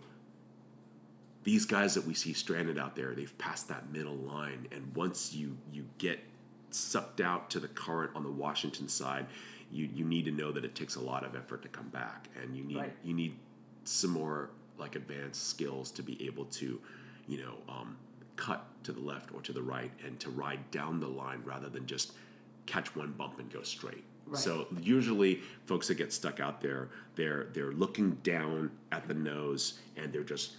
these 1.47 1.65
guys 1.65 1.95
that 1.95 2.07
we 2.07 2.15
see 2.15 2.33
stranded 2.33 2.79
out 2.79 2.97
there, 2.97 3.15
they've 3.15 3.37
passed 3.39 3.69
that 3.69 3.93
middle 3.93 4.17
line, 4.17 4.67
and 4.73 4.95
once 4.97 5.33
you 5.33 5.57
you 5.73 5.85
get 5.99 6.19
sucked 6.71 7.21
out 7.21 7.51
to 7.51 7.61
the 7.61 7.69
current 7.69 8.11
on 8.17 8.25
the 8.25 8.33
Washington 8.33 8.89
side, 8.89 9.27
you 9.73 9.89
you 9.95 10.05
need 10.05 10.25
to 10.27 10.31
know 10.31 10.53
that 10.53 10.65
it 10.65 10.75
takes 10.75 10.97
a 10.97 11.01
lot 11.01 11.25
of 11.25 11.35
effort 11.35 11.63
to 11.63 11.69
come 11.69 11.89
back, 11.89 12.29
and 12.41 12.57
you 12.57 12.65
need 12.65 12.77
Right. 12.77 12.97
you 13.05 13.15
need 13.15 13.37
some 13.85 14.11
more 14.11 14.51
like 14.79 14.95
advanced 14.97 15.49
skills 15.49 15.91
to 15.93 16.03
be 16.03 16.27
able 16.27 16.45
to, 16.47 16.81
you 17.27 17.39
know, 17.39 17.55
um, 17.69 17.97
cut 18.37 18.67
to 18.85 18.93
the 18.93 19.01
left 19.01 19.33
or 19.33 19.41
to 19.41 19.53
the 19.53 19.63
right, 19.63 19.91
and 20.05 20.21
to 20.21 20.31
ride 20.31 20.71
down 20.71 21.01
the 21.01 21.09
line 21.09 21.41
rather 21.45 21.69
than 21.69 21.87
just 21.87 22.13
catch 22.67 22.95
one 22.95 23.13
bump 23.13 23.39
and 23.39 23.51
go 23.51 23.63
straight. 23.63 24.05
Right. 24.27 24.39
So 24.39 24.67
usually, 24.81 25.37
folks 25.67 25.89
that 25.89 25.95
get 25.95 26.13
stuck 26.13 26.41
out 26.41 26.61
there, 26.61 26.91
they're 27.15 27.45
they're 27.53 27.73
looking 27.73 28.13
down 28.23 28.71
at 28.93 29.07
the 29.09 29.15
nose 29.15 29.79
and 29.97 30.13
they're 30.13 30.25
just 30.25 30.57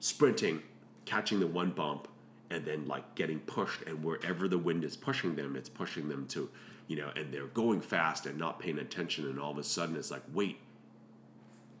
sprinting, 0.00 0.62
catching 1.04 1.38
the 1.40 1.46
one 1.46 1.70
bump, 1.70 2.08
and 2.50 2.64
then 2.64 2.86
like 2.86 3.14
getting 3.14 3.40
pushed. 3.40 3.82
And 3.82 4.02
wherever 4.02 4.48
the 4.48 4.58
wind 4.58 4.84
is 4.84 4.96
pushing 4.96 5.36
them, 5.36 5.54
it's 5.56 5.68
pushing 5.68 6.08
them 6.08 6.26
to, 6.28 6.50
you 6.88 6.96
know, 6.96 7.10
and 7.16 7.32
they're 7.32 7.46
going 7.46 7.80
fast 7.80 8.26
and 8.26 8.38
not 8.38 8.58
paying 8.58 8.78
attention. 8.78 9.26
And 9.26 9.38
all 9.38 9.52
of 9.52 9.58
a 9.58 9.64
sudden, 9.64 9.96
it's 9.96 10.10
like, 10.10 10.22
wait, 10.32 10.58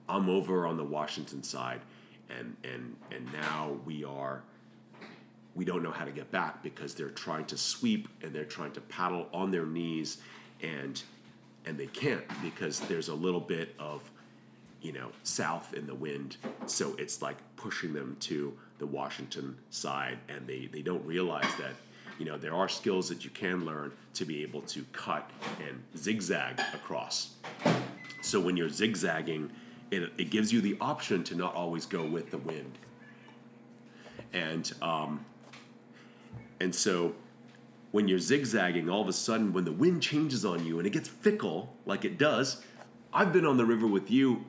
I'm 0.08 0.28
over 0.28 0.66
on 0.66 0.76
the 0.76 0.84
Washington 0.84 1.42
side, 1.42 1.80
and 2.28 2.56
and 2.64 2.96
and 3.10 3.32
now 3.32 3.78
we 3.84 4.04
are 4.04 4.42
we 5.54 5.64
don't 5.64 5.82
know 5.82 5.90
how 5.90 6.04
to 6.04 6.10
get 6.10 6.30
back 6.30 6.62
because 6.62 6.94
they're 6.94 7.10
trying 7.10 7.44
to 7.46 7.58
sweep 7.58 8.08
and 8.22 8.32
they're 8.32 8.44
trying 8.44 8.72
to 8.72 8.80
paddle 8.80 9.28
on 9.32 9.50
their 9.50 9.66
knees 9.66 10.18
and 10.62 11.02
and 11.66 11.78
they 11.78 11.86
can't 11.86 12.22
because 12.42 12.80
there's 12.80 13.08
a 13.08 13.14
little 13.14 13.40
bit 13.40 13.74
of 13.78 14.10
you 14.80 14.92
know 14.92 15.10
south 15.22 15.74
in 15.74 15.86
the 15.86 15.94
wind 15.94 16.36
so 16.66 16.94
it's 16.98 17.22
like 17.22 17.36
pushing 17.56 17.92
them 17.92 18.16
to 18.20 18.56
the 18.78 18.86
washington 18.86 19.56
side 19.70 20.18
and 20.28 20.46
they 20.46 20.68
they 20.72 20.82
don't 20.82 21.04
realize 21.06 21.54
that 21.58 21.74
you 22.18 22.24
know 22.24 22.36
there 22.36 22.54
are 22.54 22.68
skills 22.68 23.08
that 23.08 23.24
you 23.24 23.30
can 23.30 23.64
learn 23.64 23.92
to 24.14 24.24
be 24.24 24.42
able 24.42 24.62
to 24.62 24.84
cut 24.92 25.30
and 25.66 25.82
zigzag 25.96 26.60
across. 26.74 27.34
So 28.22 28.40
when 28.40 28.56
you're 28.56 28.68
zigzagging 28.68 29.50
it, 29.92 30.12
it 30.16 30.30
gives 30.30 30.52
you 30.52 30.60
the 30.60 30.76
option 30.80 31.22
to 31.24 31.34
not 31.34 31.54
always 31.54 31.86
go 31.86 32.04
with 32.04 32.30
the 32.30 32.38
wind. 32.38 32.78
And 34.32 34.72
um, 34.80 35.24
and 36.60 36.74
so 36.74 37.14
when 37.90 38.08
you're 38.08 38.18
zigzagging, 38.18 38.88
all 38.88 39.02
of 39.02 39.08
a 39.08 39.12
sudden, 39.12 39.52
when 39.52 39.64
the 39.64 39.72
wind 39.72 40.02
changes 40.02 40.44
on 40.44 40.64
you 40.64 40.78
and 40.78 40.86
it 40.86 40.90
gets 40.90 41.08
fickle, 41.08 41.76
like 41.84 42.04
it 42.04 42.16
does, 42.16 42.64
I've 43.12 43.32
been 43.32 43.44
on 43.44 43.58
the 43.58 43.66
river 43.66 43.86
with 43.86 44.10
you 44.10 44.46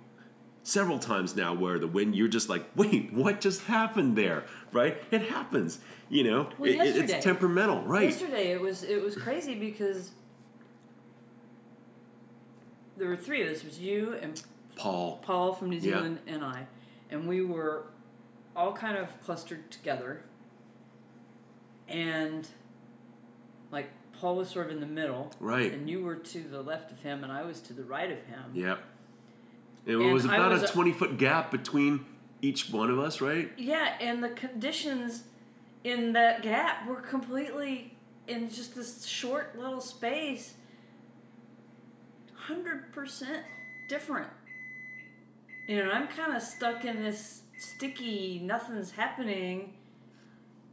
several 0.64 0.98
times 0.98 1.36
now 1.36 1.54
where 1.54 1.78
the 1.78 1.88
wind, 1.88 2.16
you're 2.16 2.28
just 2.30 2.48
like, 2.50 2.64
wait, 2.76 3.12
what 3.14 3.42
just 3.42 3.64
happened 3.64 4.16
there? 4.18 4.46
Right? 4.72 4.98
It 5.12 5.24
happens. 5.30 5.80
You 6.10 6.24
know, 6.24 6.50
Well, 6.58 6.70
It- 6.72 7.10
it's 7.10 7.24
temperamental, 7.24 7.84
right? 7.84 8.10
Yesterday 8.10 8.52
it 8.52 8.62
was 8.62 8.84
it 8.84 9.02
was 9.02 9.16
crazy 9.16 9.56
because 9.56 10.12
there 12.98 13.08
were 13.08 13.18
three 13.18 13.42
of 13.42 13.50
us. 13.50 13.60
It 13.60 13.66
was 13.66 13.80
you 13.80 14.14
and 14.22 14.42
Paul. 14.76 15.20
Paul 15.24 15.54
from 15.54 15.70
New 15.70 15.78
Yeah. 15.78 15.82
Zealand 15.98 16.20
and 16.28 16.44
I, 16.44 16.68
and 17.10 17.28
we 17.28 17.42
were 17.44 17.86
all 18.56 18.74
kind 18.74 18.98
of 18.98 19.22
clustered 19.24 19.72
together. 19.72 20.24
And 21.88 22.48
like 23.72 23.90
Paul 24.14 24.36
was 24.36 24.50
sort 24.50 24.68
of 24.68 24.72
in 24.74 24.80
the 24.80 24.86
middle, 24.86 25.32
Right. 25.40 25.74
And 25.74 25.90
you 25.90 26.04
were 26.04 26.16
to 26.16 26.40
the 26.44 26.62
left 26.62 26.92
of 26.92 27.02
him, 27.02 27.24
and 27.24 27.32
I 27.32 27.44
was 27.44 27.60
to 27.62 27.74
the 27.74 27.84
right 27.84 28.12
of 28.12 28.20
him. 28.26 28.52
Yep. 28.54 28.80
It 29.86 29.96
And 29.96 30.14
was 30.14 30.26
about 30.26 30.52
was 30.52 30.62
a 30.62 30.66
a- 30.66 30.70
20 30.70 30.92
foot 30.94 31.18
gap 31.18 31.52
between 31.52 32.06
each 32.42 32.70
one 32.72 32.90
of 32.90 33.00
us, 33.00 33.22
right? 33.22 33.52
Yeah, 33.58 33.96
and 34.00 34.24
the 34.24 34.30
conditions 34.30 35.24
in 35.84 36.14
that 36.14 36.42
gap 36.42 36.88
were 36.88 37.02
completely 37.02 37.98
in 38.28 38.50
just 38.50 38.76
this 38.76 39.06
short 39.06 39.58
little 39.58 39.82
space. 39.82 40.56
Hundred 42.36 42.92
percent 42.92 43.44
different. 43.88 44.28
You 45.68 45.84
know, 45.84 45.92
I'm 45.92 46.08
kind 46.08 46.36
of 46.36 46.42
stuck 46.42 46.84
in 46.84 47.02
this 47.02 47.42
sticky, 47.58 48.42
nothing's 48.44 48.92
happening, 48.92 49.74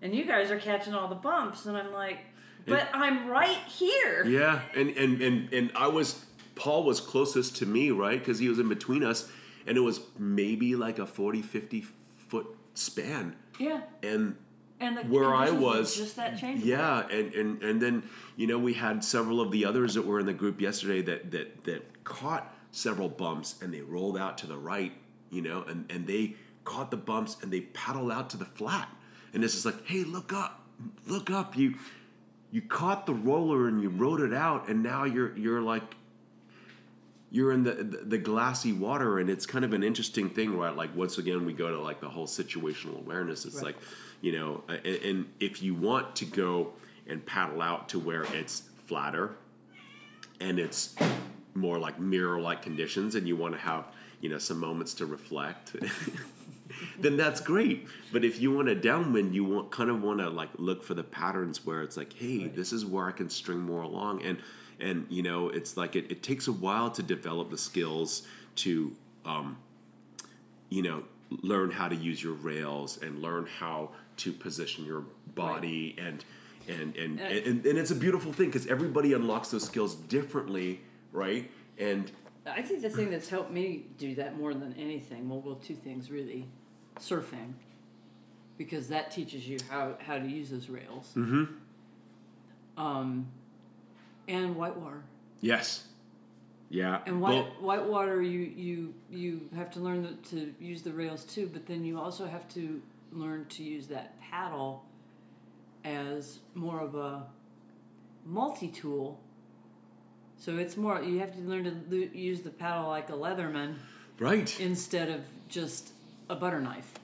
and 0.02 0.12
you 0.14 0.24
guys 0.24 0.50
are 0.50 0.58
catching 0.58 0.94
all 0.94 1.06
the 1.06 1.14
bumps, 1.14 1.66
and 1.66 1.76
I'm 1.76 1.92
like, 1.92 2.18
but 2.66 2.88
I'm 2.92 3.28
right 3.28 3.58
here. 3.68 4.24
Yeah, 4.26 4.62
and 4.74 4.90
and 4.90 5.22
and 5.22 5.52
and 5.52 5.70
I 5.76 5.86
was 5.86 6.24
Paul 6.60 6.84
was 6.84 7.00
closest 7.00 7.56
to 7.56 7.66
me, 7.66 7.90
right? 7.90 8.18
Because 8.18 8.38
he 8.38 8.46
was 8.50 8.58
in 8.58 8.68
between 8.68 9.02
us, 9.02 9.30
and 9.66 9.78
it 9.78 9.80
was 9.80 10.00
maybe 10.18 10.76
like 10.76 10.98
a 10.98 11.06
40, 11.06 11.40
50 11.40 11.86
foot 12.28 12.46
span, 12.74 13.34
Yeah, 13.58 13.80
and 14.02 14.36
and 14.78 14.98
the 14.98 15.02
where 15.04 15.34
I 15.34 15.48
was, 15.50 15.96
just 15.96 16.16
that 16.16 16.38
change. 16.38 16.62
yeah, 16.62 17.08
and 17.08 17.32
and 17.34 17.62
and 17.62 17.80
then 17.80 18.02
you 18.36 18.46
know 18.46 18.58
we 18.58 18.74
had 18.74 19.02
several 19.02 19.40
of 19.40 19.50
the 19.50 19.64
others 19.64 19.94
that 19.94 20.04
were 20.06 20.20
in 20.20 20.26
the 20.26 20.34
group 20.34 20.60
yesterday 20.60 21.00
that 21.02 21.30
that 21.30 21.64
that 21.64 22.04
caught 22.04 22.54
several 22.72 23.08
bumps 23.08 23.54
and 23.62 23.72
they 23.72 23.80
rolled 23.80 24.18
out 24.18 24.36
to 24.38 24.46
the 24.46 24.58
right, 24.58 24.92
you 25.30 25.40
know, 25.40 25.62
and 25.66 25.90
and 25.90 26.06
they 26.06 26.34
caught 26.64 26.90
the 26.90 26.96
bumps 26.98 27.38
and 27.42 27.50
they 27.50 27.62
paddled 27.62 28.12
out 28.12 28.28
to 28.30 28.36
the 28.36 28.44
flat, 28.44 28.88
and 29.32 29.42
it's 29.42 29.54
just 29.54 29.64
like, 29.64 29.86
hey, 29.86 30.04
look 30.04 30.30
up, 30.34 30.60
look 31.06 31.30
up, 31.30 31.56
you 31.56 31.76
you 32.52 32.60
caught 32.60 33.06
the 33.06 33.14
roller 33.14 33.66
and 33.66 33.80
you 33.82 33.88
rode 33.88 34.20
it 34.20 34.34
out, 34.34 34.68
and 34.68 34.82
now 34.82 35.04
you're 35.04 35.34
you're 35.38 35.62
like 35.62 35.94
you're 37.32 37.52
in 37.52 37.62
the, 37.62 37.72
the 37.74 38.18
glassy 38.18 38.72
water 38.72 39.18
and 39.20 39.30
it's 39.30 39.46
kind 39.46 39.64
of 39.64 39.72
an 39.72 39.82
interesting 39.84 40.28
thing 40.30 40.56
right? 40.58 40.74
Like 40.76 40.94
once 40.96 41.16
again 41.18 41.44
we 41.46 41.52
go 41.52 41.70
to 41.70 41.80
like 41.80 42.00
the 42.00 42.08
whole 42.08 42.26
situational 42.26 42.98
awareness. 42.98 43.44
It's 43.44 43.56
Right. 43.56 43.66
like 43.66 43.76
you 44.20 44.32
know 44.32 44.62
and, 44.68 44.86
and 44.86 45.26
if 45.38 45.62
you 45.62 45.74
want 45.74 46.16
to 46.16 46.24
go 46.24 46.72
and 47.06 47.24
paddle 47.24 47.62
out 47.62 47.88
to 47.90 47.98
where 47.98 48.24
it's 48.34 48.62
flatter 48.86 49.36
and 50.40 50.58
it's 50.58 50.94
more 51.54 51.78
like 51.78 51.98
mirror 52.00 52.40
like 52.40 52.62
conditions 52.62 53.14
and 53.14 53.26
you 53.28 53.36
want 53.36 53.54
to 53.54 53.60
have 53.60 53.84
you 54.20 54.28
know 54.28 54.38
some 54.38 54.58
moments 54.58 54.94
to 54.94 55.06
reflect 55.06 55.76
then 57.00 57.16
that's 57.16 57.40
great. 57.40 57.88
But 58.12 58.24
if 58.24 58.40
you 58.40 58.52
want 58.52 58.68
a 58.68 58.74
downwind 58.74 59.34
you 59.34 59.44
want 59.44 59.70
kind 59.70 59.90
of 59.90 60.02
want 60.02 60.18
to 60.20 60.28
like 60.30 60.50
look 60.56 60.82
for 60.84 60.94
the 60.94 61.02
patterns 61.04 61.64
where 61.66 61.82
it's 61.82 61.96
like 61.96 62.12
hey 62.12 62.46
this 62.48 62.72
is 62.72 62.84
where 62.86 63.06
i 63.08 63.12
can 63.12 63.28
string 63.30 63.60
more 63.60 63.82
along. 63.82 64.22
And 64.22 64.38
and 64.82 65.06
you 65.08 65.22
know 65.22 65.48
it's 65.48 65.76
like 65.76 65.96
it, 65.96 66.10
it 66.10 66.22
takes 66.22 66.48
a 66.48 66.52
while 66.52 66.90
to 66.90 67.02
develop 67.02 67.50
the 67.50 67.58
skills 67.58 68.22
to 68.56 68.94
um, 69.24 69.58
you 70.68 70.82
know 70.82 71.04
learn 71.42 71.70
how 71.70 71.88
to 71.88 71.94
use 71.96 72.22
your 72.22 72.32
rails 72.34 72.98
and 73.02 73.22
learn 73.22 73.46
how 73.46 73.90
to 74.16 74.32
position 74.32 74.84
your 74.84 75.04
body 75.34 75.94
and 75.98 76.24
and 76.68 76.96
and, 76.96 77.20
And- 77.20 77.46
and 77.46 77.66
and 77.66 77.78
it's 77.78 77.90
a 77.90 77.94
beautiful 77.96 78.32
thing 78.32 78.46
because 78.46 78.66
everybody 78.66 79.12
unlocks 79.12 79.50
those 79.50 79.64
skills 79.64 79.94
differently 79.94 80.80
right? 81.12 81.50
And 81.78 82.10
I 82.46 82.62
think 82.62 82.82
the 82.82 82.90
thing 82.90 83.10
that's 83.10 83.28
helped 83.28 83.50
me 83.50 83.86
do 83.98 84.14
that 84.16 84.36
more 84.36 84.54
than 84.54 84.74
anything, 84.78 85.28
well, 85.28 85.40
well, 85.40 85.56
two 85.56 85.74
things 85.74 86.10
really, 86.10 86.46
surfing, 86.98 87.52
because 88.58 88.88
that 88.88 89.10
teaches 89.10 89.46
you 89.48 89.58
how 89.68 89.96
how 90.00 90.18
to 90.18 90.26
use 90.26 90.50
those 90.50 90.68
rails. 90.68 91.12
Mm-hmm. 91.16 91.44
Um, 92.76 93.28
and 94.30 94.56
whitewater. 94.56 95.02
yes. 95.40 95.84
Yeah. 96.72 97.00
And 97.04 97.20
Well, 97.20 97.42
white 97.42 97.60
whitewater, 97.60 98.22
you 98.22 98.40
you 98.40 98.94
you 99.10 99.48
have 99.56 99.72
to 99.72 99.80
learn 99.80 100.04
to, 100.04 100.30
to 100.30 100.54
use 100.60 100.82
the 100.82 100.92
rails 100.92 101.24
too, 101.24 101.50
but 101.52 101.66
then 101.66 101.84
you 101.84 101.98
also 101.98 102.26
have 102.26 102.48
to 102.50 102.80
learn 103.12 103.46
to 103.56 103.64
use 103.64 103.88
that 103.88 104.20
paddle 104.20 104.84
as 105.84 106.38
more 106.54 106.80
of 106.80 106.94
a 106.94 107.24
multi 108.24 108.68
tool. 108.68 109.18
So 110.36 110.58
it's 110.58 110.76
more 110.76 111.02
you 111.02 111.18
have 111.18 111.32
to 111.34 111.40
learn 111.40 111.64
to 111.64 111.74
lo- 111.90 112.08
use 112.14 112.40
the 112.42 112.50
paddle 112.50 112.88
like 112.88 113.10
a 113.10 113.14
leatherman 113.14 113.74
right. 114.20 114.60
instead 114.60 115.08
of 115.08 115.22
just 115.48 115.90
a 116.28 116.36
butter 116.36 116.60
knife 116.60 116.94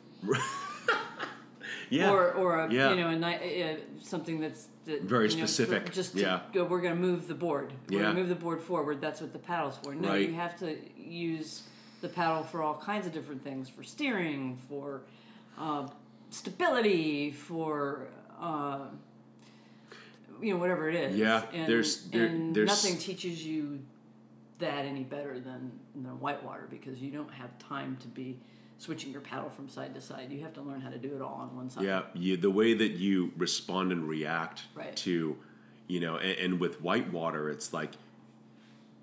yeah 1.90 2.10
or 2.10 2.32
or 2.32 2.60
a 2.60 2.72
Yeah. 2.72 2.90
you 2.90 2.96
know 3.00 3.10
a, 3.10 3.62
uh, 3.74 3.76
something 4.02 4.40
that's 4.40 4.68
that, 4.86 5.02
Very 5.02 5.28
know, 5.28 5.34
specific. 5.36 5.86
for- 5.86 5.92
just 5.92 6.12
to 6.12 6.20
Yeah. 6.20 6.40
go, 6.52 6.64
we're 6.64 6.80
going 6.80 6.94
to 6.94 7.00
move 7.00 7.26
the 7.26 7.34
board. 7.34 7.72
We're 7.88 7.96
Yeah. 7.98 8.02
going 8.04 8.14
to 8.16 8.20
move 8.22 8.28
the 8.28 8.36
board 8.36 8.60
forward. 8.60 9.00
That's 9.00 9.20
what 9.20 9.32
the 9.32 9.38
paddle's 9.40 9.76
for. 9.78 9.94
No, 9.96 10.10
Right. 10.10 10.28
you 10.28 10.34
have 10.34 10.56
to 10.60 10.76
use 10.96 11.64
the 12.02 12.08
paddle 12.08 12.44
for 12.44 12.62
all 12.62 12.76
kinds 12.76 13.04
of 13.06 13.12
different 13.12 13.42
things 13.42 13.68
for 13.68 13.82
steering, 13.82 14.56
for 14.68 15.02
uh, 15.58 15.88
stability, 16.30 17.32
for 17.32 18.06
uh, 18.40 18.86
you 20.40 20.52
know 20.52 20.58
whatever 20.60 20.88
it 20.88 20.94
is. 20.94 21.16
Yeah, 21.16 21.44
and, 21.52 21.66
there's- 21.68 21.96
there- 22.12 22.26
and 22.26 22.54
there's- 22.54 22.68
nothing 22.84 22.98
teaches 22.98 23.44
you 23.46 23.80
that 24.58 24.84
any 24.86 25.02
better 25.02 25.38
than 25.40 25.72
than 25.94 26.20
whitewater 26.20 26.66
because 26.70 27.00
you 27.00 27.10
don't 27.10 27.32
have 27.32 27.58
time 27.58 27.96
to 28.00 28.08
be 28.08 28.38
switching 28.78 29.10
your 29.12 29.20
paddle 29.20 29.48
from 29.50 29.68
side 29.68 29.94
to 29.94 30.00
side. 30.00 30.30
You 30.30 30.42
have 30.42 30.52
to 30.54 30.62
learn 30.62 30.80
how 30.80 30.90
to 30.90 30.98
do 30.98 31.14
it 31.16 31.22
all 31.22 31.34
on 31.34 31.56
one 31.56 31.70
side. 31.70 31.84
Yeah, 31.84 32.02
you, 32.14 32.36
the 32.36 32.50
way 32.50 32.74
that 32.74 32.92
you 32.92 33.32
respond 33.36 33.92
and 33.92 34.06
react 34.08 34.62
Right. 34.74 34.94
to, 34.96 35.36
you 35.86 36.00
know, 36.00 36.16
and, 36.16 36.38
and 36.38 36.60
with 36.60 36.80
whitewater, 36.82 37.48
it's 37.50 37.72
like 37.72 37.92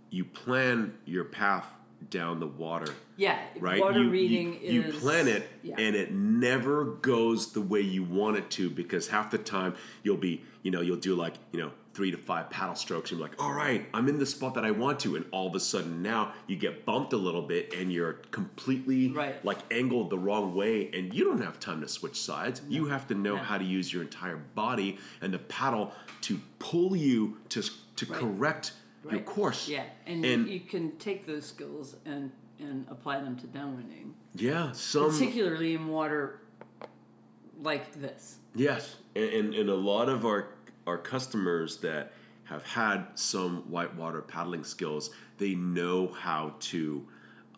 you 0.10 0.24
plan 0.26 0.94
your 1.06 1.24
path 1.24 1.68
down 2.10 2.40
the 2.40 2.48
water, 2.48 2.94
Yeah, 3.16 3.40
right? 3.60 3.80
water 3.82 4.00
you, 4.00 4.06
you- 4.06 4.12
reading 4.12 4.60
you, 4.62 4.82
is 4.84 4.96
plan 4.98 5.28
it, 5.28 5.48
yeah. 5.64 5.76
and 5.80 5.96
it 5.96 6.12
never 6.12 6.84
goes 6.84 7.54
the 7.54 7.62
way 7.62 7.80
you 7.82 8.04
want 8.04 8.38
it 8.38 8.50
to 8.52 8.70
because 8.70 9.08
half 9.08 9.32
the 9.32 9.38
time 9.38 9.76
you'll 10.04 10.18
be, 10.18 10.44
you 10.64 10.70
know, 10.72 10.82
you'll 10.82 10.98
do 10.98 11.16
like, 11.16 11.34
you 11.54 11.60
know, 11.60 11.72
three 11.94 12.12
to 12.12 12.18
five 12.18 12.50
paddle 12.50 12.76
strokes, 12.76 13.12
and 13.12 13.20
you're 13.20 13.28
like, 13.28 13.42
all 13.42 13.54
right, 13.54 13.86
I'm 13.94 14.10
in 14.10 14.18
the 14.18 14.26
spot 14.26 14.56
that 14.56 14.66
I 14.66 14.72
want 14.72 15.00
to, 15.02 15.16
and 15.16 15.26
all 15.32 15.48
of 15.48 15.56
a 15.56 15.60
sudden 15.60 16.02
now 16.02 16.34
you 16.48 16.56
get 16.56 16.86
bumped 16.86 17.14
a 17.14 17.18
little 17.18 17.42
bit, 17.44 17.74
and 17.74 17.92
you're 17.92 18.14
completely 18.32 19.12
Right. 19.12 19.44
like 19.46 19.60
angled 19.72 20.10
the 20.10 20.18
wrong 20.18 20.56
way, 20.56 20.90
and 20.92 21.14
you 21.14 21.24
don't 21.24 21.42
have 21.42 21.60
time 21.60 21.82
to 21.82 21.88
switch 21.88 22.20
sides. 22.20 22.62
You 22.68 22.86
have 22.88 23.08
to 23.10 23.16
know 23.16 23.36
No. 23.36 23.44
how 23.44 23.58
to 23.58 23.64
use 23.64 23.94
your 23.94 24.02
entire 24.02 24.38
body 24.56 24.98
and 25.22 25.34
the 25.34 25.40
paddle 25.40 25.94
to 26.22 26.40
pull 26.60 26.96
you 26.96 27.38
to 27.50 27.62
to 27.96 28.06
Right. 28.08 28.20
correct 28.20 28.74
your 29.12 29.20
course. 29.20 29.68
Yeah, 29.70 29.84
and, 30.08 30.26
And- 30.26 30.48
you 30.48 30.62
can 30.62 30.98
take 30.98 31.28
those 31.28 31.46
skills 31.46 31.96
and 32.06 32.32
and 32.60 32.86
apply 32.90 33.20
them 33.20 33.36
to 33.36 33.48
downwinding, 33.48 34.14
Yeah, 34.36 34.72
some 34.72 35.12
particularly 35.12 35.74
in 35.74 35.88
water 35.88 36.40
like 37.62 37.94
this. 37.94 38.38
Yes, 38.56 38.96
and, 39.16 39.26
and 39.26 39.54
and 39.54 39.70
a 39.70 39.76
lot 39.76 40.08
of 40.10 40.26
our 40.26 40.48
our 40.86 40.98
customers 40.98 41.78
that 41.78 42.12
have 42.46 42.64
had 42.64 43.06
some 43.16 43.58
whitewater 43.70 44.22
paddling 44.22 44.64
skills, 44.64 45.10
they 45.38 45.56
know 45.56 46.08
how 46.08 46.56
to 46.60 47.06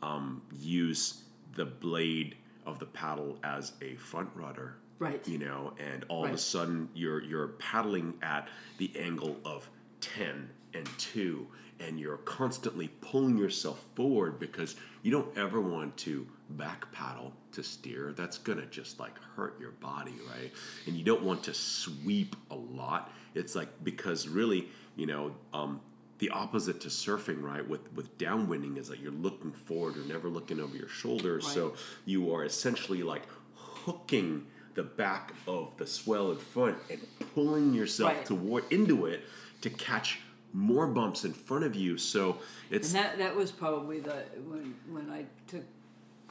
um, 0.01 0.41
use 0.51 1.23
the 1.55 1.65
blade 1.65 2.36
of 2.65 2.80
the 2.80 2.86
paddle 2.86 3.38
as 3.43 3.73
a 3.82 3.95
front 3.95 4.30
rudder. 4.36 4.78
Right. 4.99 5.28
You 5.28 5.39
know, 5.39 5.73
and 5.78 6.05
all 6.07 6.26
of 6.26 6.32
a 6.32 6.38
sudden 6.38 6.89
you're 6.93 7.21
you're 7.21 7.49
paddling 7.49 8.13
at 8.21 8.47
the 8.78 8.91
angle 8.97 9.38
of 9.43 9.69
10 9.99 10.49
and 10.73 10.88
2 10.97 11.47
and 11.80 11.99
you're 11.99 12.17
constantly 12.17 12.88
pulling 13.01 13.38
yourself 13.38 13.84
forward 13.95 14.39
because 14.39 14.76
you 15.01 15.11
don't 15.11 15.38
ever 15.38 15.59
want 15.59 15.97
to 15.97 16.26
back 16.51 16.89
paddle 16.93 17.34
to 17.56 17.64
steer 17.64 18.14
that's 18.16 18.38
going 18.38 18.60
to 18.60 18.66
just 18.68 18.99
like 18.99 19.14
hurt 19.36 19.60
your 19.60 19.72
body 19.72 20.14
right 20.30 20.51
and 20.88 20.95
you 20.95 21.03
don't 21.03 21.24
want 21.24 21.43
to 21.43 21.53
sweep 21.53 22.36
a 22.51 22.56
lot 22.56 23.12
it's 23.34 23.56
like 23.56 23.70
because 23.84 24.28
really 24.28 24.68
you 24.95 25.06
know 25.06 25.34
um, 25.53 25.80
the 26.20 26.30
opposite 26.30 26.80
to 26.82 26.88
surfing 26.89 27.41
right 27.41 27.68
with 27.68 27.91
with 27.93 28.18
downwinding 28.18 28.78
is 28.78 28.88
that 28.88 28.99
you're 28.99 29.12
looking 29.12 29.51
forward 29.51 29.95
you're 29.95 30.06
never 30.06 30.30
looking 30.30 30.60
over 30.60 30.76
your 30.76 30.88
shoulder 30.89 31.39
so 31.41 31.74
you 32.06 32.34
are 32.34 32.43
essentially 32.45 33.03
like 33.03 33.24
hooking 33.56 34.45
the 34.76 34.84
back 34.84 35.34
of 35.47 35.76
the 35.78 35.88
swell 35.88 36.32
in 36.32 36.38
front 36.38 36.78
and 36.91 36.99
pulling 37.34 37.74
yourself 37.74 38.12
Right. 38.14 38.26
toward 38.26 38.64
into 38.72 39.06
it 39.06 39.24
to 39.62 39.70
catch 39.70 40.20
more 40.51 40.88
bumps 40.88 41.26
in 41.26 41.34
front 41.34 41.64
of 41.66 41.76
you. 41.76 41.97
So 41.97 42.38
it's 42.70 42.93
And 42.93 43.03
that 43.03 43.18
that 43.18 43.36
was 43.36 43.51
probably 43.51 43.99
the 43.99 44.24
when 44.47 44.76
when 44.89 45.10
I 45.10 45.26
took 45.47 45.64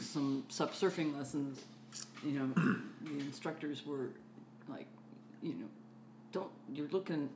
some 0.05 0.45
sup 0.49 0.75
surfing 0.75 1.17
lessons, 1.17 1.61
you 2.25 2.33
know, 2.33 2.47
the 3.03 3.21
instructors 3.21 3.85
were 3.87 4.11
like, 4.69 4.87
you 5.43 5.55
know, 5.55 5.67
don't 6.33 6.51
you're 6.73 6.89
looking 6.89 7.29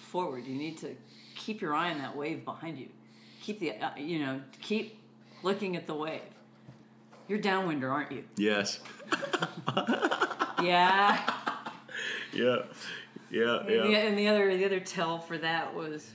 forward. 0.00 0.46
You 0.46 0.54
need 0.54 0.78
to 0.78 0.94
keep 1.34 1.60
your 1.60 1.74
eye 1.74 1.90
on 1.90 1.98
that 1.98 2.16
wave 2.16 2.44
behind 2.44 2.78
you. 2.78 2.88
Keep 3.42 3.60
the 3.60 3.72
uh, 3.72 3.90
you 3.96 4.18
know 4.20 4.40
keep 4.60 4.98
looking 5.42 5.76
at 5.76 5.86
the 5.86 5.94
wave. 5.94 6.20
You're 7.28 7.38
downwinder, 7.38 7.90
aren't 7.90 8.12
you? 8.12 8.24
yes, 8.36 8.80
Yeah. 10.62 11.20
yeah, 12.32 12.56
yeah, 13.30 13.58
And, 13.60 13.68
the, 13.68 13.96
and 13.96 14.18
the 14.18 14.28
other 14.28 14.56
the 14.56 14.64
other 14.64 14.80
tell 14.80 15.18
for 15.18 15.38
that 15.38 15.74
was, 15.74 16.10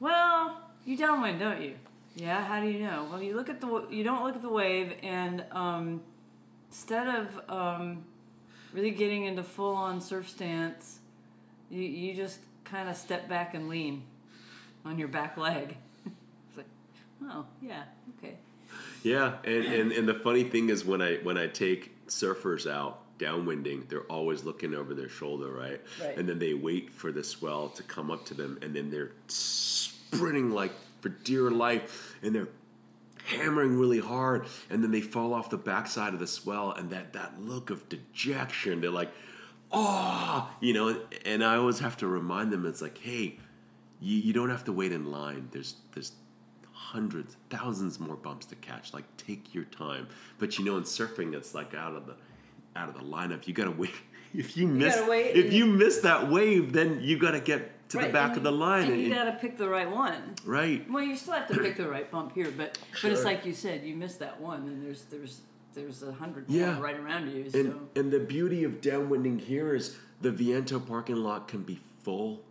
well, 0.00 0.60
you 0.84 0.96
downwind, 0.96 1.40
don't 1.40 1.60
you? 1.60 1.74
Yeah. 2.14 2.44
How 2.44 2.60
do 2.60 2.68
you 2.68 2.80
know? 2.80 3.08
Well, 3.10 3.22
you 3.22 3.34
look 3.34 3.48
at 3.48 3.60
the 3.60 3.86
you 3.90 4.04
don't 4.04 4.22
look 4.24 4.36
at 4.36 4.42
the 4.42 4.50
wave, 4.50 4.94
and 5.02 5.44
um, 5.50 6.02
instead 6.68 7.08
of 7.08 7.40
um, 7.48 8.04
really 8.72 8.90
getting 8.90 9.24
into 9.24 9.42
full 9.42 9.74
on 9.74 10.00
surf 10.00 10.28
stance, 10.28 10.98
you 11.70 11.82
you 11.82 12.14
just 12.14 12.38
kind 12.64 12.88
of 12.88 12.96
step 12.96 13.28
back 13.28 13.54
and 13.54 13.68
lean 13.68 14.02
on 14.84 14.98
your 14.98 15.08
back 15.08 15.36
leg. 15.36 15.76
it's 16.06 16.56
like, 16.56 16.66
oh 17.24 17.46
yeah, 17.60 17.84
okay. 18.18 18.36
Yeah, 19.02 19.34
and, 19.44 19.64
and 19.64 19.92
and 19.92 20.08
the 20.08 20.14
funny 20.14 20.44
thing 20.44 20.68
is 20.68 20.84
when 20.84 21.02
I 21.02 21.16
when 21.16 21.36
I 21.38 21.46
take 21.46 22.06
surfers 22.08 22.70
out 22.70 23.00
downwinding, 23.18 23.88
they're 23.88 24.02
always 24.02 24.44
looking 24.44 24.74
over 24.74 24.94
their 24.94 25.08
shoulder, 25.08 25.50
right? 25.50 25.80
Right. 26.00 26.16
And 26.16 26.28
then 26.28 26.38
they 26.38 26.54
wait 26.54 26.90
for 26.90 27.12
the 27.12 27.22
swell 27.22 27.68
to 27.70 27.82
come 27.82 28.10
up 28.10 28.24
to 28.26 28.34
them, 28.34 28.58
and 28.62 28.74
then 28.74 28.90
they're 28.90 29.12
sprinting 29.28 30.50
like 30.50 30.72
for 31.02 31.10
dear 31.10 31.50
life, 31.50 32.16
and 32.22 32.34
they're 32.34 32.48
hammering 33.26 33.78
really 33.78 34.00
hard, 34.00 34.46
and 34.70 34.82
then 34.82 34.90
they 34.90 35.00
fall 35.00 35.34
off 35.34 35.50
the 35.50 35.58
backside 35.58 36.14
of 36.14 36.20
the 36.20 36.26
swell, 36.26 36.72
and 36.72 36.90
that 36.90 37.12
that 37.12 37.40
look 37.40 37.68
of 37.68 37.88
dejection, 37.88 38.80
they're 38.80 38.90
like, 38.90 39.12
oh, 39.70 40.50
you 40.60 40.72
know. 40.72 41.00
And 41.26 41.44
I 41.44 41.56
always 41.56 41.80
have 41.80 41.96
to 41.98 42.06
remind 42.06 42.52
them, 42.52 42.64
it's 42.64 42.80
like, 42.80 42.98
hey, 42.98 43.38
you, 44.00 44.18
you 44.18 44.32
don't 44.32 44.50
have 44.50 44.64
to 44.64 44.72
wait 44.72 44.92
in 44.92 45.10
line. 45.10 45.48
There's 45.50 45.76
there's 45.92 46.12
hundreds, 46.72 47.36
thousands 47.50 48.00
more 48.00 48.16
bumps 48.16 48.46
to 48.46 48.56
catch. 48.56 48.92
Like 48.92 49.04
take 49.16 49.54
your 49.54 49.64
time. 49.64 50.08
But 50.38 50.58
you 50.58 50.64
know, 50.64 50.76
in 50.76 50.84
surfing, 50.84 51.34
it's 51.34 51.54
like 51.54 51.74
out 51.74 51.94
of 51.94 52.06
the 52.06 52.16
out 52.76 52.88
of 52.88 52.94
the 52.94 53.02
lineup. 53.02 53.46
You 53.46 53.54
gotta 53.54 53.70
wait. 53.70 53.94
If 54.34 54.56
you 54.56 54.66
miss, 54.66 54.96
gotta 54.96 55.38
if 55.38 55.52
you 55.52 55.66
miss 55.66 55.98
that 55.98 56.30
wave, 56.30 56.72
then 56.72 57.00
you 57.02 57.18
gotta 57.18 57.38
get 57.38 57.81
to 57.92 58.06
the 58.06 58.12
back 58.12 58.36
of 58.36 58.42
the 58.42 58.52
line. 58.52 58.90
and 58.90 59.00
you 59.00 59.10
got 59.14 59.24
to 59.24 59.32
pick 59.32 59.56
the 59.56 59.68
right 59.68 59.90
one. 59.90 60.34
right. 60.44 60.88
Well, 60.90 61.02
you 61.02 61.16
still 61.16 61.34
have 61.34 61.48
to 61.48 61.58
pick 61.58 61.76
the 61.76 61.88
right 61.88 62.10
bump 62.10 62.34
here, 62.34 62.52
but 62.56 62.78
but 63.02 63.10
it's 63.12 63.24
like 63.24 63.44
you 63.46 63.52
said, 63.52 63.84
you 63.84 63.94
miss 63.96 64.16
that 64.16 64.40
one, 64.40 64.62
and 64.68 64.84
there's 64.84 65.04
there's 65.04 65.40
there's 65.74 66.02
a 66.02 66.12
hundred 66.12 66.44
Yeah. 66.48 66.78
right 66.80 66.96
around 66.98 67.30
you. 67.30 67.48
And 67.54 67.88
and 67.96 68.10
the 68.12 68.20
beauty 68.20 68.64
of 68.64 68.80
downwinding 68.80 69.40
here 69.40 69.74
is 69.74 69.96
the 70.20 70.30
Viento 70.30 70.78
parking 70.80 71.16
lot 71.16 71.48
can 71.48 71.62
be 71.62 71.78
full, 72.02 72.42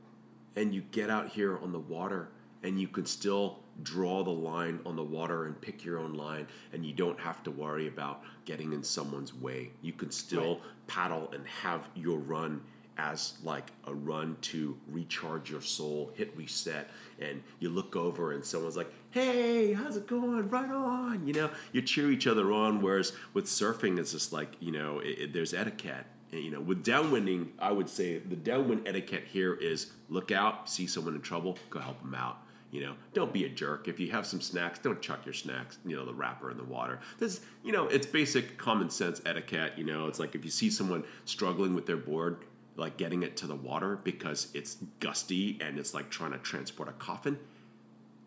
and 0.56 0.74
you 0.74 0.82
get 0.92 1.10
out 1.10 1.30
here 1.30 1.58
on 1.58 1.72
the 1.72 1.80
water, 1.80 2.30
and 2.64 2.80
you 2.80 2.88
can 2.88 3.06
still 3.06 3.60
draw 3.84 4.24
the 4.24 4.30
line 4.30 4.80
on 4.86 4.96
the 4.96 5.04
water 5.04 5.46
and 5.46 5.60
pick 5.60 5.84
your 5.84 5.98
own 5.98 6.14
line, 6.14 6.46
and 6.74 6.86
you 6.86 6.94
don't 6.94 7.20
have 7.20 7.42
to 7.44 7.50
worry 7.52 7.88
about 7.88 8.22
getting 8.46 8.74
in 8.74 8.84
someone's 8.84 9.34
way. 9.34 9.72
You 9.82 9.94
can 9.94 10.12
still 10.12 10.56
Right. 10.56 10.88
paddle 10.88 11.32
and 11.34 11.48
have 11.48 11.88
your 11.96 12.20
run 12.20 12.62
as 12.98 13.34
like 13.44 13.72
a 13.88 13.94
run 13.94 14.38
to 14.42 14.78
recharge 14.90 15.50
your 15.50 15.62
soul, 15.62 16.12
hit 16.16 16.36
reset, 16.36 16.90
and 17.20 17.42
you 17.60 17.70
look 17.70 17.96
over 17.96 18.32
and 18.34 18.44
someone's 18.44 18.78
like, 18.78 18.92
"Hey, 19.12 19.74
how's 19.74 19.98
it 19.98 20.08
going? 20.08 20.50
Right 20.50 20.70
on!" 20.70 21.26
You 21.26 21.34
know, 21.34 21.50
you 21.72 21.82
cheer 21.82 22.12
each 22.12 22.28
other 22.28 22.52
on. 22.52 22.82
Whereas 22.82 23.14
with 23.34 23.46
surfing, 23.46 23.98
it's 24.00 24.12
just 24.12 24.34
like 24.34 24.50
you 24.60 24.72
know, 24.72 25.00
it, 25.00 25.20
it- 25.20 25.34
there's 25.34 25.54
etiquette. 25.54 26.06
And, 26.34 26.42
you 26.42 26.50
know, 26.52 26.62
with 26.62 26.86
downwinding, 26.86 27.48
I 27.60 27.74
would 27.74 27.90
say 27.90 28.20
the 28.20 28.38
downwind 28.38 28.88
etiquette 28.88 29.26
here 29.28 29.54
is 29.54 29.92
look 30.10 30.32
out, 30.32 30.70
see 30.70 30.88
someone 30.88 31.14
in 31.16 31.22
trouble, 31.22 31.58
go 31.70 31.80
help 31.80 32.02
them 32.02 32.16
out. 32.16 32.38
You 32.72 32.80
know, 32.80 32.94
don't 33.14 33.34
be 33.34 33.44
a 33.44 33.50
jerk. 33.50 33.90
If 33.90 34.00
you 34.00 34.12
have 34.12 34.26
some 34.26 34.40
snacks, 34.40 34.80
don't 34.80 35.02
chuck 35.02 35.26
your 35.26 35.34
snacks, 35.34 35.78
you 35.86 35.94
know, 35.94 36.06
the 36.06 36.14
wrapper 36.14 36.50
in 36.50 36.56
the 36.56 36.64
water. 36.64 37.02
This, 37.20 37.42
you 37.66 37.74
know, 37.74 37.88
it's 37.88 38.06
basic 38.08 38.58
common 38.58 38.90
sense 38.90 39.22
etiquette. 39.26 39.74
You 39.76 39.84
know, 39.84 40.08
it's 40.08 40.20
like 40.20 40.34
if 40.36 40.46
you 40.46 40.52
see 40.52 40.70
someone 40.70 41.04
struggling 41.26 41.76
with 41.76 41.86
their 41.86 41.98
board, 41.98 42.38
like 42.76 42.98
getting 42.98 43.24
it 43.24 43.38
to 43.38 43.48
the 43.48 43.56
water 43.56 43.98
because 43.98 44.48
it's 44.54 44.78
gusty 45.00 45.58
and 45.62 45.78
it's 45.78 45.94
like 45.94 46.10
trying 46.10 46.32
to 46.32 46.38
transport 46.38 46.90
a 46.90 46.94
coffin, 46.94 47.38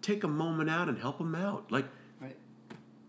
take 0.02 0.24
a 0.24 0.28
moment 0.28 0.70
out 0.70 0.88
and 0.88 0.98
help 0.98 1.18
them 1.18 1.34
out. 1.34 1.70
Like, 1.72 1.86
right, 2.20 2.36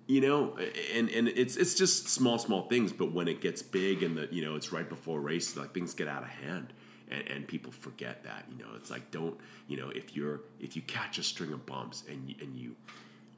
you 0.08 0.22
know, 0.22 0.58
and 0.94 1.10
and 1.10 1.28
it's 1.28 1.56
it's 1.56 1.74
just 1.74 2.08
small 2.08 2.38
small 2.38 2.68
things, 2.68 2.94
but 2.94 3.12
when 3.12 3.28
it 3.28 3.42
gets 3.42 3.62
big 3.62 4.04
and 4.04 4.18
the 4.18 4.28
you 4.32 4.44
know 4.44 4.56
it's 4.56 4.72
right 4.72 4.88
before 4.88 5.20
race, 5.20 5.56
like 5.56 5.74
things 5.74 5.94
get 5.94 6.08
out 6.08 6.24
of 6.24 6.30
hand, 6.30 6.74
and, 7.10 7.28
and 7.28 7.48
people 7.48 7.72
forget 7.72 8.24
that. 8.24 8.46
You 8.50 8.64
know, 8.64 8.72
it's 8.76 8.90
like 8.90 9.12
don't 9.12 9.38
you 9.68 9.78
know 9.78 9.90
if 9.90 10.16
you're 10.16 10.42
if 10.60 10.76
you 10.76 10.82
catch 10.84 11.18
a 11.18 11.24
string 11.24 11.52
of 11.54 11.66
bumps 11.66 12.04
and 12.10 12.30
you, 12.30 12.36
and 12.42 12.56
you 12.56 12.76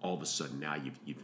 all 0.01 0.13
of 0.13 0.21
a 0.21 0.25
sudden 0.25 0.59
now 0.59 0.75
you've 0.75 0.99
you've 1.05 1.23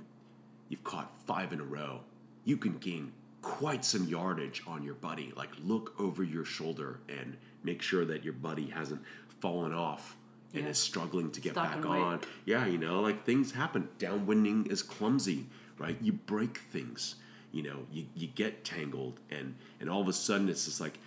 you've 0.69 0.83
caught 0.83 1.11
five 1.27 1.53
in 1.53 1.59
a 1.59 1.63
row, 1.63 2.01
you 2.45 2.57
can 2.57 2.77
gain 2.77 3.11
quite 3.43 3.85
some 3.85 4.07
yardage 4.07 4.63
on 4.65 4.81
your 4.83 4.95
buddy. 4.95 5.31
Like 5.35 5.49
look 5.63 5.93
over 5.99 6.23
your 6.23 6.45
shoulder 6.45 6.99
and 7.07 7.37
make 7.63 7.81
sure 7.83 8.05
that 8.05 8.23
your 8.23 8.33
buddy 8.33 8.67
hasn't 8.67 9.01
fallen 9.41 9.73
off 9.73 10.15
and 10.53 10.63
Yeah. 10.63 10.69
is 10.69 10.79
struggling 10.79 11.29
to 11.31 11.41
get 11.41 11.53
back 11.53 11.75
and 11.75 11.85
on. 11.85 12.21
Yeah, 12.45 12.65
you 12.65 12.77
know, 12.79 13.01
like 13.01 13.25
things 13.25 13.51
happen. 13.51 13.89
Downwinding 13.99 14.71
is 14.71 14.81
clumsy, 14.81 15.45
right? 15.77 15.97
You 16.01 16.13
break 16.13 16.57
things. 16.57 17.15
You 17.51 17.61
know, 17.63 17.79
you, 17.91 18.05
you 18.15 18.25
get 18.27 18.63
tangled, 18.65 19.19
and 19.29 19.53
and 19.79 19.87
all 19.87 20.01
of 20.01 20.07
a 20.07 20.13
sudden 20.13 20.49
it's 20.49 20.65
just 20.65 20.81
like, 20.81 20.97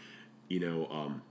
you 0.46 0.60
know, 0.60 0.86
um, 0.92 1.22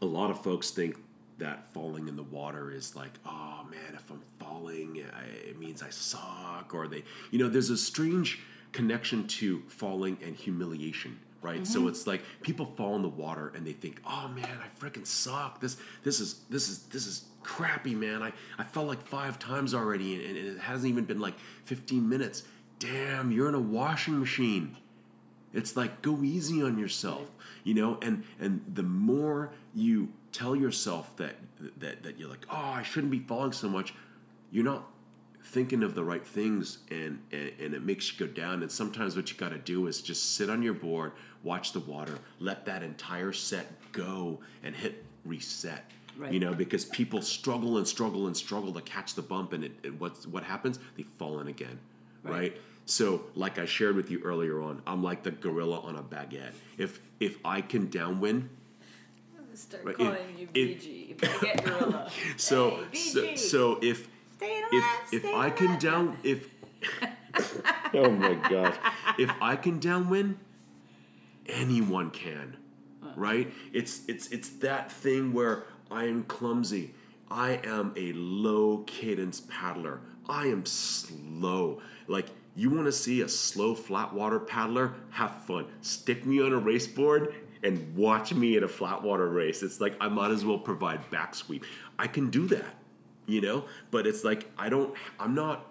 a 0.00 0.06
lot 0.06 0.30
of 0.30 0.42
folks 0.42 0.70
think 0.70 0.96
that 1.36 1.70
falling 1.74 2.08
in 2.08 2.16
the 2.16 2.22
water 2.22 2.70
is 2.70 2.96
like, 2.96 3.12
oh 3.26 3.66
man, 3.70 3.94
if 3.94 4.10
I'm 4.10 4.22
falling, 4.38 5.02
I, 5.14 5.24
it 5.48 5.58
means 5.58 5.82
I 5.82 5.90
suck, 5.90 6.72
or 6.74 6.88
they, 6.88 7.04
you 7.30 7.38
know, 7.38 7.48
there's 7.50 7.68
a 7.70 7.76
strange 7.76 8.40
connection 8.72 9.26
to 9.26 9.62
falling 9.68 10.18
and 10.22 10.36
humiliation, 10.36 11.18
right? 11.42 11.66
So 11.66 11.80
mm-hmm. 11.80 11.88
it's 11.88 12.06
like 12.06 12.22
people 12.42 12.66
fall 12.76 12.96
in 12.96 13.02
the 13.02 13.08
water 13.08 13.52
and 13.54 13.66
they 13.66 13.72
think, 13.72 14.00
oh 14.06 14.28
man, 14.28 14.58
I 14.62 14.84
freaking 14.84 15.06
suck. 15.06 15.60
This, 15.60 15.76
this 16.04 16.20
is, 16.20 16.40
this 16.50 16.68
is, 16.68 16.84
this 16.84 17.06
is 17.06 17.24
crappy, 17.42 17.94
man. 17.94 18.22
I, 18.22 18.32
I 18.58 18.64
fell 18.64 18.84
like 18.84 19.02
five 19.02 19.38
times 19.38 19.74
already, 19.74 20.14
and, 20.14 20.36
and 20.36 20.48
it 20.48 20.58
hasn't 20.58 20.90
even 20.90 21.04
been 21.04 21.20
like 21.20 21.34
15 21.64 22.08
minutes. 22.08 22.42
Damn, 22.78 23.30
you're 23.30 23.48
in 23.48 23.54
a 23.54 23.60
washing 23.60 24.18
machine. 24.18 24.76
It's 25.52 25.76
like 25.76 26.02
go 26.02 26.22
easy 26.22 26.62
on 26.62 26.78
yourself, 26.78 27.30
you 27.64 27.74
know, 27.74 27.98
and 28.02 28.22
and 28.38 28.62
the 28.72 28.84
more 28.84 29.52
you 29.74 30.10
tell 30.32 30.54
yourself 30.54 31.16
that 31.16 31.36
that 31.78 32.04
that 32.04 32.18
you're 32.18 32.28
like, 32.28 32.46
oh, 32.48 32.56
I 32.56 32.82
shouldn't 32.82 33.10
be 33.10 33.18
falling 33.18 33.52
so 33.52 33.68
much, 33.68 33.92
you're 34.52 34.64
not 34.64 34.88
thinking 35.42 35.82
of 35.82 35.94
the 35.94 36.04
right 36.04 36.26
things, 36.26 36.78
and 36.90 37.20
and, 37.32 37.52
and 37.60 37.74
it 37.74 37.82
makes 37.82 38.12
you 38.12 38.26
go 38.26 38.32
down. 38.32 38.62
And 38.62 38.70
sometimes 38.70 39.16
what 39.16 39.30
you 39.30 39.36
got 39.36 39.50
to 39.50 39.58
do 39.58 39.86
is 39.86 40.00
just 40.02 40.36
sit 40.36 40.50
on 40.50 40.62
your 40.62 40.74
board, 40.74 41.12
watch 41.42 41.72
the 41.72 41.80
water, 41.80 42.18
let 42.38 42.66
that 42.66 42.82
entire 42.82 43.32
set 43.32 43.66
go, 43.92 44.40
and 44.62 44.74
hit 44.74 45.04
reset. 45.24 45.84
Right. 46.18 46.32
You 46.32 46.40
know, 46.40 46.52
because 46.52 46.84
people 46.84 47.22
struggle 47.22 47.78
and 47.78 47.86
struggle 47.86 48.26
and 48.26 48.36
struggle 48.36 48.72
to 48.74 48.80
catch 48.82 49.14
the 49.14 49.22
bump, 49.22 49.52
and 49.52 49.64
it, 49.64 49.72
it 49.82 50.00
what's 50.00 50.26
what 50.26 50.44
happens? 50.44 50.78
They 50.96 51.02
fall 51.04 51.40
in 51.40 51.48
again, 51.48 51.78
Right. 52.22 52.32
right? 52.32 52.56
So, 52.86 53.22
like 53.36 53.58
I 53.58 53.66
shared 53.66 53.94
with 53.94 54.10
you 54.10 54.20
earlier 54.24 54.60
on, 54.60 54.82
I'm 54.86 55.02
like 55.02 55.22
the 55.22 55.30
gorilla 55.30 55.80
on 55.80 55.96
a 55.96 56.02
baguette. 56.02 56.52
If 56.76 57.00
if 57.20 57.38
I 57.44 57.60
can 57.60 57.88
downwind, 57.88 58.48
start 59.54 59.84
Right, 59.84 59.96
calling 59.96 60.14
it- 60.14 60.38
you 60.38 60.48
it- 60.54 60.80
BG. 60.80 61.16
Baguette 61.16 61.64
gorilla. 61.64 62.10
so 62.36 62.84
so, 62.92 63.34
so 63.36 63.78
if 63.82 64.08
Stay 64.40 64.62
if 64.72 64.72
alive, 64.72 64.98
if 65.12 65.22
stay 65.22 65.34
I 65.34 65.50
can 65.50 65.78
down 65.78 66.16
if 66.24 66.48
oh 67.94 68.10
my 68.10 68.34
gosh. 68.48 68.74
If 69.18 69.30
I 69.42 69.54
can 69.56 69.78
downwind, 69.78 70.38
anyone 71.46 72.10
can. 72.10 72.56
Right? 73.16 73.52
It's 73.74 74.00
it's 74.08 74.28
it's 74.28 74.48
that 74.60 74.90
thing 74.90 75.34
where 75.34 75.64
I 75.90 76.04
am 76.04 76.24
clumsy. 76.24 76.94
I 77.30 77.60
am 77.64 77.92
a 77.96 78.12
low 78.14 78.78
cadence 78.86 79.42
paddler. 79.42 80.00
I 80.26 80.46
am 80.46 80.64
slow. 80.64 81.82
Like 82.08 82.26
you 82.56 82.70
want 82.70 82.86
to 82.86 82.92
see 82.92 83.20
a 83.20 83.28
slow 83.28 83.74
flat 83.74 84.14
water 84.14 84.40
paddler? 84.40 84.94
Have 85.10 85.44
fun. 85.44 85.66
Stick 85.82 86.24
me 86.24 86.40
on 86.40 86.54
a 86.54 86.58
race 86.58 86.86
board 86.86 87.34
and 87.62 87.94
watch 87.94 88.32
me 88.32 88.56
at 88.56 88.62
a 88.62 88.68
flat 88.68 89.02
water 89.02 89.28
race. 89.28 89.62
It's 89.62 89.82
like 89.82 89.96
I 90.00 90.08
might 90.08 90.30
as 90.30 90.46
well 90.46 90.58
provide 90.58 91.10
back 91.10 91.34
sweep. 91.34 91.64
I 91.98 92.06
can 92.06 92.30
do 92.30 92.46
that, 92.48 92.74
you 93.30 93.40
know? 93.40 93.64
But 93.90 94.06
it's 94.06 94.24
like 94.24 94.50
I 94.58 94.68
don't 94.68 94.94
I'm 95.18 95.34
not 95.34 95.66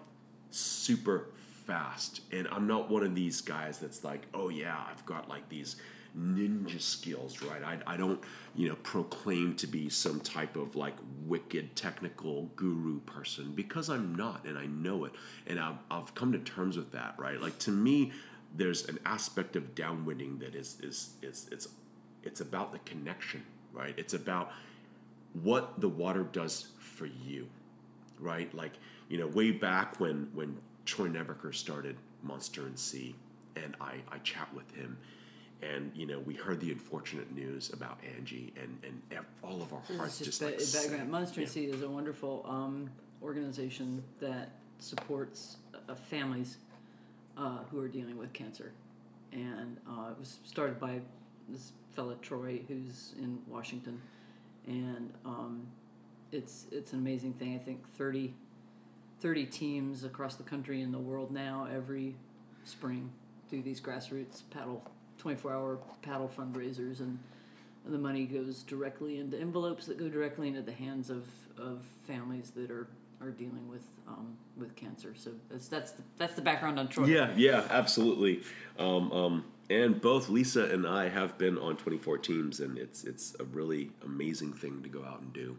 super 0.50 1.28
fast 1.66 2.22
and 2.32 2.48
I'm 2.48 2.68
not 2.68 2.90
one 2.90 3.04
of 3.04 3.14
these 3.16 3.42
guys 3.42 3.80
that's 3.80 4.04
like, 4.04 4.28
"Oh 4.34 4.50
yeah, 4.50 4.78
I've 4.90 5.06
got 5.06 5.30
like 5.30 5.50
these 5.50 5.76
ninja 6.18 6.82
skills, 6.82 7.42
right? 7.42 7.64
I, 7.64 7.94
I 7.94 7.98
don't, 7.98 8.20
you 8.56 8.68
know, 8.68 8.76
proclaim 8.76 9.56
to 9.56 9.68
be 9.68 9.90
some 9.90 10.20
type 10.20 10.56
of 10.56 10.76
like 10.76 10.96
wicked 11.26 11.76
technical 11.76 12.50
guru 12.56 13.00
person 13.02 13.52
because 13.54 13.90
I'm 13.90 14.16
not, 14.16 14.46
and 14.46 14.58
I 14.58 14.66
know 14.66 15.06
it, 15.06 15.14
and 15.48 15.60
I've, 15.60 15.78
I've 15.90 16.16
come 16.16 16.32
to 16.32 16.40
terms 16.40 16.78
with 16.78 16.92
that, 16.92 17.16
right? 17.18 17.40
Like 17.40 17.58
to 17.60 17.72
me, 17.72 18.12
there's 18.56 18.88
an 18.88 19.00
aspect 19.06 19.56
of 19.56 19.76
downwinding 19.76 20.40
that 20.40 20.56
is 20.56 20.78
is 20.82 21.12
is 21.22 21.48
it's 21.52 21.68
it's 22.24 22.42
about 22.42 22.72
the 22.74 22.80
connection, 22.80 23.44
right? 23.72 23.94
It's 23.98 24.14
about 24.14 24.52
what 25.34 25.80
the 25.80 25.90
water 25.90 26.24
does 26.24 26.70
for 27.00 27.08
you, 27.08 27.48
right? 28.20 28.54
Like 28.54 28.74
you 29.08 29.18
know, 29.18 29.28
way 29.28 29.52
back 29.52 30.00
when 30.00 30.28
when 30.34 30.58
Troy 30.86 31.08
Nebaker 31.08 31.56
started 31.56 31.96
Monster 32.22 32.66
and 32.66 32.78
Sea, 32.78 33.16
and 33.56 33.76
I 33.80 33.96
I 34.12 34.18
chat 34.20 34.54
with 34.54 34.70
him 34.76 34.98
and 35.62 35.92
you 35.96 36.06
know 36.06 36.20
we 36.20 36.34
heard 36.34 36.60
the 36.60 36.72
unfortunate 36.72 37.34
news 37.36 37.72
about 37.74 38.00
Angie, 38.16 38.54
and 38.56 38.78
and 38.84 39.26
all 39.44 39.62
of 39.62 39.74
our 39.74 39.82
hearts 39.98 40.20
just, 40.20 40.30
is 40.30 40.42
like 40.42 40.58
just 40.58 40.74
background. 40.74 41.12
Monster 41.12 41.42
Yeah. 41.42 41.48
Sea 41.48 41.66
is 41.66 41.82
a 41.82 41.90
wonderful 41.90 42.46
um, 42.48 42.90
organization 43.22 44.04
that 44.20 44.52
supports 44.80 45.58
uh, 45.74 45.96
families 45.96 46.58
uh, 47.38 47.60
who 47.70 47.80
are 47.82 47.88
dealing 47.88 48.18
with 48.18 48.32
cancer, 48.34 48.72
and 49.32 49.78
uh, 49.88 50.12
it 50.12 50.20
was 50.20 50.40
started 50.46 50.80
by 50.80 51.00
this 51.50 51.74
fella 51.96 52.16
Troy, 52.22 52.62
who's 52.68 53.14
in 53.20 53.40
Washington, 53.48 54.02
and 54.66 55.12
um, 55.26 55.68
it's 56.32 56.66
it's 56.72 56.94
an 56.94 57.00
amazing 57.00 57.34
thing. 57.34 57.56
I 57.56 57.64
think 57.64 57.88
30, 57.98 58.34
30 59.22 59.46
teams 59.46 60.04
across 60.04 60.36
the 60.36 60.44
country 60.44 60.82
and 60.82 60.94
the 60.94 61.00
world 61.00 61.32
now 61.32 61.68
every 61.74 62.16
spring 62.66 63.12
do 63.50 63.62
these 63.62 63.82
grassroots 63.82 64.44
paddle 64.52 64.84
24 65.18 65.54
hour 65.54 65.80
paddle 66.02 66.30
fundraisers 66.38 67.00
and 67.00 67.18
the 67.86 67.98
money 67.98 68.26
goes 68.26 68.64
directly 68.64 69.20
into 69.20 69.40
envelopes 69.40 69.86
that 69.88 69.98
go 69.98 70.10
directly 70.10 70.48
into 70.48 70.62
the 70.62 70.72
hands 70.72 71.10
of, 71.10 71.26
of 71.58 71.84
families 72.06 72.52
that 72.52 72.70
are, 72.70 72.88
are 73.22 73.32
dealing 73.32 73.68
with 73.70 73.84
um, 74.08 74.38
with 74.58 74.76
cancer. 74.76 75.14
So 75.16 75.32
that's 75.50 75.68
that's 75.68 75.92
the, 75.92 76.04
that's 76.18 76.36
the 76.36 76.42
background 76.42 76.80
on 76.80 76.88
Troy. 76.88 77.06
Yeah, 77.06 77.32
yeah, 77.36 77.66
absolutely. 77.70 78.44
Um, 78.78 79.12
um, 79.12 79.46
and 79.70 80.02
both 80.02 80.30
Lisa 80.30 80.66
and 80.66 80.88
I 80.88 81.10
have 81.10 81.38
been 81.38 81.58
on 81.58 81.78
24 81.78 82.18
teams, 82.20 82.60
and 82.60 82.78
it's 82.78 83.04
it's 83.04 83.36
a 83.40 83.44
really 83.44 83.92
amazing 84.04 84.54
thing 84.54 84.82
to 84.84 84.90
go 84.90 85.04
out 85.04 85.22
and 85.22 85.32
do. 85.34 85.58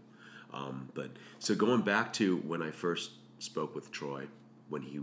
Um, 0.52 0.88
but 0.94 1.10
so 1.38 1.54
going 1.54 1.82
back 1.82 2.12
to 2.14 2.38
when 2.38 2.62
I 2.62 2.70
first 2.70 3.12
spoke 3.38 3.74
with 3.74 3.90
Troy, 3.90 4.26
when 4.68 4.82
he 4.82 5.00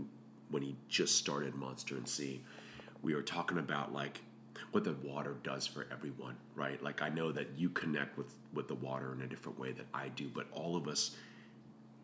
when 0.50 0.62
he 0.62 0.76
just 0.88 1.16
started 1.16 1.54
Monster 1.54 1.96
and 1.96 2.08
Sea, 2.08 2.40
we 3.02 3.14
were 3.14 3.22
talking 3.22 3.58
about 3.58 3.92
like 3.92 4.20
what 4.72 4.84
the 4.84 4.94
water 5.02 5.36
does 5.42 5.66
for 5.66 5.86
everyone, 5.92 6.36
right? 6.54 6.82
Like 6.82 7.02
I 7.02 7.08
know 7.08 7.32
that 7.32 7.48
you 7.56 7.68
connect 7.70 8.16
with 8.16 8.34
with 8.52 8.68
the 8.68 8.74
water 8.74 9.12
in 9.12 9.22
a 9.22 9.26
different 9.26 9.58
way 9.58 9.72
that 9.72 9.86
I 9.94 10.08
do, 10.08 10.30
but 10.34 10.46
all 10.52 10.76
of 10.76 10.88
us 10.88 11.16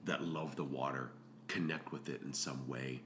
that 0.04 0.22
love 0.22 0.56
the 0.56 0.64
water 0.64 1.10
connect 1.48 1.92
with 1.92 2.08
it 2.08 2.22
in 2.22 2.32
some 2.32 2.66
way. 2.68 3.00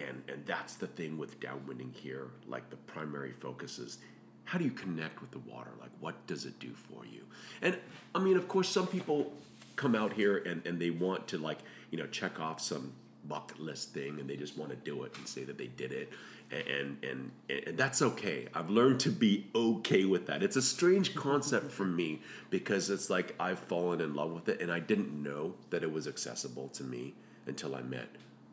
And 0.00 0.22
and 0.28 0.44
that's 0.46 0.74
the 0.74 0.86
thing 0.86 1.18
with 1.18 1.40
downwinding 1.40 1.94
here 1.94 2.28
like 2.46 2.70
the 2.70 2.76
primary 2.76 3.32
focus 3.32 3.78
is 3.78 3.98
how 4.44 4.58
do 4.58 4.64
you 4.64 4.70
connect 4.70 5.20
with 5.20 5.30
the 5.30 5.38
water? 5.40 5.70
Like 5.80 5.90
what 6.00 6.26
does 6.26 6.44
it 6.44 6.58
do 6.58 6.72
for 6.72 7.04
you? 7.06 7.24
And 7.60 7.78
i 8.14 8.18
mean 8.18 8.36
of 8.36 8.48
course 8.48 8.68
some 8.68 8.86
people 8.86 9.32
come 9.76 9.94
out 9.94 10.12
here 10.12 10.38
and 10.38 10.66
and 10.66 10.80
they 10.80 10.90
want 10.90 11.28
to 11.28 11.38
like 11.38 11.58
you 11.90 11.98
know 11.98 12.06
check 12.06 12.40
off 12.40 12.60
some 12.60 12.92
bucket 13.24 13.60
list 13.60 13.94
thing 13.94 14.18
and 14.18 14.28
they 14.28 14.36
just 14.36 14.58
want 14.58 14.70
to 14.70 14.76
do 14.76 15.04
it 15.04 15.16
and 15.16 15.28
say 15.28 15.44
that 15.44 15.58
they 15.58 15.68
did 15.68 15.92
it. 15.92 16.12
And 16.50 16.98
and 17.02 17.30
and 17.48 17.78
that's 17.78 18.02
okay. 18.02 18.48
I've 18.52 18.68
learned 18.68 19.00
to 19.00 19.10
be 19.10 19.46
okay 19.54 20.04
with 20.04 20.26
that. 20.26 20.42
It's 20.42 20.56
a 20.56 20.62
strange 20.62 21.14
concept 21.14 21.70
for 21.70 21.86
me 21.86 22.20
because 22.50 22.90
it's 22.90 23.08
like 23.08 23.34
i've 23.40 23.58
fallen 23.58 24.00
in 24.02 24.14
love 24.14 24.32
with 24.32 24.48
it 24.50 24.60
and 24.60 24.70
i 24.70 24.78
didn't 24.78 25.10
know 25.22 25.54
that 25.70 25.82
it 25.82 25.90
was 25.90 26.06
accessible 26.06 26.68
to 26.68 26.84
me 26.84 27.14
until 27.46 27.74
i 27.74 27.80
met 27.80 28.08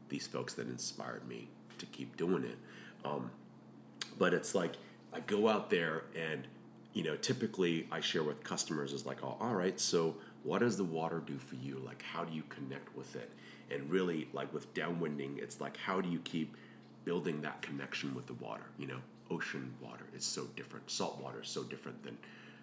these 0.09 0.27
folks 0.27 0.53
that 0.55 0.67
inspired 0.67 1.27
me 1.27 1.47
to 1.77 1.85
keep 1.87 2.17
doing 2.17 2.43
it. 2.43 2.57
Um, 3.05 3.31
but 4.17 4.33
it's 4.33 4.53
like 4.53 4.73
I 5.13 5.21
go 5.21 5.47
out 5.47 5.69
there 5.69 6.03
and 6.15 6.47
you 6.93 7.03
know 7.03 7.15
typically 7.15 7.87
I 7.91 8.01
share 8.01 8.23
with 8.23 8.43
customers 8.43 8.91
is 8.91 9.05
like 9.05 9.23
oh, 9.23 9.37
all 9.39 9.53
right 9.53 9.79
so 9.79 10.15
what 10.43 10.59
does 10.59 10.77
the 10.77 10.83
water 10.83 11.21
do 11.25 11.37
for 11.37 11.55
you? 11.55 11.81
Like 11.85 12.01
how 12.01 12.23
do 12.23 12.33
you 12.33 12.43
connect 12.49 12.95
with 12.95 13.15
it? 13.15 13.31
And 13.71 13.89
really 13.89 14.27
like 14.33 14.53
with 14.53 14.73
downwinding 14.73 15.37
it's 15.37 15.61
like 15.61 15.77
how 15.77 16.01
do 16.01 16.09
you 16.09 16.19
keep 16.19 16.55
building 17.05 17.41
that 17.41 17.61
connection 17.61 18.13
with 18.15 18.27
the 18.27 18.33
water? 18.35 18.65
You 18.77 18.87
know 18.87 18.99
ocean 19.29 19.73
water 19.81 20.05
is 20.15 20.25
so 20.25 20.45
different. 20.55 20.89
Salt 20.89 21.21
water 21.21 21.41
is 21.41 21.49
so 21.49 21.63
different 21.63 22.03
than 22.03 22.17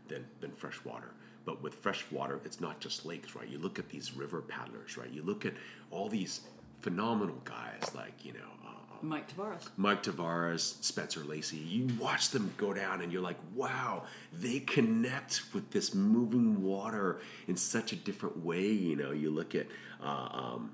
than 0.09 0.25
than 0.41 0.53
fresh 0.53 0.85
water. 0.85 1.13
But 1.45 1.63
with 1.63 1.75
fresh 1.75 2.05
water 2.11 2.41
it's 2.45 2.61
not 2.61 2.81
just 2.81 3.05
lakes 3.07 3.35
right? 3.35 3.49
You 3.49 3.59
look 3.59 3.79
at 3.79 3.89
these 3.89 4.17
river 4.17 4.41
paddlers 4.43 4.97
right? 4.97 5.11
You 5.11 5.23
look 5.23 5.45
at 5.45 5.55
all 5.91 6.09
these 6.09 6.41
phenomenal 6.81 7.41
guys 7.45 7.95
like 7.95 8.25
you 8.25 8.33
know 8.33 8.66
Mike 9.03 9.35
Tavares. 9.35 9.69
Mike 9.77 10.03
Tavares, 10.03 10.83
Spencer 10.83 11.21
Lacey, 11.25 11.57
you 11.57 11.89
watch 11.99 12.31
them 12.31 12.53
go 12.57 12.73
down 12.73 13.01
and 13.03 13.13
you're 13.13 13.23
like, 13.23 13.39
wow, 13.55 14.05
they 14.33 14.61
connect 14.61 15.43
with 15.55 15.71
this 15.71 15.95
moving 15.95 16.63
water 16.63 17.21
in 17.47 17.57
such 17.57 17.93
a 17.93 17.97
different 17.97 18.45
way. 18.45 18.67
You 18.67 18.97
know, 18.97 19.11
you 19.13 19.31
look 19.31 19.55
at, 19.55 19.67
uh, 20.03 20.29
um, 20.33 20.73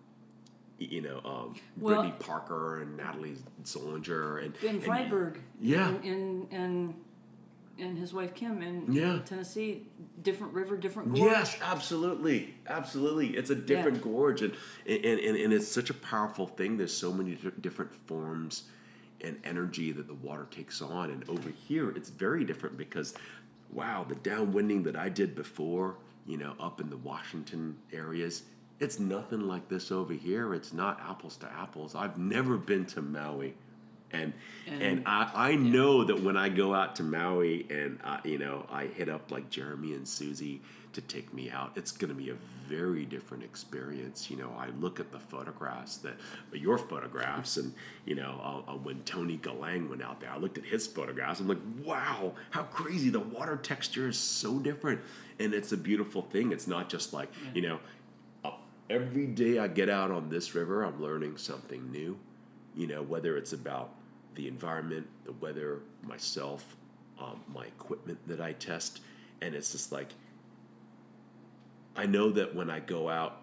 you 0.79 1.01
know, 1.01 1.21
um, 1.25 1.55
Well- 1.79 2.03
Brittany 2.03 2.15
Parker 2.19 2.81
and 2.83 2.97
Natalie 2.97 3.37
Zollinger 3.65 4.45
and 4.45 4.55
Ben 4.61 4.77
and- 4.77 4.83
Friberg. 4.83 5.39
Yeah. 5.61 5.89
And, 5.89 6.05
and, 6.05 6.53
and, 6.53 6.95
and 7.79 7.99
his 7.99 8.13
wife 8.13 8.35
Kim 8.35 8.63
in, 8.63 8.93
Yeah. 8.93 9.21
Tennessee. 9.25 9.87
Different 10.23 10.53
river, 10.53 10.77
different 10.77 11.15
gorge. 11.15 11.21
Yes, 11.31 11.57
absolutely, 11.63 12.55
absolutely. 12.69 13.37
It's 13.37 13.51
a 13.51 13.55
different 13.55 13.99
Yeah. 13.99 14.03
gorge, 14.05 14.43
and, 14.43 14.55
and 14.87 15.05
and 15.21 15.37
and 15.37 15.53
it's 15.53 15.69
such 15.69 15.91
a 15.91 15.95
powerful 15.95 16.47
thing. 16.47 16.77
There's 16.77 16.95
so 16.97 17.13
many 17.13 17.37
different 17.61 17.95
forms 17.95 18.65
and 19.21 19.39
energy 19.45 19.93
that 19.93 20.07
the 20.07 20.15
water 20.15 20.47
takes 20.51 20.81
on, 20.83 21.11
and 21.11 21.29
over 21.29 21.51
here 21.51 21.91
it's 21.91 22.11
very 22.11 22.45
different 22.45 22.77
because, 22.77 23.15
wow, 23.73 24.05
the 24.09 24.17
downwinding 24.17 24.85
that 24.85 24.97
I 24.97 25.09
did 25.09 25.35
before, 25.35 25.97
you 26.27 26.37
know, 26.37 26.55
up 26.61 26.81
in 26.81 26.91
the 26.91 26.97
Washington 26.97 27.77
areas, 27.93 28.43
it's 28.81 28.99
nothing 28.99 29.41
like 29.43 29.69
this 29.69 29.93
over 29.93 30.13
here. 30.13 30.55
It's 30.55 30.73
not 30.73 31.01
apples 31.01 31.37
to 31.39 31.53
apples. 31.53 31.95
I've 31.95 32.19
never 32.19 32.57
been 32.59 32.85
to 32.87 33.03
Maui. 33.03 33.55
And, 34.13 34.33
and 34.67 34.83
And- 34.83 35.03
I, 35.07 35.31
I 35.35 35.55
know 35.57 36.05
that 36.05 36.23
when 36.23 36.37
I 36.37 36.49
go 36.49 36.75
out 36.75 36.97
to 36.97 37.03
Maui 37.03 37.67
and 37.71 37.99
I, 38.05 38.21
you 38.25 38.39
know 38.39 38.67
I 38.71 38.87
hit 38.87 39.09
up 39.09 39.31
like 39.31 39.51
Jeremy 39.51 39.95
and 39.95 40.07
Susie 40.07 40.61
to 40.93 41.01
take 41.01 41.33
me 41.33 41.51
out, 41.51 41.73
it's 41.75 41.91
going 41.91 42.11
to 42.11 42.15
be 42.15 42.29
a 42.29 42.35
very 42.69 43.07
different 43.07 43.43
experience. 43.43 44.31
You 44.31 44.37
know, 44.37 44.55
I 44.59 44.69
look 44.79 45.01
at 45.01 45.11
the 45.11 45.19
photographs 45.19 45.97
that 45.99 46.13
your 46.53 46.77
photographs, 46.77 47.57
and 47.57 47.73
you 48.05 48.15
know 48.15 48.39
uh, 48.69 48.73
uh, 48.73 48.75
when 48.77 49.03
Tony 49.05 49.39
Galang 49.39 49.89
went 49.89 50.03
out 50.03 50.21
there, 50.21 50.31
I 50.31 50.37
looked 50.37 50.59
at 50.59 50.65
his 50.65 50.87
photographs. 50.87 51.41
I'm 51.41 51.49
like, 51.49 51.59
wow, 51.83 52.35
how 52.51 52.65
crazy! 52.65 53.09
The 53.09 53.21
water 53.21 53.57
texture 53.57 54.07
is 54.09 54.19
so 54.19 54.59
different, 54.59 55.01
and 55.41 55.55
it's 55.55 55.73
a 55.73 55.79
beautiful 55.79 56.21
thing. 56.23 56.53
It's 56.53 56.67
not 56.67 56.91
just 56.91 57.15
like 57.15 57.31
you 57.55 57.63
know, 57.63 57.79
uh, 58.45 58.51
every 58.91 59.27
day 59.27 59.59
I 59.59 59.69
get 59.69 59.89
out 59.89 60.11
on 60.11 60.29
this 60.29 60.55
river, 60.55 60.83
I'm 60.83 61.01
learning 61.03 61.39
something 61.39 61.91
new. 61.91 62.19
You 62.77 62.87
know, 62.87 63.03
whether 63.03 63.37
it's 63.39 63.55
about 63.55 63.95
the 64.35 64.49
environment, 64.49 65.07
the 65.25 65.33
weather, 65.33 65.81
myself, 66.03 66.77
um, 67.21 67.41
my 67.53 67.67
equipment 67.67 68.19
that 68.27 68.41
I 68.41 68.53
test, 68.53 69.01
and 69.41 69.55
it's 69.55 69.73
just 69.73 69.93
like 69.93 70.09
I 71.95 72.07
know 72.07 72.31
that 72.31 72.55
when 72.55 72.71
I 72.71 72.81
go 72.81 73.09
out 73.09 73.43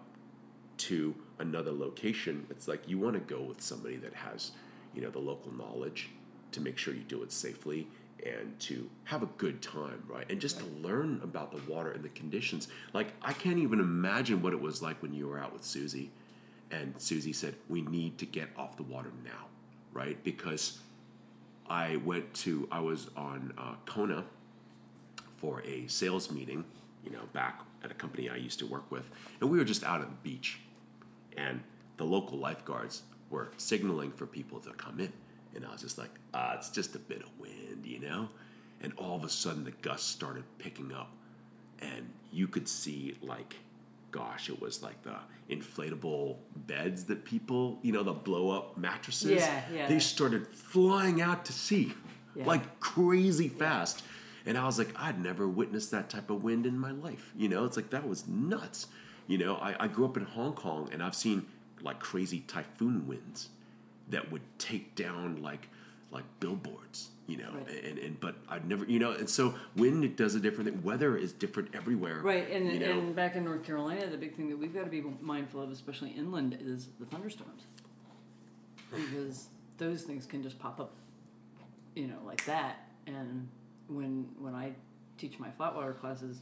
to 0.78 1.14
another 1.38 1.70
location, 1.70 2.46
it's 2.50 2.66
like 2.66 2.88
you 2.88 2.98
want 2.98 3.14
to 3.14 3.20
go 3.20 3.42
with 3.42 3.60
somebody 3.60 3.96
that 3.98 4.14
has, 4.14 4.52
you 4.94 5.02
know, 5.02 5.10
the 5.10 5.20
local 5.20 5.52
knowledge 5.52 6.10
to 6.52 6.60
make 6.60 6.76
sure 6.76 6.94
you 6.94 7.02
do 7.02 7.22
it 7.22 7.30
safely 7.30 7.86
and 8.26 8.58
to 8.60 8.90
have 9.04 9.22
a 9.22 9.28
good 9.38 9.62
time, 9.62 10.02
right? 10.08 10.28
And 10.30 10.40
just 10.40 10.58
to 10.58 10.64
learn 10.82 11.20
about 11.22 11.52
the 11.52 11.72
water 11.72 11.92
and 11.92 12.02
the 12.02 12.08
conditions. 12.10 12.68
Like 12.92 13.12
I 13.22 13.32
can't 13.32 13.58
even 13.58 13.78
imagine 13.78 14.42
what 14.42 14.52
it 14.52 14.60
was 14.60 14.82
like 14.82 15.00
when 15.00 15.14
you 15.14 15.28
were 15.28 15.38
out 15.38 15.52
with 15.52 15.64
Susie 15.64 16.10
and 16.70 16.94
Susie 16.98 17.32
said, 17.32 17.54
"We 17.68 17.82
need 17.82 18.18
to 18.18 18.26
get 18.26 18.48
off 18.56 18.76
the 18.76 18.82
water 18.82 19.12
now." 19.24 19.46
Right? 19.92 20.22
Because 20.24 20.78
I 21.68 21.96
went 21.96 22.34
to, 22.34 22.68
I 22.70 22.80
was 22.80 23.10
on 23.16 23.52
uh, 23.56 23.74
Kona 23.86 24.24
for 25.36 25.62
a 25.62 25.86
sales 25.86 26.30
meeting, 26.30 26.64
you 27.04 27.10
know, 27.10 27.22
back 27.32 27.60
at 27.82 27.90
a 27.90 27.94
company 27.94 28.28
I 28.28 28.36
used 28.36 28.58
to 28.58 28.66
work 28.66 28.90
with, 28.90 29.08
and 29.40 29.50
we 29.50 29.58
were 29.58 29.64
just 29.64 29.84
out 29.84 30.00
on 30.00 30.08
the 30.08 30.28
beach, 30.28 30.58
and 31.36 31.62
the 31.96 32.04
local 32.04 32.38
lifeguards 32.38 33.02
were 33.30 33.52
signaling 33.56 34.10
for 34.12 34.26
people 34.26 34.58
to 34.60 34.70
come 34.72 35.00
in, 35.00 35.12
and 35.54 35.64
I 35.64 35.72
was 35.72 35.80
just 35.80 35.96
like, 35.96 36.10
ah, 36.34 36.54
it's 36.56 36.70
just 36.70 36.94
a 36.94 36.98
bit 36.98 37.22
of 37.22 37.30
wind, 37.38 37.86
you 37.86 38.00
know, 38.00 38.28
and 38.82 38.92
all 38.96 39.16
of 39.16 39.24
a 39.24 39.28
sudden 39.28 39.64
the 39.64 39.70
gusts 39.70 40.10
started 40.10 40.44
picking 40.58 40.92
up, 40.92 41.10
and 41.80 42.10
you 42.32 42.48
could 42.48 42.68
see 42.68 43.16
like 43.22 43.56
gosh, 44.10 44.48
it 44.48 44.60
was 44.60 44.82
like 44.82 45.02
the 45.02 45.16
inflatable 45.48 46.36
beds 46.56 47.04
that 47.04 47.24
people, 47.24 47.78
you 47.82 47.92
know, 47.92 48.02
the 48.02 48.12
blow 48.12 48.50
up 48.50 48.76
mattresses. 48.78 49.30
Yeah, 49.32 49.62
yeah. 49.72 49.86
They 49.86 49.98
started 49.98 50.46
flying 50.48 51.20
out 51.20 51.44
to 51.46 51.52
sea 51.52 51.92
Yeah. 52.34 52.46
like 52.46 52.80
crazy 52.80 53.48
fast. 53.48 54.02
And 54.46 54.56
I 54.56 54.64
was 54.64 54.78
like, 54.78 54.92
I'd 54.96 55.20
never 55.22 55.46
witnessed 55.48 55.90
that 55.90 56.08
type 56.08 56.30
of 56.30 56.42
wind 56.42 56.64
in 56.66 56.78
my 56.78 56.92
life. 56.92 57.32
You 57.36 57.48
know, 57.48 57.64
it's 57.66 57.76
like 57.76 57.90
that 57.90 58.08
was 58.08 58.26
nuts. 58.26 58.86
You 59.26 59.38
know, 59.38 59.56
I, 59.56 59.76
I 59.84 59.88
grew 59.88 60.04
up 60.06 60.16
in 60.16 60.24
Hong 60.24 60.54
Kong 60.54 60.88
and 60.92 61.02
I've 61.02 61.14
seen 61.14 61.46
like 61.82 61.98
crazy 62.00 62.40
typhoon 62.40 63.06
winds 63.06 63.48
that 64.08 64.30
would 64.32 64.42
take 64.58 64.94
down 64.94 65.42
like 65.42 65.68
like 66.10 66.24
billboards, 66.40 67.10
you 67.30 67.36
know, 67.36 67.52
Right. 67.52 67.84
and, 67.84 67.98
and 67.98 68.20
but 68.20 68.34
I've 68.48 68.64
never 68.64 68.84
you 68.84 68.98
know, 68.98 69.12
and 69.12 69.30
so 69.30 69.54
wind 69.76 70.04
it 70.04 70.16
does 70.16 70.34
a 70.34 70.40
different 70.40 70.70
thing. 70.70 70.82
Weather 70.82 71.16
is 71.16 71.32
different 71.32 71.74
everywhere. 71.74 72.20
Right, 72.22 72.50
and, 72.50 72.72
you 72.72 72.80
know? 72.80 72.90
and 72.90 73.14
back 73.14 73.36
in 73.36 73.44
North 73.44 73.64
Carolina, 73.64 74.06
the 74.08 74.16
big 74.16 74.34
thing 74.36 74.48
that 74.50 74.58
we've 74.58 74.74
got 74.74 74.84
to 74.84 74.90
be 74.90 75.02
mindful 75.20 75.62
of, 75.62 75.70
especially 75.70 76.10
inland, 76.10 76.58
is 76.60 76.88
the 76.98 77.06
thunderstorms. 77.06 77.62
Because 78.90 79.46
those 79.78 80.02
things 80.02 80.26
can 80.26 80.42
just 80.42 80.58
pop 80.58 80.80
up, 80.80 80.92
you 81.94 82.08
know, 82.08 82.18
like 82.26 82.44
that. 82.46 82.88
And 83.06 83.48
when 83.88 84.28
when 84.38 84.54
I 84.54 84.72
teach 85.16 85.38
my 85.38 85.48
flatwater 85.58 85.98
classes, 85.98 86.40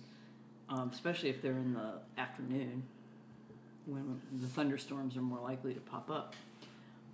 um, 0.70 0.91
especially 0.93 1.28
if 1.28 1.43
they're 1.43 1.53
in 1.53 1.74
the 1.74 1.95
afternoon, 2.16 2.82
when 3.86 4.20
the 4.41 4.47
thunderstorms 4.47 5.16
are 5.16 5.22
more 5.22 5.41
likely 5.41 5.74
to 5.74 5.80
pop 5.80 6.11
up, 6.11 6.34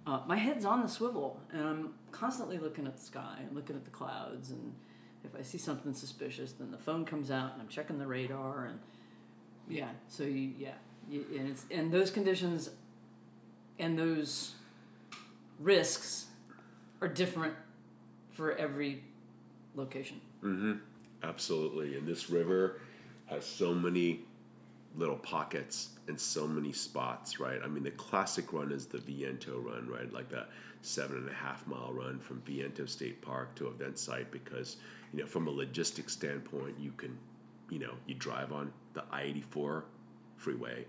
uh, 0.06 0.20
my 0.26 0.36
head's 0.36 0.64
on 0.64 0.82
the 0.82 0.88
swivel, 0.88 1.40
and 1.52 1.62
I'm 1.62 1.94
constantly 2.12 2.58
looking 2.58 2.86
at 2.86 2.96
the 2.96 3.02
sky 3.02 3.38
and 3.40 3.54
looking 3.54 3.76
at 3.76 3.84
the 3.84 3.90
clouds. 3.90 4.50
And 4.50 4.74
if 5.24 5.34
I 5.38 5.42
see 5.42 5.58
something 5.58 5.94
suspicious, 5.94 6.52
then 6.52 6.70
the 6.70 6.78
phone 6.78 7.04
comes 7.04 7.30
out, 7.30 7.52
and 7.52 7.62
I'm 7.62 7.68
checking 7.68 7.98
the 7.98 8.06
radar. 8.06 8.66
And 8.66 8.78
yeah, 9.68 9.90
so 10.08 10.24
you 10.24 10.52
yeah, 10.58 10.74
you, 11.08 11.24
and 11.38 11.48
it's 11.48 11.64
and 11.70 11.90
those 11.90 12.10
conditions 12.10 12.70
and 13.78 13.98
those 13.98 14.54
risks 15.58 16.26
are 17.00 17.08
different 17.08 17.54
for 18.30 18.54
every 18.56 19.02
location. 19.74 20.20
Absolutely. 21.22 21.96
And 21.96 22.06
this 22.06 22.30
river 22.30 22.80
has 23.26 23.44
so 23.46 23.74
many 23.74 24.20
little 24.96 25.16
pockets 25.16 25.90
in 26.08 26.16
so 26.16 26.46
many 26.46 26.72
spots, 26.72 27.40
right? 27.40 27.60
I 27.62 27.66
mean, 27.66 27.82
the 27.82 27.90
classic 27.92 28.52
run 28.52 28.70
is 28.70 28.86
the 28.86 28.98
Viento 28.98 29.58
run, 29.58 29.88
right? 29.88 30.12
Like 30.12 30.28
that 30.30 30.50
seven 30.82 31.16
and 31.16 31.28
a 31.28 31.32
half 31.34 31.66
mile 31.66 31.92
run 31.92 32.20
from 32.20 32.40
Viento 32.42 32.86
State 32.86 33.20
Park 33.22 33.54
to 33.56 33.68
event 33.68 33.98
site 33.98 34.30
because, 34.30 34.76
you 35.12 35.20
know, 35.20 35.26
from 35.26 35.48
a 35.48 35.50
logistics 35.50 36.12
standpoint, 36.12 36.76
you 36.78 36.92
can, 36.96 37.16
you 37.70 37.78
know, 37.78 37.92
you 38.06 38.14
drive 38.14 38.52
on 38.52 38.72
the 38.92 39.02
I 39.10 39.22
84 39.22 39.84
freeway. 40.36 40.84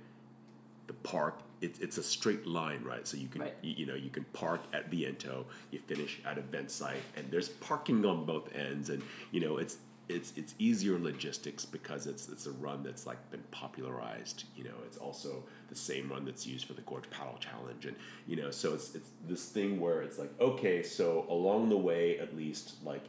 The 0.88 0.94
park, 0.94 1.40
it, 1.62 1.78
it's 1.82 1.98
a 1.98 2.04
straight 2.04 2.46
line, 2.46 2.84
right? 2.84 3.08
So 3.08 3.18
you 3.18 3.28
can, 3.28 3.42
Right. 3.42 3.56
you, 3.64 3.74
you 3.78 3.86
know, 3.88 3.96
you 3.96 4.12
can 4.12 4.26
park 4.34 4.62
at 4.74 4.92
Viento, 4.92 5.46
you 5.72 5.80
finish 5.88 6.20
at 6.26 6.38
event 6.38 6.70
site, 6.70 7.02
and 7.16 7.32
there's 7.32 7.50
parking 7.50 8.06
on 8.06 8.26
both 8.26 8.54
ends, 8.54 8.90
and 8.92 9.02
you 9.32 9.40
know, 9.40 9.58
it's 9.58 9.78
it's 10.08 10.34
it's 10.36 10.54
easier 10.60 11.00
logistics 11.00 11.66
because 11.66 12.06
it's 12.08 12.30
it's 12.30 12.46
a 12.46 12.52
run 12.52 12.84
that's 12.84 13.06
like 13.08 13.18
been 13.32 13.44
popularized. 13.52 14.44
You 14.56 14.66
know, 14.66 14.76
it's 14.86 14.98
also 14.98 15.44
the 15.70 15.76
same 15.76 16.10
run 16.10 16.26
that's 16.26 16.46
used 16.46 16.66
for 16.68 16.74
the 16.74 16.82
Gorge 16.84 17.10
Paddle 17.10 17.38
Challenge, 17.40 17.86
and 17.86 17.96
you 18.28 18.36
know, 18.36 18.52
so 18.52 18.74
it's 18.74 18.94
it's 18.96 19.10
this 19.28 19.46
thing 19.46 19.80
where 19.80 20.02
it's 20.02 20.20
like, 20.20 20.32
okay, 20.40 20.84
so 20.84 21.26
along 21.30 21.70
the 21.70 21.78
way, 21.78 22.20
at 22.20 22.36
least, 22.36 22.76
like 22.84 23.04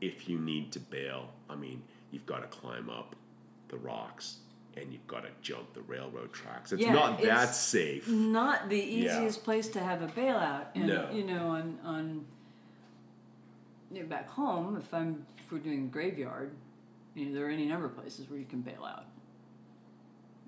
if 0.00 0.28
you 0.28 0.38
need 0.38 0.72
to 0.72 0.80
bail, 0.80 1.28
I 1.50 1.56
mean, 1.56 1.82
you've 2.12 2.26
got 2.26 2.40
to 2.40 2.46
climb 2.58 2.88
up 2.90 3.14
the 3.68 3.76
rocks. 3.76 4.38
And 4.76 4.92
you've 4.92 5.06
got 5.08 5.22
to 5.24 5.30
jump 5.42 5.74
the 5.74 5.80
railroad 5.80 6.32
tracks. 6.32 6.70
It's 6.70 6.80
Yeah, 6.82 6.92
not 6.92 7.18
that 7.22 7.24
it's- 7.26 7.60
safe. 7.60 8.06
Not 8.08 8.68
the 8.68 8.78
Yeah. 8.78 9.16
easiest 9.18 9.42
place 9.42 9.66
to 9.70 9.80
have 9.80 10.02
a 10.02 10.06
bailout. 10.06 10.66
And, 10.76 10.86
No. 10.86 11.10
You 11.10 11.24
know, 11.24 11.48
on 11.48 11.80
on 11.82 12.26
you 13.92 14.02
know, 14.02 14.08
back 14.08 14.28
home, 14.28 14.76
if 14.76 14.92
I'm 14.92 15.26
if 15.38 15.52
we're 15.52 15.58
doing 15.58 15.88
graveyard, 15.88 16.52
you 17.14 17.26
know, 17.26 17.34
there 17.34 17.46
are 17.46 17.50
any 17.50 17.66
number 17.66 17.86
of 17.86 17.96
places 17.96 18.28
where 18.28 18.38
you 18.38 18.44
can 18.44 18.60
bail 18.60 18.84
out. 18.84 19.06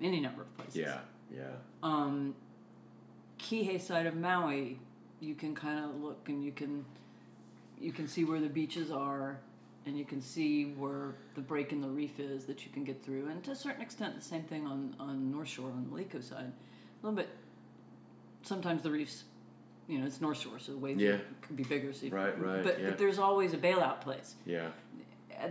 Any 0.01 0.19
number 0.19 0.43
of 0.43 0.57
places. 0.57 0.75
Yeah, 0.75 0.99
yeah. 1.35 1.43
um, 1.83 2.35
Kihei 3.39 3.79
side 3.79 4.05
of 4.05 4.15
Maui, 4.15 4.79
you 5.19 5.35
can 5.35 5.53
kind 5.55 5.83
of 5.83 5.95
look 6.01 6.27
and 6.29 6.43
you 6.43 6.51
can 6.51 6.85
you 7.79 7.91
can 7.91 8.07
see 8.07 8.23
where 8.23 8.39
the 8.39 8.49
beaches 8.49 8.91
are, 8.91 9.39
and 9.85 9.97
you 9.97 10.05
can 10.05 10.21
see 10.21 10.65
where 10.73 11.15
the 11.35 11.41
break 11.41 11.71
in 11.71 11.81
the 11.81 11.87
reef 11.87 12.19
is 12.19 12.45
that 12.45 12.63
you 12.63 12.71
can 12.71 12.83
get 12.83 13.03
through, 13.03 13.27
and 13.27 13.43
to 13.43 13.51
a 13.51 13.55
certain 13.55 13.81
extent, 13.81 14.15
the 14.15 14.21
same 14.21 14.43
thing 14.43 14.67
on 14.67 14.95
on 14.99 15.31
North 15.31 15.47
Shore 15.47 15.69
on 15.71 15.87
the 15.89 15.95
Liko 15.95 16.23
side, 16.23 16.51
a 16.51 17.05
little 17.05 17.15
bit. 17.17 17.29
Sometimes 18.43 18.81
the 18.81 18.89
reefs, 18.91 19.23
you 19.87 19.99
know, 19.99 20.05
it's 20.05 20.21
North 20.21 20.39
Shore, 20.39 20.59
so 20.59 20.71
the 20.71 20.77
waves 20.77 21.01
Yeah. 21.01 21.17
could 21.41 21.55
be 21.57 21.63
bigger. 21.63 21.91
So 21.93 22.07
Right, 22.07 22.39
right, 22.39 22.63
But, 22.63 22.79
yeah. 22.79 22.89
but 22.89 22.97
there's 22.97 23.19
always 23.19 23.53
a 23.53 23.57
bailout 23.57 24.01
place 24.01 24.35
Yeah. 24.45 24.69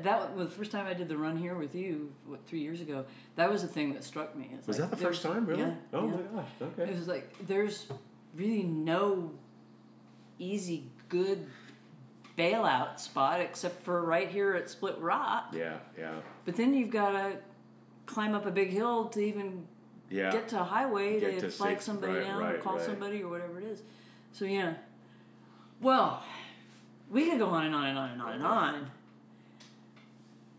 That 0.02 0.36
was 0.36 0.48
the 0.50 0.54
first 0.54 0.70
time 0.70 0.86
I 0.86 0.94
did 0.94 1.08
the 1.08 1.16
run 1.16 1.36
here 1.36 1.56
with 1.56 1.74
you, 1.74 2.12
what 2.24 2.46
three 2.46 2.60
years 2.60 2.80
ago. 2.80 3.04
That 3.34 3.50
was 3.50 3.62
the 3.62 3.68
thing 3.68 3.92
that 3.94 4.04
struck 4.04 4.36
me. 4.36 4.48
Was 4.66 4.78
like, 4.78 4.88
that 4.90 4.96
the 4.96 5.02
first 5.04 5.20
time, 5.22 5.44
really? 5.46 5.62
Yeah, 5.62 5.74
oh 5.92 6.06
yeah. 6.06 6.12
my 6.14 6.22
gosh. 6.42 6.48
Okay. 6.62 6.82
It 6.92 6.96
was 6.96 7.08
like 7.08 7.34
there's 7.48 7.86
really 8.36 8.62
no 8.62 9.32
easy, 10.38 10.84
good 11.08 11.44
bailout 12.38 13.00
spot 13.00 13.40
except 13.40 13.82
for 13.82 14.02
right 14.04 14.28
here 14.28 14.54
at 14.54 14.70
Split 14.70 14.96
Rock. 14.98 15.46
Yeah, 15.52 15.78
yeah, 15.98 16.14
But 16.44 16.56
then 16.56 16.72
you've 16.72 16.90
got 16.90 17.10
to 17.10 17.32
climb 18.06 18.34
up 18.34 18.46
a 18.46 18.50
big 18.50 18.70
hill 18.70 19.06
to 19.08 19.20
even 19.20 19.66
yeah. 20.08 20.30
get 20.30 20.48
to 20.48 20.60
a 20.60 20.64
highway 20.64 21.18
Get 21.20 21.34
to, 21.36 21.40
to 21.42 21.50
flag 21.50 21.76
safe- 21.78 21.82
somebody 21.82 22.12
right, 22.14 22.24
down 22.24 22.42
or 22.42 22.58
call 22.58 22.76
right. 22.76 22.86
somebody 22.86 23.22
or 23.22 23.28
whatever 23.28 23.58
it 23.58 23.64
is. 23.64 23.82
So 24.32 24.44
yeah. 24.44 24.74
Well, 25.80 26.22
we 27.10 27.28
could 27.28 27.38
go 27.38 27.46
on 27.46 27.66
and 27.66 27.74
on 27.74 27.86
and 27.86 27.98
on 27.98 28.10
and 28.10 28.22
on 28.22 28.32
and 28.34 28.44
on. 28.46 28.90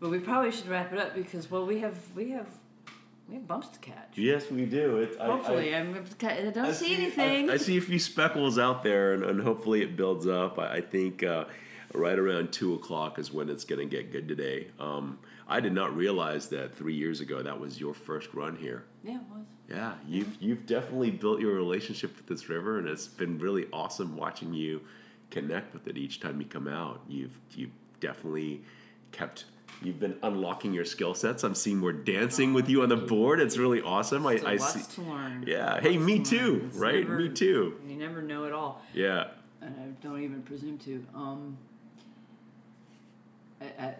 But 0.00 0.10
we 0.10 0.18
probably 0.18 0.50
should 0.50 0.68
wrap 0.68 0.92
it 0.92 0.98
up 0.98 1.14
because 1.14 1.50
well 1.50 1.64
we 1.64 1.78
have 1.80 1.96
we 2.14 2.30
have 2.30 2.48
we 3.28 3.36
have 3.36 3.46
bumps 3.46 3.68
to 3.68 3.78
catch. 3.78 4.12
yes, 4.16 4.50
we 4.50 4.66
do. 4.66 4.98
It, 4.98 5.16
I- 5.20 5.26
Hopefully, 5.26 5.74
I, 5.74 5.78
I, 5.78 5.82
I 5.82 6.50
don't 6.50 6.58
I 6.66 6.72
see, 6.72 6.92
I- 6.92 6.98
anything. 6.98 7.50
I, 7.50 7.56
see 7.56 7.78
a 7.78 7.80
few 7.80 7.98
speckles 7.98 8.58
out 8.58 8.82
there, 8.82 9.14
and, 9.14 9.22
and 9.24 9.40
hopefully 9.40 9.80
it 9.82 9.96
builds 9.96 10.26
up. 10.26 10.58
I, 10.58 10.76
I 10.76 10.80
think 10.80 11.22
uh, 11.22 11.44
right 11.94 12.18
around 12.18 12.52
two 12.52 12.74
o'clock 12.74 13.18
is 13.18 13.32
when 13.32 13.48
it's 13.48 13.64
going 13.64 13.78
to 13.78 13.96
get 13.96 14.10
good 14.12 14.28
today. 14.28 14.66
Um, 14.78 15.18
I 15.48 15.60
did 15.60 15.72
not 15.72 15.96
realize 15.96 16.48
that 16.48 16.74
three 16.74 16.94
years 16.94 17.20
ago 17.20 17.42
that 17.42 17.58
was 17.58 17.80
your 17.80 17.94
first 17.94 18.34
run 18.34 18.56
here. 18.56 18.84
Yeah, 19.04 19.16
it 19.16 19.20
was. 19.30 19.44
Yeah, 19.68 19.94
you've 20.06 20.36
you've 20.40 20.66
definitely 20.66 21.10
built 21.10 21.40
your 21.40 21.54
relationship 21.54 22.16
with 22.16 22.26
this 22.26 22.48
river, 22.48 22.78
and 22.78 22.88
it's 22.88 23.06
been 23.08 23.38
really 23.38 23.66
awesome 23.72 24.16
watching 24.16 24.52
you 24.52 24.80
connect 25.30 25.72
with 25.72 25.86
it 25.88 25.96
each 25.96 26.20
time 26.20 26.40
you 26.40 26.46
come 26.46 26.68
out. 26.68 27.00
You've 27.08 27.38
you've 27.54 27.70
definitely 28.00 28.62
kept. 29.12 29.44
You've 29.82 29.98
been 29.98 30.16
unlocking 30.22 30.74
your 30.74 30.84
skill 30.84 31.14
sets. 31.14 31.42
I'm 31.42 31.54
seeing 31.54 31.78
more 31.78 31.92
dancing 31.92 32.52
with 32.52 32.68
you 32.68 32.82
on 32.82 32.88
the 32.90 32.96
board. 32.96 33.40
It's 33.40 33.56
really 33.56 33.80
awesome. 33.80 34.26
I, 34.26 34.38
I 34.46 34.56
see. 34.58 34.82
to 35.00 35.08
learn. 35.10 35.44
Yeah. 35.46 35.80
Hey, 35.80 35.96
me 35.96 36.18
to 36.20 36.24
too. 36.24 36.70
Right. 36.74 37.02
never- 37.08 37.16
me 37.18 37.28
too. 37.30 37.80
You 37.88 37.96
never 37.96 38.20
know 38.22 38.44
it 38.44 38.52
all, 38.52 38.82
Yeah. 38.94 39.28
and 39.62 39.74
I 39.80 40.06
don't 40.06 40.20
even 40.22 40.42
presume 40.42 40.78
to. 40.80 41.04
Um, 41.14 41.56
I, 43.60 43.64
I, 43.82 43.94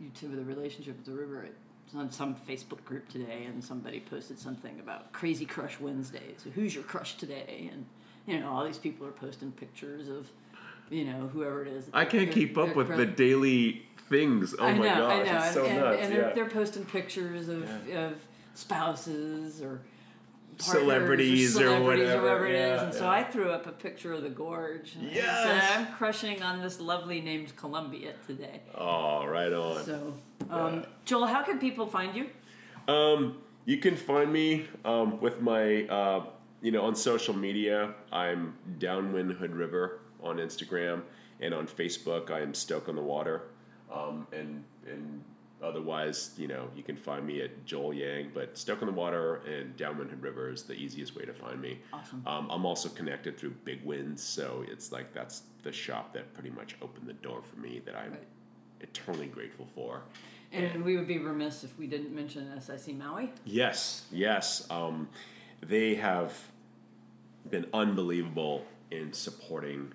you 0.00 0.10
two 0.18 0.28
with 0.28 0.38
a 0.38 0.44
relationship 0.44 0.96
with 0.96 1.06
the 1.06 1.12
river. 1.12 1.42
It's 1.42 1.61
on 1.96 2.10
some 2.10 2.34
Facebook 2.34 2.84
group 2.84 3.08
today, 3.08 3.44
and 3.46 3.62
somebody 3.62 4.00
posted 4.00 4.38
something 4.38 4.78
about 4.80 5.12
Crazy 5.12 5.44
Crush 5.44 5.78
Wednesday. 5.80 6.34
So 6.38 6.50
who's 6.50 6.74
your 6.74 6.84
crush 6.84 7.16
today? 7.16 7.70
And 7.72 7.84
you 8.26 8.38
know, 8.40 8.48
all 8.50 8.64
these 8.64 8.78
people 8.78 9.06
are 9.06 9.10
posting 9.12 9.50
pictures 9.52 10.08
of, 10.08 10.30
you 10.90 11.04
know, 11.04 11.28
whoever 11.32 11.62
it 11.62 11.68
is. 11.68 11.88
I 11.92 12.04
can't 12.04 12.26
They're- 12.26 12.32
keep 12.32 12.56
up 12.56 12.66
they're 12.66 12.74
with 12.76 12.86
cr- 12.88 12.96
the 12.96 13.06
daily 13.06 13.86
things. 14.08 14.54
Oh 14.58 14.64
I 14.66 14.74
my 14.74 14.86
know, 14.86 14.94
gosh, 15.08 15.28
I 15.28 15.32
know, 15.32 15.44
it's 15.44 15.54
so 15.54 15.66
and, 15.66 15.76
nuts. 15.80 15.98
and 16.02 16.14
yeah. 16.14 16.32
they're, 16.32 16.48
posting 16.50 16.84
pictures 16.84 17.48
of, 17.48 17.68
Yeah. 17.88 18.06
of 18.08 18.18
spouses 18.54 19.60
or 19.62 19.80
Celebrities 20.62 21.56
or 21.56 21.60
celebrities 21.60 22.04
whatever, 22.06 22.20
whoever 22.22 22.46
it 22.46 22.54
is. 22.54 22.58
yeah, 22.80 22.84
And 22.84 22.94
so. 22.94 23.08
I 23.08 23.24
threw 23.24 23.50
up 23.50 23.66
a 23.66 23.72
picture 23.72 24.12
of 24.12 24.22
the 24.22 24.30
gorge. 24.30 24.96
Yes! 25.00 25.72
I'm 25.76 25.86
crushing 25.94 26.42
on 26.42 26.62
this 26.62 26.80
lovely 26.80 27.20
named 27.20 27.56
Columbia 27.56 28.14
today. 28.26 28.60
oh, 28.76 29.26
right 29.26 29.52
on. 29.52 29.84
So, 29.84 30.14
um, 30.50 30.74
Yeah. 30.80 30.86
Joel, 31.04 31.26
how 31.26 31.42
can 31.42 31.58
people 31.58 31.86
find 31.86 32.14
you? 32.14 32.26
Um, 32.92 33.38
you 33.64 33.78
can 33.78 33.96
find 33.96 34.32
me 34.32 34.66
um, 34.84 35.20
with 35.20 35.40
my, 35.40 35.84
uh, 35.84 36.24
you 36.60 36.70
know, 36.72 36.82
on 36.82 36.94
social 36.94 37.34
media. 37.34 37.94
I'm 38.12 38.54
Downwind 38.78 39.32
Hood 39.32 39.54
River 39.54 40.00
on 40.22 40.36
Instagram 40.38 41.02
and 41.40 41.52
on 41.54 41.66
Facebook. 41.66 42.30
I 42.30 42.40
am 42.40 42.54
Stoke 42.54 42.88
on 42.88 42.96
the 42.96 43.02
Water, 43.02 43.42
um, 43.92 44.26
and 44.32 44.64
and 44.86 45.22
otherwise, 45.62 46.32
you 46.36 46.48
know, 46.48 46.68
you 46.76 46.82
can 46.82 46.96
find 46.96 47.26
me 47.26 47.40
at 47.42 47.64
Joel 47.64 47.94
Yang. 47.94 48.30
But 48.34 48.56
Stoke 48.58 48.82
on 48.82 48.86
the 48.86 48.92
Water 48.92 49.36
and 49.46 49.76
Downwind 49.76 50.10
River 50.22 50.50
is 50.50 50.62
the 50.64 50.74
easiest 50.74 51.14
way 51.16 51.24
to 51.24 51.32
find 51.32 51.60
me. 51.60 51.78
Awesome. 51.92 52.22
Um, 52.26 52.48
I'm 52.50 52.66
also 52.66 52.88
connected 52.88 53.38
through 53.38 53.54
Big 53.64 53.84
Winds, 53.84 54.22
so 54.22 54.64
it's 54.68 54.92
like 54.92 55.12
that's 55.12 55.42
the 55.62 55.72
shop 55.72 56.12
that 56.14 56.32
pretty 56.34 56.50
much 56.50 56.76
opened 56.82 57.06
the 57.06 57.12
door 57.14 57.42
for 57.42 57.58
me 57.60 57.80
that 57.84 57.94
I'm 57.96 58.10
Right. 58.12 58.22
eternally 58.80 59.28
grateful 59.28 59.66
for. 59.74 60.02
And 60.52 60.84
we 60.84 60.96
would 60.98 61.06
be 61.08 61.18
remiss 61.18 61.64
if 61.64 61.78
we 61.78 61.86
didn't 61.86 62.14
mention 62.14 62.60
SIC 62.60 62.94
Maui. 62.96 63.32
Yes, 63.44 64.04
yes. 64.12 64.66
Um, 64.70 65.08
they 65.62 65.94
have 65.94 66.36
been 67.48 67.66
unbelievable 67.72 68.66
in 68.90 69.12
supporting 69.14 69.92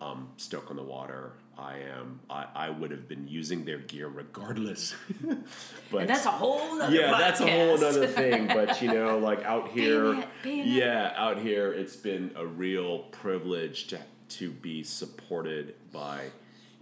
um, 0.00 0.28
Stoke 0.36 0.70
on 0.70 0.76
the 0.76 0.82
Water. 0.84 1.32
I 1.58 1.78
am. 1.96 2.20
I, 2.30 2.46
I 2.54 2.70
would 2.70 2.90
have 2.90 3.08
been 3.08 3.28
using 3.28 3.64
their 3.64 3.78
gear 3.78 4.08
regardless. 4.08 4.94
but 5.90 6.00
And 6.00 6.10
that's 6.10 6.26
a 6.26 6.30
whole 6.30 6.76
nother 6.78 6.94
yeah, 6.94 7.16
that's 7.18 7.40
a 7.40 7.46
whole 7.50 7.76
podcast. 7.76 7.88
other 7.88 8.06
thing. 8.06 8.46
But 8.54 8.80
you 8.82 8.92
know, 8.92 9.18
like 9.18 9.44
out 9.44 9.68
here, 9.70 10.14
it, 10.14 10.28
ban 10.42 10.58
it. 10.60 10.66
yeah, 10.66 11.12
out 11.16 11.38
here, 11.38 11.72
it's 11.72 11.96
been 11.96 12.32
a 12.36 12.46
real 12.46 13.00
privilege 13.10 13.88
to 13.88 13.98
to 14.30 14.50
be 14.50 14.82
supported 14.82 15.74
by, 15.92 16.30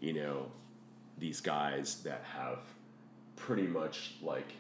you 0.01 0.13
know, 0.13 0.47
these 1.19 1.41
guys 1.41 2.03
that 2.05 2.23
have 2.37 2.59
pretty 3.37 3.67
much 3.67 4.13
like 4.23 4.53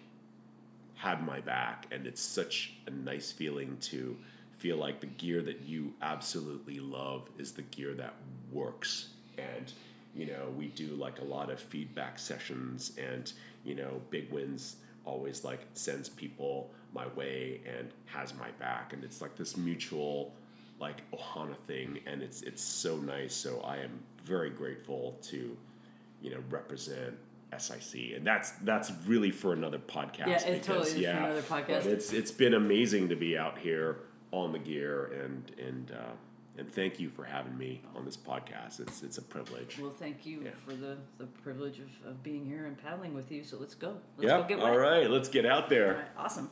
had 0.96 1.24
my 1.24 1.40
back 1.40 1.86
and 1.92 2.06
it's 2.06 2.20
such 2.20 2.74
a 2.86 2.90
nice 2.90 3.30
feeling 3.32 3.76
to 3.80 4.16
feel 4.58 4.76
like 4.76 5.00
the 5.00 5.06
gear 5.06 5.40
that 5.40 5.60
you 5.62 5.94
absolutely 6.02 6.78
love 6.80 7.28
is 7.38 7.52
the 7.52 7.62
gear 7.62 7.94
that 7.94 8.12
works 8.52 9.08
and 9.38 9.72
you 10.14 10.26
know 10.26 10.52
we 10.56 10.66
do 10.68 10.88
like 10.88 11.20
a 11.20 11.24
lot 11.24 11.50
of 11.50 11.60
feedback 11.60 12.18
sessions 12.18 12.92
and 12.98 13.32
you 13.64 13.74
know 13.74 14.00
Big 14.10 14.30
Winds 14.32 14.76
always 15.04 15.44
like 15.44 15.60
sends 15.74 16.08
people 16.08 16.70
my 16.92 17.06
way 17.08 17.60
and 17.66 17.90
has 18.06 18.34
my 18.34 18.50
back 18.58 18.92
and 18.92 19.04
it's 19.04 19.20
like 19.20 19.36
this 19.36 19.56
mutual 19.56 20.34
like 20.78 21.02
ohana 21.12 21.56
thing 21.66 21.98
and 22.06 22.22
it's 22.22 22.42
it's 22.42 22.62
so 22.62 22.96
nice 22.96 23.34
so 23.34 23.60
i 23.60 23.76
am 23.76 23.98
very 24.24 24.50
grateful 24.50 25.16
to 25.22 25.56
you 26.20 26.30
know 26.30 26.38
represent 26.50 27.14
SIC, 27.56 28.14
and 28.16 28.26
that's 28.26 28.52
that's 28.62 28.92
really 29.06 29.30
for 29.30 29.52
another 29.52 29.78
podcast. 29.78 30.26
Yeah, 30.28 30.46
it 30.46 30.62
totally 30.62 30.86
is 30.86 31.04
for 31.04 31.10
another 31.10 31.42
podcast. 31.42 31.66
but 31.66 31.86
it's 31.86 32.12
it's 32.12 32.30
been 32.30 32.54
amazing 32.54 33.08
to 33.08 33.16
be 33.16 33.36
out 33.36 33.58
here 33.58 33.98
on 34.30 34.52
the 34.52 34.58
gear, 34.58 35.06
and 35.06 35.50
and 35.58 35.90
uh, 35.90 36.12
and 36.60 36.70
thank 36.72 37.00
you 37.00 37.08
for 37.08 37.24
having 37.24 37.56
me 37.58 37.80
on 37.96 38.04
this 38.04 38.16
podcast. 38.16 38.78
It's 38.80 39.02
it's 39.02 39.18
a 39.18 39.22
privilege. 39.22 39.78
Well, 39.80 39.90
thank 39.98 40.24
you 40.26 40.42
Yeah. 40.44 40.50
for 40.64 40.74
the, 40.74 40.98
the 41.18 41.24
privilege 41.26 41.78
of, 41.80 41.88
of 42.10 42.22
being 42.22 42.44
here 42.46 42.66
and 42.66 42.76
paddling 42.76 43.14
with 43.14 43.32
you. 43.32 43.42
So 43.42 43.56
let's 43.58 43.74
go. 43.74 43.96
Let's 44.18 44.30
go 44.30 44.38
Yep. 44.38 44.48
get 44.48 44.60
All 44.60 44.76
right, 44.76 45.10
let's 45.10 45.28
get 45.28 45.46
out 45.46 45.68
there. 45.70 45.94
right, 45.94 46.24
Awesome. 46.24 46.50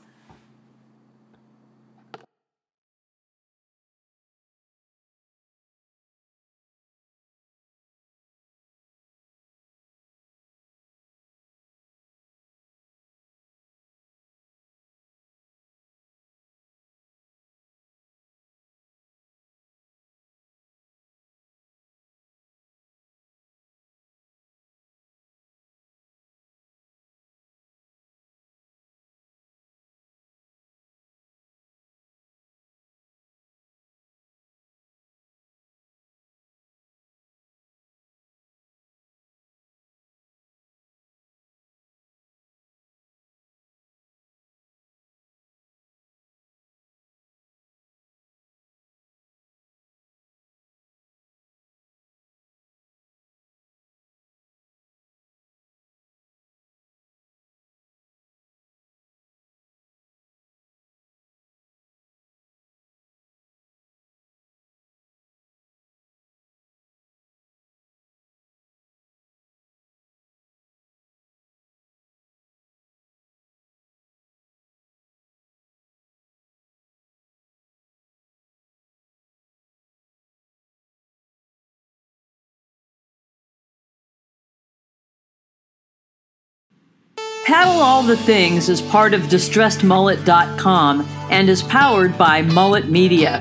Paddle 87.49 87.81
All 87.81 88.03
the 88.03 88.15
Things 88.15 88.69
is 88.69 88.83
part 88.83 89.15
of 89.15 89.23
DistressedMullet.com 89.23 91.01
and 91.31 91.49
is 91.49 91.63
powered 91.63 92.19
by 92.19 92.43
Mullet 92.43 92.91
Media. 92.91 93.41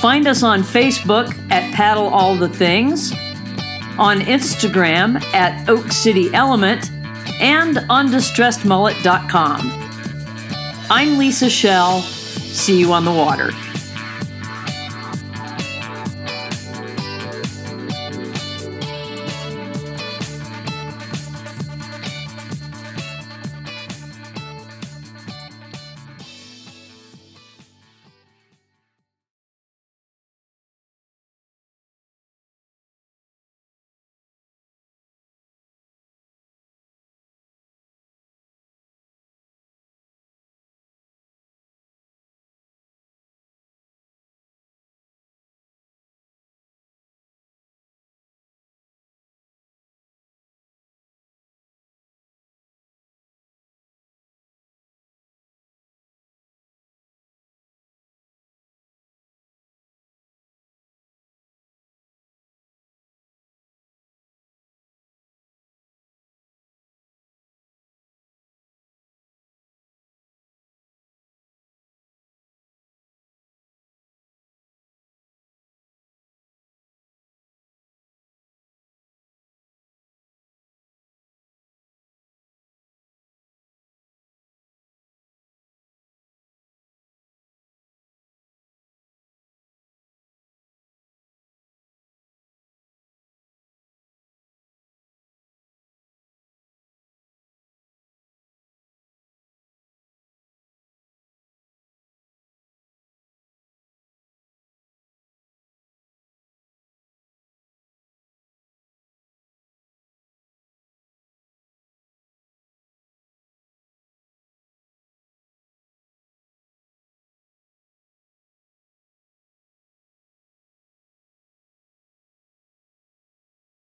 Find 0.00 0.26
us 0.26 0.42
on 0.42 0.62
Facebook 0.62 1.28
at 1.50 1.74
Paddle 1.74 2.06
All 2.06 2.36
the 2.36 2.48
Things, 2.48 3.12
on 3.98 4.20
Instagram 4.20 5.22
at 5.34 5.68
Oak 5.68 5.92
City 5.92 6.32
Element, 6.32 6.90
and 7.38 7.80
on 7.90 8.08
DistressedMullet.com. 8.08 9.60
I'm 10.88 11.18
Lisa 11.18 11.50
Shell. 11.50 12.00
See 12.00 12.80
you 12.80 12.94
on 12.94 13.04
the 13.04 13.12
water. 13.12 13.50